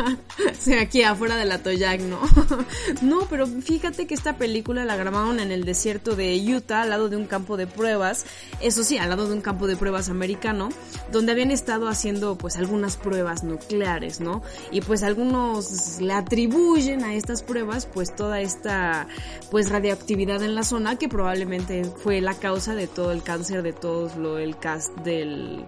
sí, 0.58 0.72
aquí 0.72 1.02
afuera 1.02 1.36
de 1.36 1.44
la 1.44 1.58
Toyac, 1.58 2.00
¿no? 2.00 2.18
no, 3.02 3.26
pero 3.28 3.46
fíjate 3.46 4.06
que 4.06 4.14
esta 4.14 4.38
película 4.38 4.86
la 4.86 4.96
grabaron 4.96 5.38
en 5.38 5.52
el 5.52 5.64
desierto 5.66 6.16
de 6.16 6.34
Utah, 6.56 6.82
al 6.82 6.90
lado 6.90 7.10
de 7.10 7.18
un 7.18 7.26
campo 7.26 7.58
de 7.58 7.66
pruebas. 7.66 8.24
Eso 8.62 8.84
sí, 8.84 8.96
al 8.96 9.10
lado 9.10 9.28
de 9.28 9.34
un 9.34 9.42
campo 9.42 9.66
de 9.66 9.76
pruebas 9.76 10.08
americano, 10.08 10.70
donde 11.12 11.32
habían 11.32 11.50
estado 11.50 11.88
haciendo 11.88 12.38
pues 12.38 12.56
algunas 12.56 12.96
pruebas 12.96 13.44
nucleares, 13.44 14.20
¿no? 14.20 14.42
Y 14.70 14.80
pues 14.80 15.02
algunos 15.02 16.00
le 16.00 16.14
atribuyen 16.14 17.04
a 17.04 17.14
estas 17.14 17.42
pruebas 17.42 17.84
pues 17.84 18.16
toda 18.16 18.40
esta 18.40 19.06
pues 19.50 19.68
radioactividad 19.68 20.42
en 20.42 20.54
la 20.54 20.62
zona 20.62 20.96
que 20.96 21.08
probablemente 21.08 21.84
fue 21.84 22.22
la 22.22 22.29
causa 22.34 22.74
de 22.74 22.86
todo 22.86 23.12
el 23.12 23.22
cáncer 23.22 23.62
de 23.62 23.72
todo 23.72 24.10
lo 24.18 24.38
el 24.38 24.58
cast 24.58 24.96
del 24.98 25.64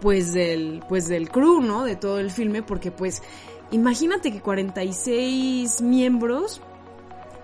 pues 0.00 0.32
del 0.32 0.82
pues 0.88 1.08
del 1.08 1.30
crew, 1.30 1.60
¿no? 1.60 1.84
De 1.84 1.96
todo 1.96 2.18
el 2.18 2.30
filme 2.30 2.62
porque 2.62 2.90
pues 2.90 3.22
imagínate 3.70 4.32
que 4.32 4.40
46 4.40 5.80
miembros 5.82 6.60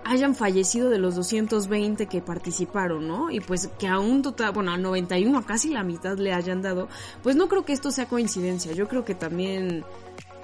hayan 0.08 0.34
fallecido 0.34 0.88
de 0.88 0.98
los 0.98 1.16
220 1.16 2.06
que 2.06 2.22
participaron, 2.22 3.06
¿no? 3.06 3.30
Y 3.30 3.40
pues 3.40 3.68
que 3.78 3.86
a 3.86 3.98
un 3.98 4.22
total, 4.22 4.52
bueno, 4.52 4.72
a 4.72 4.78
91, 4.78 5.38
a 5.38 5.44
casi 5.44 5.68
la 5.68 5.84
mitad 5.84 6.16
le 6.16 6.32
hayan 6.32 6.62
dado, 6.62 6.88
pues 7.22 7.36
no 7.36 7.48
creo 7.48 7.64
que 7.64 7.74
esto 7.74 7.90
sea 7.90 8.06
coincidencia, 8.06 8.72
yo 8.72 8.88
creo 8.88 9.04
que 9.04 9.14
también 9.14 9.84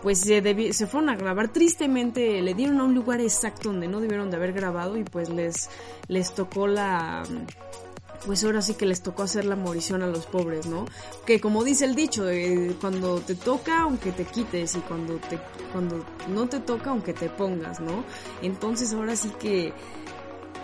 pues 0.04 0.20
se, 0.20 0.86
fueron 0.86 1.08
a 1.08 1.16
grabar 1.16 1.48
tristemente, 1.48 2.42
le 2.42 2.52
dieron 2.52 2.78
a 2.78 2.84
un 2.84 2.94
lugar 2.94 3.22
exacto 3.22 3.70
donde 3.70 3.88
no 3.88 4.02
debieron 4.02 4.30
de 4.30 4.36
haber 4.36 4.52
grabado 4.52 4.98
y 4.98 5.02
pues 5.02 5.30
les, 5.30 5.70
les 6.08 6.34
tocó 6.34 6.66
la, 6.66 7.22
pues 8.26 8.44
ahora 8.44 8.60
sí 8.60 8.74
que 8.74 8.84
les 8.84 9.00
tocó 9.00 9.22
hacer 9.22 9.46
la 9.46 9.56
morición 9.56 10.02
a 10.02 10.06
los 10.06 10.26
pobres, 10.26 10.66
¿no? 10.66 10.84
Que 11.24 11.40
como 11.40 11.64
dice 11.64 11.86
el 11.86 11.94
dicho, 11.94 12.28
eh, 12.28 12.76
cuando 12.82 13.20
te 13.20 13.34
toca, 13.34 13.80
aunque 13.80 14.12
te 14.12 14.26
quites, 14.26 14.76
y 14.76 14.80
cuando 14.80 15.16
te, 15.16 15.38
cuando 15.72 16.04
no 16.28 16.46
te 16.50 16.60
toca, 16.60 16.90
aunque 16.90 17.14
te 17.14 17.30
pongas, 17.30 17.80
¿no? 17.80 18.04
Entonces 18.42 18.92
ahora 18.92 19.16
sí 19.16 19.32
que, 19.40 19.72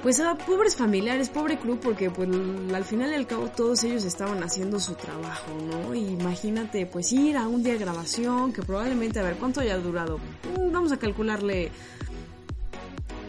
pues 0.02 0.20
a 0.20 0.36
pobres 0.36 0.76
familiares, 0.76 1.30
pobre 1.30 1.58
crew, 1.58 1.78
porque 1.80 2.10
pues 2.10 2.28
al 2.28 2.84
final 2.84 3.10
y 3.12 3.14
al 3.14 3.26
cabo 3.26 3.48
todos 3.48 3.84
ellos 3.84 4.04
estaban 4.04 4.42
haciendo 4.42 4.78
su 4.78 4.96
trabajo, 4.96 5.50
¿no? 5.70 5.94
Imagínate, 6.30 6.86
pues 6.86 7.12
ir 7.12 7.36
a 7.36 7.48
un 7.48 7.64
día 7.64 7.72
de 7.72 7.80
grabación, 7.80 8.52
que 8.52 8.62
probablemente, 8.62 9.18
a 9.18 9.24
ver, 9.24 9.34
¿cuánto 9.34 9.60
haya 9.60 9.76
durado? 9.78 10.18
Mm, 10.56 10.70
Vamos 10.70 10.92
a 10.92 10.96
calcularle 10.96 11.72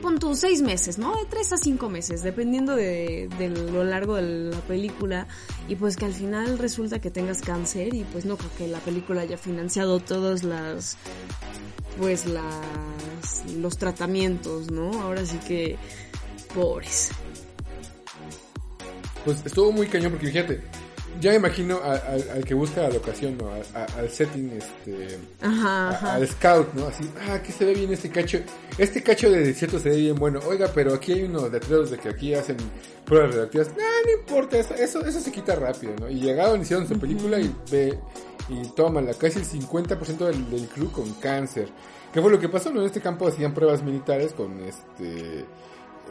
pon 0.04 0.20
seis 0.36 0.62
meses, 0.62 1.00
¿no? 1.00 1.16
De 1.16 1.26
tres 1.26 1.52
a 1.52 1.58
cinco 1.58 1.90
meses, 1.90 2.22
dependiendo 2.22 2.76
de, 2.76 3.28
lo 3.72 3.84
largo 3.84 4.16
de 4.16 4.52
la 4.52 4.60
película. 4.62 5.28
Y 5.68 5.76
pues 5.76 5.96
que 5.96 6.06
al 6.06 6.14
final 6.14 6.60
resulta 6.60 7.00
que 7.00 7.10
tengas 7.10 7.42
cáncer 7.42 7.94
y 7.94 8.04
pues 8.04 8.26
no 8.26 8.38
que 8.58 8.68
la 8.68 8.80
película 8.80 9.22
haya 9.22 9.38
financiado 9.38 10.00
todas 10.00 10.44
las, 10.44 10.98
pues 11.98 12.28
las, 12.28 13.44
los 13.58 13.78
tratamientos, 13.78 14.70
¿no? 14.70 15.02
Ahora 15.02 15.26
sí 15.26 15.38
que, 15.48 15.76
pobres. 16.54 17.10
Pues 19.26 19.44
estuvo 19.44 19.72
muy 19.72 19.88
cañón 19.88 20.12
porque 20.12 20.28
fíjate, 20.28 20.62
ya 21.20 21.32
me 21.32 21.38
imagino 21.38 21.78
a- 21.78 21.96
al- 21.96 22.30
al 22.32 22.46
que 22.46 22.54
busca 22.54 22.82
la 22.82 22.90
locación, 22.90 23.38
¿no? 23.38 23.50
A- 23.50 23.86
al 24.00 24.10
setting, 24.10 24.52
este, 24.52 25.18
Ajá, 25.42 25.88
a- 25.88 25.90
ajá. 25.92 26.14
al 26.16 26.28
scout, 26.28 26.74
¿no? 26.74 26.88
Así, 26.88 27.10
ah, 27.30 27.42
que 27.42 27.52
se 27.52 27.66
ve 27.66 27.74
bien 27.74 27.92
este 27.92 28.10
cacho, 28.10 28.40
este 28.78 29.04
cacho 29.04 29.30
de 29.30 29.40
desierto 29.44 29.80
se 29.80 29.90
ve 29.90 29.98
bien 29.98 30.16
bueno. 30.16 30.40
Oiga, 30.48 30.70
pero 30.74 30.94
aquí 30.94 31.14
hay 31.14 31.24
unos 31.24 31.52
letreros 31.52 31.92
de 31.92 31.98
que 31.98 32.10
aquí 32.10 32.34
hacen 32.34 32.58
pruebas 33.06 33.32
radioactivas. 33.32 33.68
No, 33.70 33.84
no 34.06 34.20
importa, 34.20 34.58
eso, 34.58 34.74
eso, 34.76 35.06
eso 35.06 35.20
se 35.20 35.32
quita 35.32 35.56
rápido, 35.56 35.94
¿no? 36.00 36.10
Y 36.10 36.20
llegaron, 36.22 36.62
hicieron 36.62 36.88
su 36.88 36.98
película 37.00 37.40
y 37.40 37.54
ve, 37.72 38.00
y 38.50 38.68
toman 38.70 39.06
la 39.06 39.14
casi 39.14 39.40
el 39.40 39.46
50% 39.46 40.26
del, 40.26 40.50
del 40.50 40.68
crew 40.68 40.92
con 40.92 41.12
cáncer. 41.16 41.68
¿Qué 42.14 42.22
fue 42.22 42.30
lo 42.32 42.40
que 42.40 42.50
pasó? 42.50 42.72
No, 42.72 42.82
en 42.82 42.88
este 42.88 43.00
campo 43.00 43.28
hacían 43.28 43.54
pruebas 43.54 43.82
militares 43.84 44.34
con 44.34 44.60
este 44.62 45.46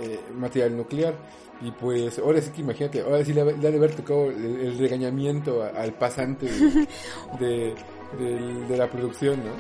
eh, 0.01 0.19
material 0.37 0.77
nuclear. 0.77 1.15
Y 1.63 1.71
pues, 1.73 2.19
ahora 2.19 2.41
sí 2.41 2.51
que 2.53 2.63
imagínate, 2.63 3.03
ahora 3.03 3.23
sí 3.25 3.35
le, 3.35 3.45
le 3.45 3.69
ha 3.69 3.71
de 3.71 3.77
haber 3.77 3.95
tocado 3.95 4.31
el, 4.31 4.61
el 4.61 4.79
regañamiento 4.79 5.63
a- 5.63 5.69
al 5.69 5.93
pasante 5.93 6.47
de, 7.39 7.75
de, 8.19 8.65
de 8.69 8.77
la 8.79 8.91
producción, 8.91 9.41
¿no? 9.45 9.51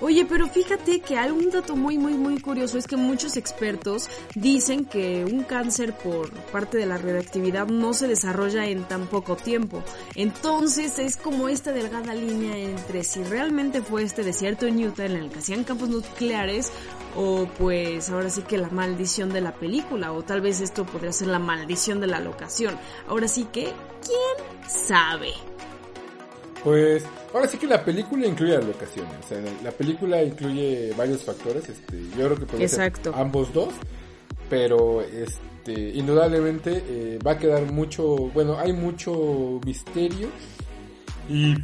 Oye, 0.00 0.26
pero 0.26 0.46
fíjate 0.46 1.00
que 1.00 1.16
algún 1.16 1.50
dato 1.50 1.74
muy, 1.74 1.96
muy, 1.96 2.14
muy 2.14 2.38
curioso 2.38 2.76
es 2.76 2.86
que 2.86 2.96
muchos 2.96 3.38
expertos 3.38 4.10
dicen 4.34 4.84
que 4.84 5.24
un 5.24 5.42
cáncer 5.42 5.94
por 5.94 6.30
parte 6.52 6.76
de 6.76 6.84
la 6.84 6.98
radioactividad 6.98 7.66
no 7.68 7.94
se 7.94 8.06
desarrolla 8.06 8.66
en 8.66 8.84
tan 8.84 9.06
poco 9.06 9.36
tiempo. 9.36 9.82
Entonces 10.14 10.98
es 10.98 11.16
como 11.16 11.48
esta 11.48 11.72
delgada 11.72 12.14
línea 12.14 12.58
entre 12.58 13.04
si 13.04 13.24
realmente 13.24 13.80
fue 13.80 14.02
este 14.02 14.22
desierto 14.22 14.66
en 14.66 14.84
Utah 14.84 15.06
en 15.06 15.12
el 15.12 15.30
que 15.30 15.38
hacían 15.38 15.64
campos 15.64 15.88
nucleares 15.88 16.70
o 17.16 17.48
pues 17.58 18.10
ahora 18.10 18.28
sí 18.28 18.42
que 18.42 18.58
la 18.58 18.68
maldición 18.68 19.30
de 19.30 19.40
la 19.40 19.54
película 19.54 20.12
o 20.12 20.22
tal 20.22 20.42
vez 20.42 20.60
esto 20.60 20.84
podría 20.84 21.12
ser 21.12 21.28
la 21.28 21.38
maldición 21.38 22.00
de 22.00 22.06
la 22.06 22.20
locación. 22.20 22.78
Ahora 23.08 23.28
sí 23.28 23.46
que, 23.50 23.72
¿quién 24.04 24.68
sabe? 24.68 25.32
Pues 26.66 27.04
ahora 27.32 27.46
sí 27.46 27.58
que 27.58 27.68
la 27.68 27.84
película 27.84 28.26
incluye 28.26 28.56
las 28.56 28.64
locaciones, 28.64 29.12
o 29.24 29.28
sea, 29.28 29.40
la, 29.40 29.52
la 29.62 29.70
película 29.70 30.20
incluye 30.24 30.92
varios 30.96 31.22
factores, 31.22 31.68
este, 31.68 31.96
yo 32.18 32.24
creo 32.24 32.34
que 32.34 32.44
puede 32.44 32.66
ser 32.66 32.92
ambos 33.14 33.52
dos, 33.52 33.72
pero 34.50 35.00
este, 35.00 35.72
indudablemente 35.90 36.82
eh, 36.88 37.18
va 37.24 37.30
a 37.30 37.38
quedar 37.38 37.70
mucho, 37.70 38.16
bueno, 38.34 38.58
hay 38.58 38.72
mucho 38.72 39.60
misterio 39.64 40.26
y 41.30 41.54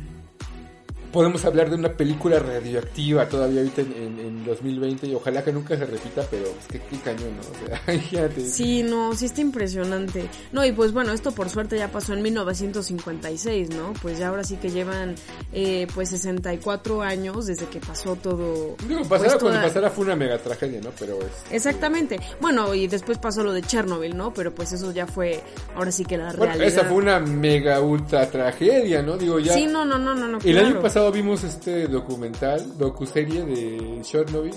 podemos 1.13 1.45
hablar 1.45 1.69
de 1.69 1.77
una 1.77 1.91
película 1.91 2.39
radioactiva 2.39 3.29
todavía 3.29 3.61
ahorita 3.61 3.83
en, 3.83 4.19
en, 4.19 4.45
2020 4.45 5.07
y 5.07 5.15
ojalá 5.15 5.45
que 5.45 5.53
nunca 5.53 5.77
se 5.77 5.85
repita, 5.85 6.25
pero 6.31 6.45
es 6.45 6.67
que 6.67 6.81
qué 6.81 6.97
cañón, 6.99 7.37
¿no? 7.37 7.43
O 7.53 7.67
sea, 7.67 7.99
fíjate. 7.99 8.41
Sí, 8.47 8.83
no, 8.83 9.15
sí 9.15 9.27
está 9.27 9.41
impresionante. 9.41 10.29
No, 10.53 10.65
y 10.65 10.73
pues 10.73 10.93
bueno, 10.93 11.13
esto 11.13 11.33
por 11.33 11.49
suerte 11.51 11.77
ya 11.77 11.89
pasó 11.89 12.15
en 12.15 12.23
1956, 12.23 13.71
¿no? 13.71 13.93
Pues 14.01 14.19
ya 14.19 14.29
ahora 14.29 14.43
sí 14.43 14.57
que 14.57 14.71
llevan 14.71 15.15
eh, 15.53 15.87
pues 15.95 16.09
64 16.11 17.03
años 17.03 17.47
desde 17.47 17.67
que 17.67 17.81
pasó 17.81 18.17
todo. 18.17 18.77
Digo, 18.89 19.03
pasara 19.03 19.33
pues, 19.33 19.43
cuando 19.43 19.63
pasara 19.63 19.91
fue 19.91 20.07
una 20.07 20.17
mega 20.17 20.39
tragedia, 20.39 20.81
¿no? 20.81 20.91
Pero 20.99 21.19
es... 21.21 21.53
Exactamente. 21.53 22.19
Bueno, 22.41 22.75
y 22.75 22.87
después 22.87 23.19
pasó 23.19 23.45
lo 23.45 23.53
de 23.53 23.63
Chernobyl, 23.63 24.17
¿no? 24.17 24.33
Pero 24.33 24.55
pues 24.55 24.73
eso 24.73 24.93
ya 24.93 25.07
fue, 25.07 25.43
ahora 25.77 25.93
sí 25.93 26.05
que 26.05 26.17
la 26.17 26.33
bueno, 26.33 26.45
realidad. 26.45 26.67
Esa 26.67 26.85
fue 26.85 26.97
una 26.97 27.21
mega 27.21 27.81
ultra 27.81 28.29
tragedia, 28.31 29.03
¿no? 29.03 29.17
Digo, 29.17 29.39
ya... 29.39 29.53
Sí, 29.53 29.67
no, 29.67 29.85
no, 29.85 29.99
no, 29.99 30.15
no. 30.15 30.29
no 30.29 30.39
El 30.43 30.59
año 30.59 30.81
pasado 30.81 31.02
vimos 31.11 31.43
este 31.45 31.89
documental, 31.89 32.79
docuserie 32.79 33.45
de 33.45 34.03
Chernobyl, 34.03 34.55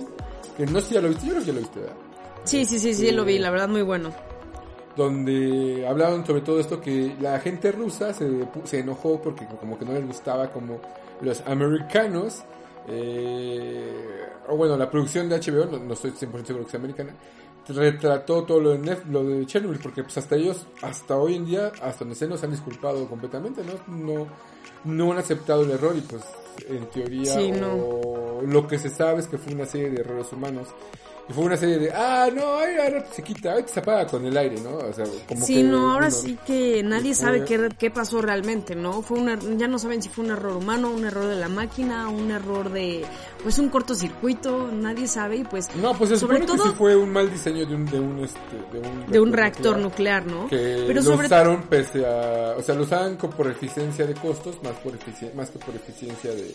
que 0.58 0.66
no 0.66 0.80
sé 0.80 0.88
si 0.88 0.94
ya 0.96 1.02
lo 1.02 1.10
viste, 1.10 1.26
yo 1.26 1.32
creo 1.32 1.42
que 1.42 1.48
ya 1.48 1.54
lo 1.54 1.60
viste, 1.60 1.80
¿verdad? 1.80 1.96
Sí, 2.44 2.66
sí, 2.66 2.80
sí, 2.80 2.94
sí, 2.94 3.12
lo 3.12 3.26
vi, 3.26 3.40
la 3.40 3.50
verdad 3.50 3.68
muy 3.68 3.82
bueno. 3.82 4.14
Donde 4.96 5.86
hablaban 5.88 6.26
sobre 6.26 6.42
todo 6.42 6.60
esto 6.60 6.80
que 6.80 7.16
la 7.20 7.40
gente 7.40 7.72
rusa 7.72 8.14
se, 8.14 8.30
se 8.64 8.80
enojó 8.80 9.22
porque 9.22 9.46
como 9.60 9.78
que 9.78 9.86
no 9.86 9.94
les 9.94 10.06
gustaba 10.06 10.52
como 10.52 10.80
los 11.22 11.42
americanos, 11.48 12.44
eh, 12.88 14.28
o 14.48 14.56
bueno, 14.56 14.78
la 14.78 14.90
producción 14.90 15.28
de 15.28 15.40
HBO, 15.40 15.66
no, 15.66 15.80
no 15.80 15.94
estoy 15.94 16.12
100% 16.12 16.46
seguro 16.46 16.66
que 16.66 16.72
sea 16.72 16.80
americana, 16.80 17.14
retrató 17.68 18.44
todo 18.44 18.60
lo 18.60 18.78
de, 18.78 18.98
lo 19.10 19.24
de 19.24 19.46
Chernobyl, 19.46 19.80
porque 19.80 20.04
pues 20.04 20.18
hasta 20.18 20.36
ellos, 20.36 20.68
hasta 20.82 21.18
hoy 21.18 21.36
en 21.36 21.46
día, 21.46 21.72
hasta 21.82 22.00
donde 22.00 22.16
se 22.16 22.28
nos 22.28 22.44
han 22.44 22.52
disculpado 22.52 23.08
completamente, 23.08 23.62
¿no? 23.64 23.96
No, 23.96 24.28
no 24.84 25.12
han 25.12 25.18
aceptado 25.18 25.64
el 25.64 25.72
error 25.72 25.96
y 25.96 26.02
pues 26.02 26.24
en 26.68 26.86
teoría 26.90 27.34
lo 28.42 28.68
que 28.68 28.78
se 28.80 28.90
sabe 28.90 29.20
es 29.20 29.28
que 29.28 29.38
fue 29.38 29.54
una 29.54 29.66
serie 29.66 29.90
de 29.90 30.02
errores 30.02 30.32
humanos 30.32 30.70
y 31.28 31.34
fue 31.34 31.46
una 31.46 31.58
serie 31.58 31.80
de, 31.80 31.92
ah, 31.92 32.30
no, 32.34 32.44
ahora 32.44 33.04
se 33.12 33.24
quita, 33.24 33.54
ahora 33.54 33.68
se 33.68 33.80
apaga 33.80 34.06
con 34.06 34.24
el 34.26 34.38
aire, 34.38 34.62
¿no? 34.62 34.78
O 34.78 34.94
sea, 34.94 35.06
como 35.28 35.44
sí, 35.44 35.64
no, 35.64 35.92
ahora 35.92 36.12
sí 36.12 36.38
que 36.46 36.84
nadie 36.84 37.16
sabe 37.16 37.44
qué, 37.44 37.70
qué 37.80 37.90
pasó 37.90 38.22
realmente, 38.22 38.76
¿no? 38.76 39.02
Fue 39.02 39.18
una, 39.18 39.40
ya 39.58 39.68
no 39.68 39.80
saben 39.80 40.04
si 40.04 40.10
fue 40.10 40.24
un 40.24 40.32
error 40.32 40.56
humano, 40.56 40.92
un 40.92 41.04
error 41.04 41.26
de 41.26 41.38
la 41.38 41.50
máquina, 41.50 42.10
un 42.10 42.30
error 42.30 42.72
de, 42.72 43.04
pues 43.42 43.58
un 43.58 43.70
cortocircuito, 43.70 44.70
nadie 44.72 45.08
sabe 45.08 45.38
y 45.38 45.44
pues... 45.44 45.76
No, 45.78 45.98
pues 45.98 46.12
se 46.12 46.18
sobre 46.18 46.42
todo, 46.42 46.64
que 46.64 46.70
sí 46.70 46.76
fue 46.78 46.96
un 46.96 47.10
mal 47.10 47.32
diseño 47.32 47.66
de 47.66 47.74
un, 47.74 47.86
de 47.88 48.00
un, 48.00 48.20
este, 48.20 48.40
de 48.72 48.88
un, 48.88 49.12
de 49.12 49.20
un 49.20 49.34
reactor 49.34 49.80
nuclear, 49.80 50.28
¿no? 50.28 50.48
Que 50.48 50.84
Pero 50.86 51.02
lo 51.02 51.16
usaron 51.16 51.64
pese 51.64 52.06
a, 52.06 52.54
o 52.56 52.62
sea, 52.62 52.76
lo 52.76 52.84
usaban 52.84 53.18
por 53.18 53.48
eficiencia 53.48 54.06
de 54.06 54.14
costos, 54.14 54.62
más, 54.62 54.74
por 54.74 54.94
más 55.34 55.50
que 55.50 55.58
por 55.58 55.76
eficiencia 55.76 56.30
de, 56.36 56.54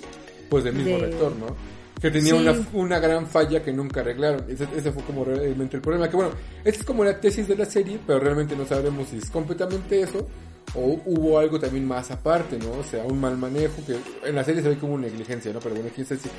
pues 0.51 0.65
del 0.65 0.75
mismo 0.75 0.99
reactor, 0.99 1.35
¿no? 1.37 1.81
que 2.01 2.11
tenía 2.11 2.35
una, 2.35 2.55
una 2.73 2.99
gran 2.99 3.27
falla 3.27 3.63
que 3.63 3.73
nunca 3.73 4.01
arreglaron. 4.01 4.45
Ese, 4.49 4.67
ese, 4.75 4.91
fue 4.91 5.03
como 5.03 5.23
realmente 5.23 5.77
el 5.77 5.83
problema. 5.83 6.09
Que 6.09 6.17
bueno, 6.17 6.33
esta 6.65 6.81
es 6.81 6.87
como 6.87 7.05
la 7.05 7.21
tesis 7.21 7.47
de 7.47 7.57
la 7.57 7.67
serie, 7.67 8.01
pero 8.07 8.19
realmente 8.19 8.57
no 8.57 8.65
sabemos 8.65 9.09
si 9.09 9.19
es 9.19 9.29
completamente 9.29 10.01
eso 10.01 10.27
o 10.75 11.01
hubo 11.05 11.39
algo 11.39 11.59
también 11.59 11.87
más 11.87 12.11
aparte, 12.11 12.59
¿no? 12.59 12.71
O 12.73 12.85
sea, 12.85 13.05
un 13.05 13.21
mal 13.21 13.37
manejo 13.37 13.83
que 13.85 13.97
en 14.27 14.35
la 14.35 14.45
serie 14.45 14.63
se 14.63 14.69
ve 14.69 14.79
como 14.79 14.97
negligencia, 14.99 15.53
¿no? 15.53 15.59
Pero 15.59 15.75
bueno, 15.75 15.91
quién 15.95 16.07
sabe 16.07 16.21
si 16.21 16.31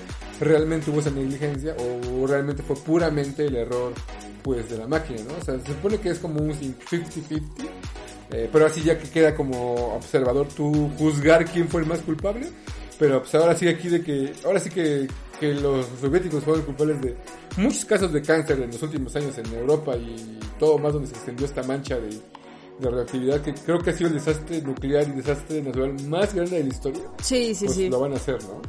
realmente 0.43 0.89
hubo 0.89 0.99
esa 0.99 1.11
negligencia 1.11 1.75
o 1.77 2.25
realmente 2.27 2.63
fue 2.63 2.77
puramente 2.77 3.45
el 3.45 3.55
error, 3.55 3.93
pues, 4.41 4.69
de 4.69 4.77
la 4.77 4.87
máquina, 4.87 5.21
¿no? 5.27 5.35
O 5.39 5.43
sea, 5.43 5.59
se 5.59 5.67
supone 5.67 5.97
que 5.97 6.09
es 6.09 6.19
como 6.19 6.41
un 6.41 6.53
50-50. 6.53 7.41
Eh, 8.33 8.49
pero 8.51 8.65
así 8.65 8.81
ya 8.81 8.97
que 8.97 9.09
queda 9.09 9.35
como 9.35 9.95
observador 9.95 10.47
tú 10.47 10.89
juzgar 10.97 11.43
quién 11.45 11.67
fue 11.67 11.81
el 11.81 11.87
más 11.87 11.99
culpable. 11.99 12.47
Pero 13.01 13.19
pues 13.19 13.33
ahora 13.33 13.55
sí 13.55 13.67
aquí 13.67 13.89
de 13.89 14.03
que, 14.03 14.31
ahora 14.45 14.59
sí 14.59 14.69
que 14.69 15.07
que 15.39 15.55
los 15.55 15.87
soviéticos 15.99 16.43
fueron 16.43 16.61
culpables 16.61 17.01
de 17.01 17.17
muchos 17.57 17.83
casos 17.83 18.13
de 18.13 18.21
cáncer 18.21 18.61
en 18.61 18.69
los 18.69 18.83
últimos 18.83 19.15
años 19.15 19.35
en 19.39 19.51
Europa 19.51 19.97
y 19.97 20.37
todo 20.59 20.77
más 20.77 20.93
donde 20.93 21.07
se 21.07 21.15
extendió 21.15 21.47
esta 21.47 21.63
mancha 21.63 21.95
de, 21.95 22.09
de 22.09 22.89
radioactividad 22.89 23.41
que 23.41 23.55
creo 23.55 23.79
que 23.79 23.89
ha 23.89 23.93
sido 23.93 24.09
el 24.09 24.13
desastre 24.13 24.61
nuclear 24.61 25.07
y 25.07 25.13
desastre 25.13 25.63
natural 25.63 25.95
más 26.07 26.31
grande 26.35 26.57
de 26.57 26.63
la 26.65 26.69
historia. 26.69 27.01
Sí, 27.23 27.55
sí, 27.55 27.65
pues 27.65 27.75
sí. 27.75 27.89
Lo 27.89 28.01
van 28.01 28.13
a 28.13 28.17
hacer, 28.17 28.37
¿no? 28.43 28.61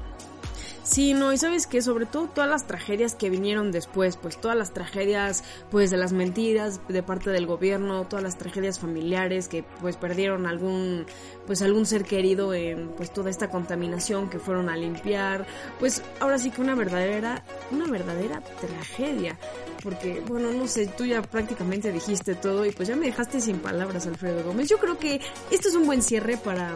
Sí, 0.83 1.15
no, 1.15 1.33
y 1.33 1.39
sabes 1.39 1.69
que 1.69 1.81
sobre 1.81 2.07
todo 2.07 2.27
todas 2.27 2.51
las 2.51 2.67
tragedias 2.67 3.15
que 3.15 3.31
vinieron 3.31 3.71
después, 3.71 4.17
pues 4.17 4.41
todas 4.41 4.57
las 4.57 4.75
tragedias 4.75 5.45
pues 5.71 5.93
de 5.93 5.97
las 5.97 6.13
mentiras 6.13 6.81
de 6.89 7.05
parte 7.05 7.31
del 7.31 7.47
gobierno, 7.47 8.05
todas 8.09 8.25
las 8.25 8.37
tragedias 8.37 8.81
familiares 8.81 9.47
que 9.47 9.63
pues 9.81 9.97
perdieron 9.97 10.45
algún 10.47 11.07
pues 11.47 11.63
algún 11.63 11.87
ser 11.87 12.03
querido 12.03 12.53
en 12.53 12.89
pues 12.89 13.13
toda 13.13 13.31
esta 13.31 13.49
contaminación 13.49 14.29
que 14.29 14.41
fueron 14.41 14.69
a 14.69 14.77
limpiar, 14.77 15.47
pues 15.79 16.03
ahora 16.19 16.37
sí 16.39 16.51
que 16.51 16.61
una 16.61 16.75
verdadera 16.75 17.45
una 17.71 17.87
verdadera 17.87 18.41
tragedia, 18.41 19.39
porque 19.85 20.21
bueno, 20.27 20.51
no 20.51 20.67
sé, 20.67 20.89
tú 20.89 21.05
ya 21.05 21.23
prácticamente 21.23 21.93
dijiste 21.93 22.35
todo 22.35 22.67
y 22.67 22.73
pues 22.73 22.89
ya 22.89 22.97
me 22.97 23.07
dejaste 23.07 23.41
sin 23.41 23.59
palabras, 23.61 24.07
Alfredo 24.09 24.43
Gómez. 24.43 24.69
Yo 24.69 24.79
creo 24.79 24.99
que 24.99 25.21
esto 25.53 25.69
es 25.69 25.75
un 25.77 25.87
buen 25.87 26.03
cierre 26.03 26.37
para 26.37 26.75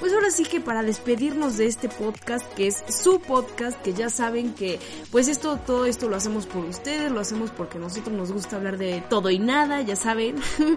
pues 0.00 0.12
ahora 0.12 0.30
sí 0.30 0.44
que 0.44 0.60
para 0.60 0.82
despedirnos 0.82 1.58
de 1.58 1.66
este 1.66 1.88
podcast 1.88 2.50
que 2.54 2.66
es 2.66 2.82
su 2.88 3.20
podcast 3.20 3.80
que 3.82 3.92
ya 3.92 4.08
saben 4.10 4.54
que 4.54 4.80
pues 5.12 5.28
esto 5.28 5.58
todo 5.58 5.86
esto 5.86 6.08
lo 6.08 6.16
hacemos 6.16 6.46
por 6.46 6.64
ustedes 6.64 7.12
lo 7.12 7.20
hacemos 7.20 7.50
porque 7.50 7.78
nosotros 7.78 8.16
nos 8.16 8.32
gusta 8.32 8.56
hablar 8.56 8.78
de 8.78 9.02
todo 9.08 9.30
y 9.30 9.38
nada 9.38 9.82
ya 9.82 9.94
saben 9.94 10.36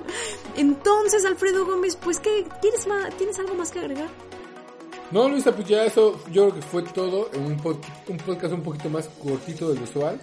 entonces 0.58 1.26
Alfredo 1.26 1.66
Gómez 1.66 1.96
pues 1.96 2.20
qué 2.20 2.46
tienes 2.62 2.86
más 2.86 3.16
tienes 3.18 3.40
algo 3.40 3.56
más 3.56 3.72
que 3.72 3.80
agregar 3.80 4.10
no, 5.14 5.30
Luisa, 5.30 5.56
pues 5.56 5.68
ya 5.68 5.86
eso 5.86 6.20
yo 6.32 6.50
creo 6.50 6.56
que 6.56 6.62
fue 6.64 6.82
todo 6.82 7.30
un, 7.36 7.52
un 7.52 8.18
podcast 8.18 8.52
un 8.52 8.64
poquito 8.64 8.90
más 8.90 9.08
cortito 9.22 9.72
del 9.72 9.84
usual. 9.84 10.20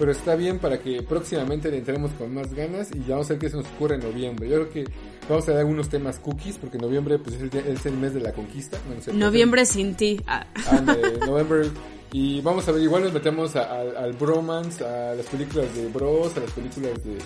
Pero 0.00 0.10
está 0.10 0.34
bien 0.34 0.58
para 0.58 0.80
que 0.80 1.00
próximamente 1.02 1.70
le 1.70 1.78
entremos 1.78 2.10
con 2.12 2.34
más 2.34 2.52
ganas 2.52 2.90
y 2.92 3.04
ya 3.04 3.10
vamos 3.10 3.26
a 3.30 3.34
ver 3.34 3.38
qué 3.38 3.50
se 3.50 3.56
nos 3.56 3.66
ocurre 3.68 3.96
en 3.96 4.00
noviembre. 4.00 4.48
Yo 4.48 4.56
creo 4.56 4.70
que 4.70 4.92
vamos 5.28 5.48
a 5.48 5.52
dar 5.52 5.60
algunos 5.60 5.88
temas 5.88 6.18
cookies 6.18 6.58
porque 6.58 6.78
noviembre 6.78 7.18
pues 7.18 7.36
es 7.36 7.86
el, 7.86 7.92
mes 7.94 8.14
de 8.14 8.20
la 8.20 8.32
conquista. 8.32 8.78
noviembre 9.12 9.66
sin 9.66 9.94
ti. 9.94 10.20
Ah. 10.26 10.46
noviembre 11.26 11.70
y 12.12 12.42
vamos 12.42 12.68
a 12.68 12.72
ver, 12.72 12.82
igual 12.82 13.04
nos 13.04 13.12
metemos 13.12 13.56
al 13.56 14.12
bromance, 14.12 14.84
a 14.84 15.14
las 15.14 15.24
películas 15.26 15.74
de 15.74 15.88
Bros, 15.88 16.36
a 16.36 16.40
las 16.40 16.50
películas 16.50 17.02
de 17.04 17.16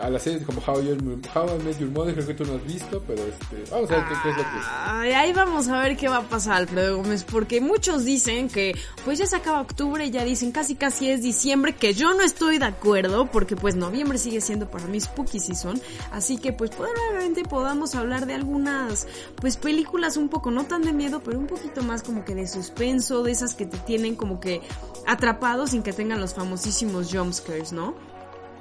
a 0.00 0.10
la 0.10 0.18
serie 0.18 0.42
como 0.44 0.60
How, 0.60 0.80
I 0.80 1.62
Met 1.64 1.78
Your 1.78 1.90
Mother, 1.90 2.14
creo 2.14 2.26
que 2.26 2.34
tú 2.34 2.44
no 2.44 2.54
has 2.54 2.64
visto, 2.64 3.02
pero 3.06 3.22
este, 3.22 3.70
vamos 3.70 3.90
a 3.90 3.96
ver 3.96 4.04
qué, 4.06 4.30
es 4.30 4.36
lo 4.36 4.42
que... 4.42 5.14
ahí 5.14 5.32
vamos 5.32 5.68
a 5.68 5.80
ver 5.80 5.96
qué 5.96 6.08
va 6.08 6.18
a 6.18 6.22
pasar, 6.22 6.54
Alfredo 6.54 6.96
Gómez, 6.96 7.24
porque 7.24 7.60
muchos 7.60 8.04
dicen 8.04 8.48
que 8.48 8.74
pues 9.04 9.18
ya 9.18 9.26
se 9.26 9.36
acaba 9.36 9.60
octubre, 9.60 10.10
ya 10.10 10.24
dicen 10.24 10.52
casi 10.52 10.76
casi 10.76 11.10
es 11.10 11.22
diciembre, 11.22 11.74
que 11.74 11.94
yo 11.94 12.14
no 12.14 12.22
estoy 12.22 12.58
de 12.58 12.66
acuerdo, 12.66 13.30
porque 13.30 13.56
pues 13.56 13.74
noviembre 13.74 14.18
sigue 14.18 14.40
siendo 14.40 14.70
para 14.70 14.86
mí 14.86 15.00
spooky 15.00 15.40
season, 15.40 15.80
así 16.12 16.38
que 16.38 16.52
pues 16.52 16.70
probablemente 16.70 17.42
podamos 17.44 17.94
hablar 17.94 18.26
de 18.26 18.34
algunas 18.34 19.06
pues 19.36 19.56
películas 19.56 20.16
un 20.16 20.28
poco, 20.28 20.50
no 20.50 20.64
tan 20.64 20.82
de 20.82 20.92
miedo, 20.92 21.22
pero 21.24 21.38
un 21.38 21.46
poquito 21.46 21.82
más 21.82 22.02
como 22.02 22.24
que 22.24 22.34
de 22.34 22.46
suspenso, 22.46 23.22
de 23.22 23.32
esas 23.32 23.54
que 23.54 23.66
te 23.66 23.78
tienen 23.78 24.14
como 24.14 24.40
que 24.40 24.62
atrapados 25.06 25.70
sin 25.70 25.82
que 25.82 25.92
tengan 25.92 26.20
los 26.20 26.34
famosísimos 26.34 27.12
jumpscares, 27.12 27.72
¿no? 27.72 27.94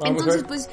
Entonces, 0.03 0.43
pues 0.47 0.69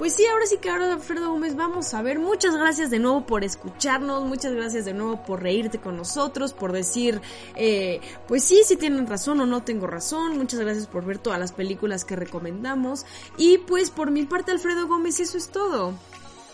pues 0.00 0.14
sí, 0.14 0.24
ahora 0.24 0.46
sí 0.46 0.56
que 0.56 0.70
ahora 0.70 0.94
Alfredo 0.94 1.30
Gómez 1.30 1.56
vamos 1.56 1.92
a 1.92 2.00
ver. 2.00 2.18
Muchas 2.18 2.56
gracias 2.56 2.88
de 2.88 2.98
nuevo 2.98 3.26
por 3.26 3.44
escucharnos, 3.44 4.24
muchas 4.24 4.54
gracias 4.54 4.86
de 4.86 4.94
nuevo 4.94 5.22
por 5.22 5.42
reírte 5.42 5.78
con 5.78 5.98
nosotros, 5.98 6.54
por 6.54 6.72
decir, 6.72 7.20
eh, 7.54 8.00
pues 8.26 8.42
sí, 8.42 8.62
si 8.64 8.76
tienen 8.76 9.06
razón 9.06 9.42
o 9.42 9.46
no 9.46 9.62
tengo 9.62 9.86
razón. 9.86 10.38
Muchas 10.38 10.60
gracias 10.60 10.86
por 10.86 11.04
ver 11.04 11.18
todas 11.18 11.38
las 11.38 11.52
películas 11.52 12.06
que 12.06 12.16
recomendamos. 12.16 13.04
Y 13.36 13.58
pues 13.58 13.90
por 13.90 14.10
mi 14.10 14.24
parte, 14.24 14.52
Alfredo 14.52 14.88
Gómez, 14.88 15.20
eso 15.20 15.36
es 15.36 15.50
todo. 15.50 15.92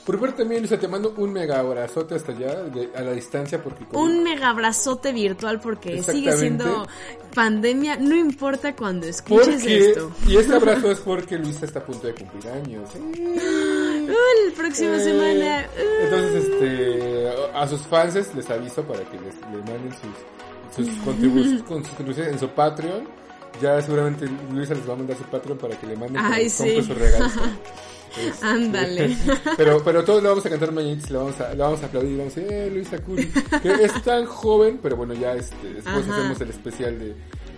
Por 0.06 0.20
parte 0.20 0.42
también, 0.42 0.60
Luisa, 0.60 0.78
te 0.78 0.86
mando 0.86 1.14
un 1.16 1.32
mega 1.32 1.58
abrazote 1.58 2.14
hasta 2.14 2.30
allá, 2.30 2.62
a 2.94 3.00
la 3.00 3.10
distancia, 3.10 3.60
porque... 3.60 3.84
Un 3.92 4.22
mega 4.22 4.50
abrazote 4.50 5.12
virtual, 5.12 5.60
porque 5.60 6.00
sigue 6.00 6.30
siendo 6.36 6.86
pandemia, 7.34 7.96
no 7.96 8.14
importa 8.14 8.76
cuando 8.76 9.08
escuches 9.08 9.66
esto. 9.66 10.12
Y 10.28 10.36
este 10.36 10.54
abrazo 10.54 10.92
es 10.92 11.00
porque 11.00 11.36
Luisa 11.36 11.64
está 11.64 11.80
a 11.80 11.84
punto 11.84 12.06
de 12.06 12.14
cumplir 12.14 12.48
años. 12.52 12.88
Uh, 12.94 14.56
próxima 14.56 14.94
eh, 14.94 15.00
semana. 15.00 15.66
Uh. 15.76 16.04
Entonces, 16.04 16.44
este, 16.44 17.28
a 17.52 17.66
sus 17.66 17.80
fans 17.82 18.32
les 18.32 18.48
aviso 18.48 18.84
para 18.84 19.00
que 19.00 19.18
les, 19.18 19.34
manden 19.68 19.92
sus, 20.72 20.86
sus 20.86 21.62
contribuciones 21.64 22.32
en 22.32 22.38
su 22.38 22.48
Patreon. 22.50 23.08
Ya 23.60 23.82
seguramente 23.82 24.26
Luisa 24.52 24.74
les 24.74 24.88
va 24.88 24.92
a 24.92 24.96
mandar 24.96 25.16
su 25.16 25.24
Patreon 25.24 25.58
para 25.58 25.76
que 25.76 25.86
le 25.88 25.96
manden 25.96 26.22
Ay, 26.24 26.48
sí. 26.48 26.80
su 26.80 26.94
regalo. 26.94 27.26
Este, 28.18 28.46
Ándale. 28.46 29.16
pero, 29.56 29.82
pero 29.84 30.04
todos 30.04 30.22
le 30.22 30.28
vamos 30.28 30.46
a 30.46 30.50
cantar 30.50 30.72
mañanitas, 30.72 31.10
le 31.10 31.18
vamos 31.18 31.40
a, 31.40 31.50
le 31.50 31.62
vamos 31.62 31.82
a 31.82 31.86
aplaudir, 31.86 32.18
vamos 32.18 32.36
a 32.36 32.40
decir, 32.40 32.52
eh, 32.52 32.70
Luisa 32.70 32.98
Curi, 32.98 33.26
que 33.62 33.72
es 33.72 34.02
tan 34.02 34.24
joven, 34.26 34.78
pero 34.82 34.96
bueno, 34.96 35.14
ya 35.14 35.34
este, 35.34 35.74
después 35.74 36.08
hacemos 36.08 36.40
el 36.40 36.50
especial 36.50 36.98
de, 36.98 37.14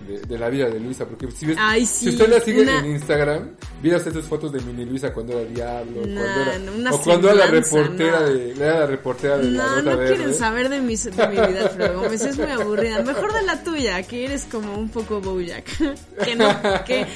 de, 0.08 0.20
de 0.20 0.38
la 0.38 0.48
vida 0.48 0.68
de 0.70 0.80
Luisa, 0.80 1.06
porque 1.06 1.30
si, 1.30 1.46
ves, 1.46 1.56
Ay, 1.60 1.84
si 1.86 2.08
usted 2.08 2.28
la 2.28 2.40
sigue 2.40 2.62
una- 2.62 2.78
en 2.80 2.86
Instagram, 2.92 3.50
usted 3.82 4.12
sus 4.12 4.24
fotos 4.24 4.52
de 4.52 4.60
mini 4.62 4.84
Luisa 4.84 5.12
cuando 5.12 5.38
era 5.38 5.48
diablo, 5.48 6.06
Nah, 6.06 6.20
cuando 6.22 6.40
era, 6.42 6.58
no, 6.58 6.94
o 6.94 7.02
cuando 7.02 7.30
era 7.30 7.36
la 7.38 7.46
reportera 7.46 8.20
no. 8.20 8.26
de, 8.28 8.52
era 8.52 8.80
la 8.80 8.86
reportera 8.86 9.38
de 9.38 9.50
la 9.50 9.62
No, 9.64 9.76
nota 9.76 9.82
no 9.90 9.96
verde. 9.98 10.14
quieren 10.16 10.34
saber 10.34 10.68
de, 10.68 10.80
mis, 10.80 11.04
de 11.04 11.10
mi 11.28 11.34
vida, 11.34 11.60
Alfredo 11.62 12.00
Gómez. 12.02 12.20
Es 12.22 12.36
muy 12.38 12.50
aburrida. 12.50 13.02
Mejor 13.02 13.32
de 13.32 13.42
la 13.42 13.62
tuya, 13.62 14.02
que 14.02 14.24
eres 14.24 14.44
como 14.50 14.76
un 14.78 14.88
poco 14.88 15.20
Bojack. 15.20 15.64
que 16.24 16.34
no, 16.36 16.48
que, 16.86 17.06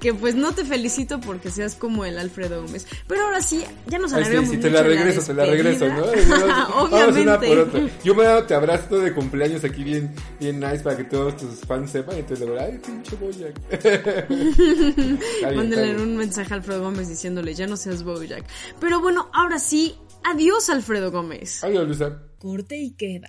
que 0.00 0.14
pues 0.14 0.34
no 0.34 0.52
te 0.54 0.64
felicito 0.64 1.20
porque 1.20 1.50
seas 1.50 1.74
como 1.74 2.04
el 2.04 2.18
Alfredo 2.18 2.62
Gómez. 2.62 2.86
Pero 3.08 3.22
ahora 3.24 3.40
sí, 3.40 3.64
ya 3.86 3.98
nos 3.98 4.10
sí, 4.10 4.16
alargamos 4.16 4.50
sí, 4.50 4.56
te 4.58 4.68
mucho 4.70 4.82
la 4.82 4.88
regreso, 4.88 5.20
te 5.22 5.34
la 5.34 5.44
regreso, 5.46 5.88
¿no? 5.88 6.06
despedida. 6.06 6.46
Vamos 6.68 6.92
una 6.92 7.04
Obviamente. 7.06 7.46
por 7.48 7.58
otra. 7.58 7.80
Yo 8.04 8.14
me 8.14 8.22
he 8.22 8.26
dado 8.26 8.44
te 8.44 8.54
abrazo 8.54 8.98
de 8.98 9.12
cumpleaños 9.14 9.64
aquí 9.64 9.82
bien, 9.84 10.14
bien 10.40 10.60
nice 10.60 10.78
para 10.80 10.96
que 10.96 11.04
todos 11.04 11.36
tus 11.36 11.60
fans 11.66 11.90
sepan. 11.90 12.16
Entonces 12.16 12.33
ay, 12.60 12.80
pinche 12.84 13.16
está 13.70 15.52
Mándale 15.54 15.96
un 15.96 16.16
mensaje 16.16 16.52
a 16.52 16.56
Alfredo 16.56 16.82
Gómez 16.82 17.08
diciéndole, 17.08 17.54
ya 17.54 17.66
no 17.66 17.76
seas 17.76 18.02
Bojack. 18.02 18.44
Pero 18.80 19.00
bueno, 19.00 19.30
ahora 19.32 19.58
sí, 19.58 19.94
adiós 20.24 20.70
Alfredo 20.70 21.10
Gómez. 21.10 21.62
Adiós, 21.64 21.86
Luisa. 21.86 22.22
Corte 22.38 22.76
y 22.76 22.92
queda. 22.92 23.28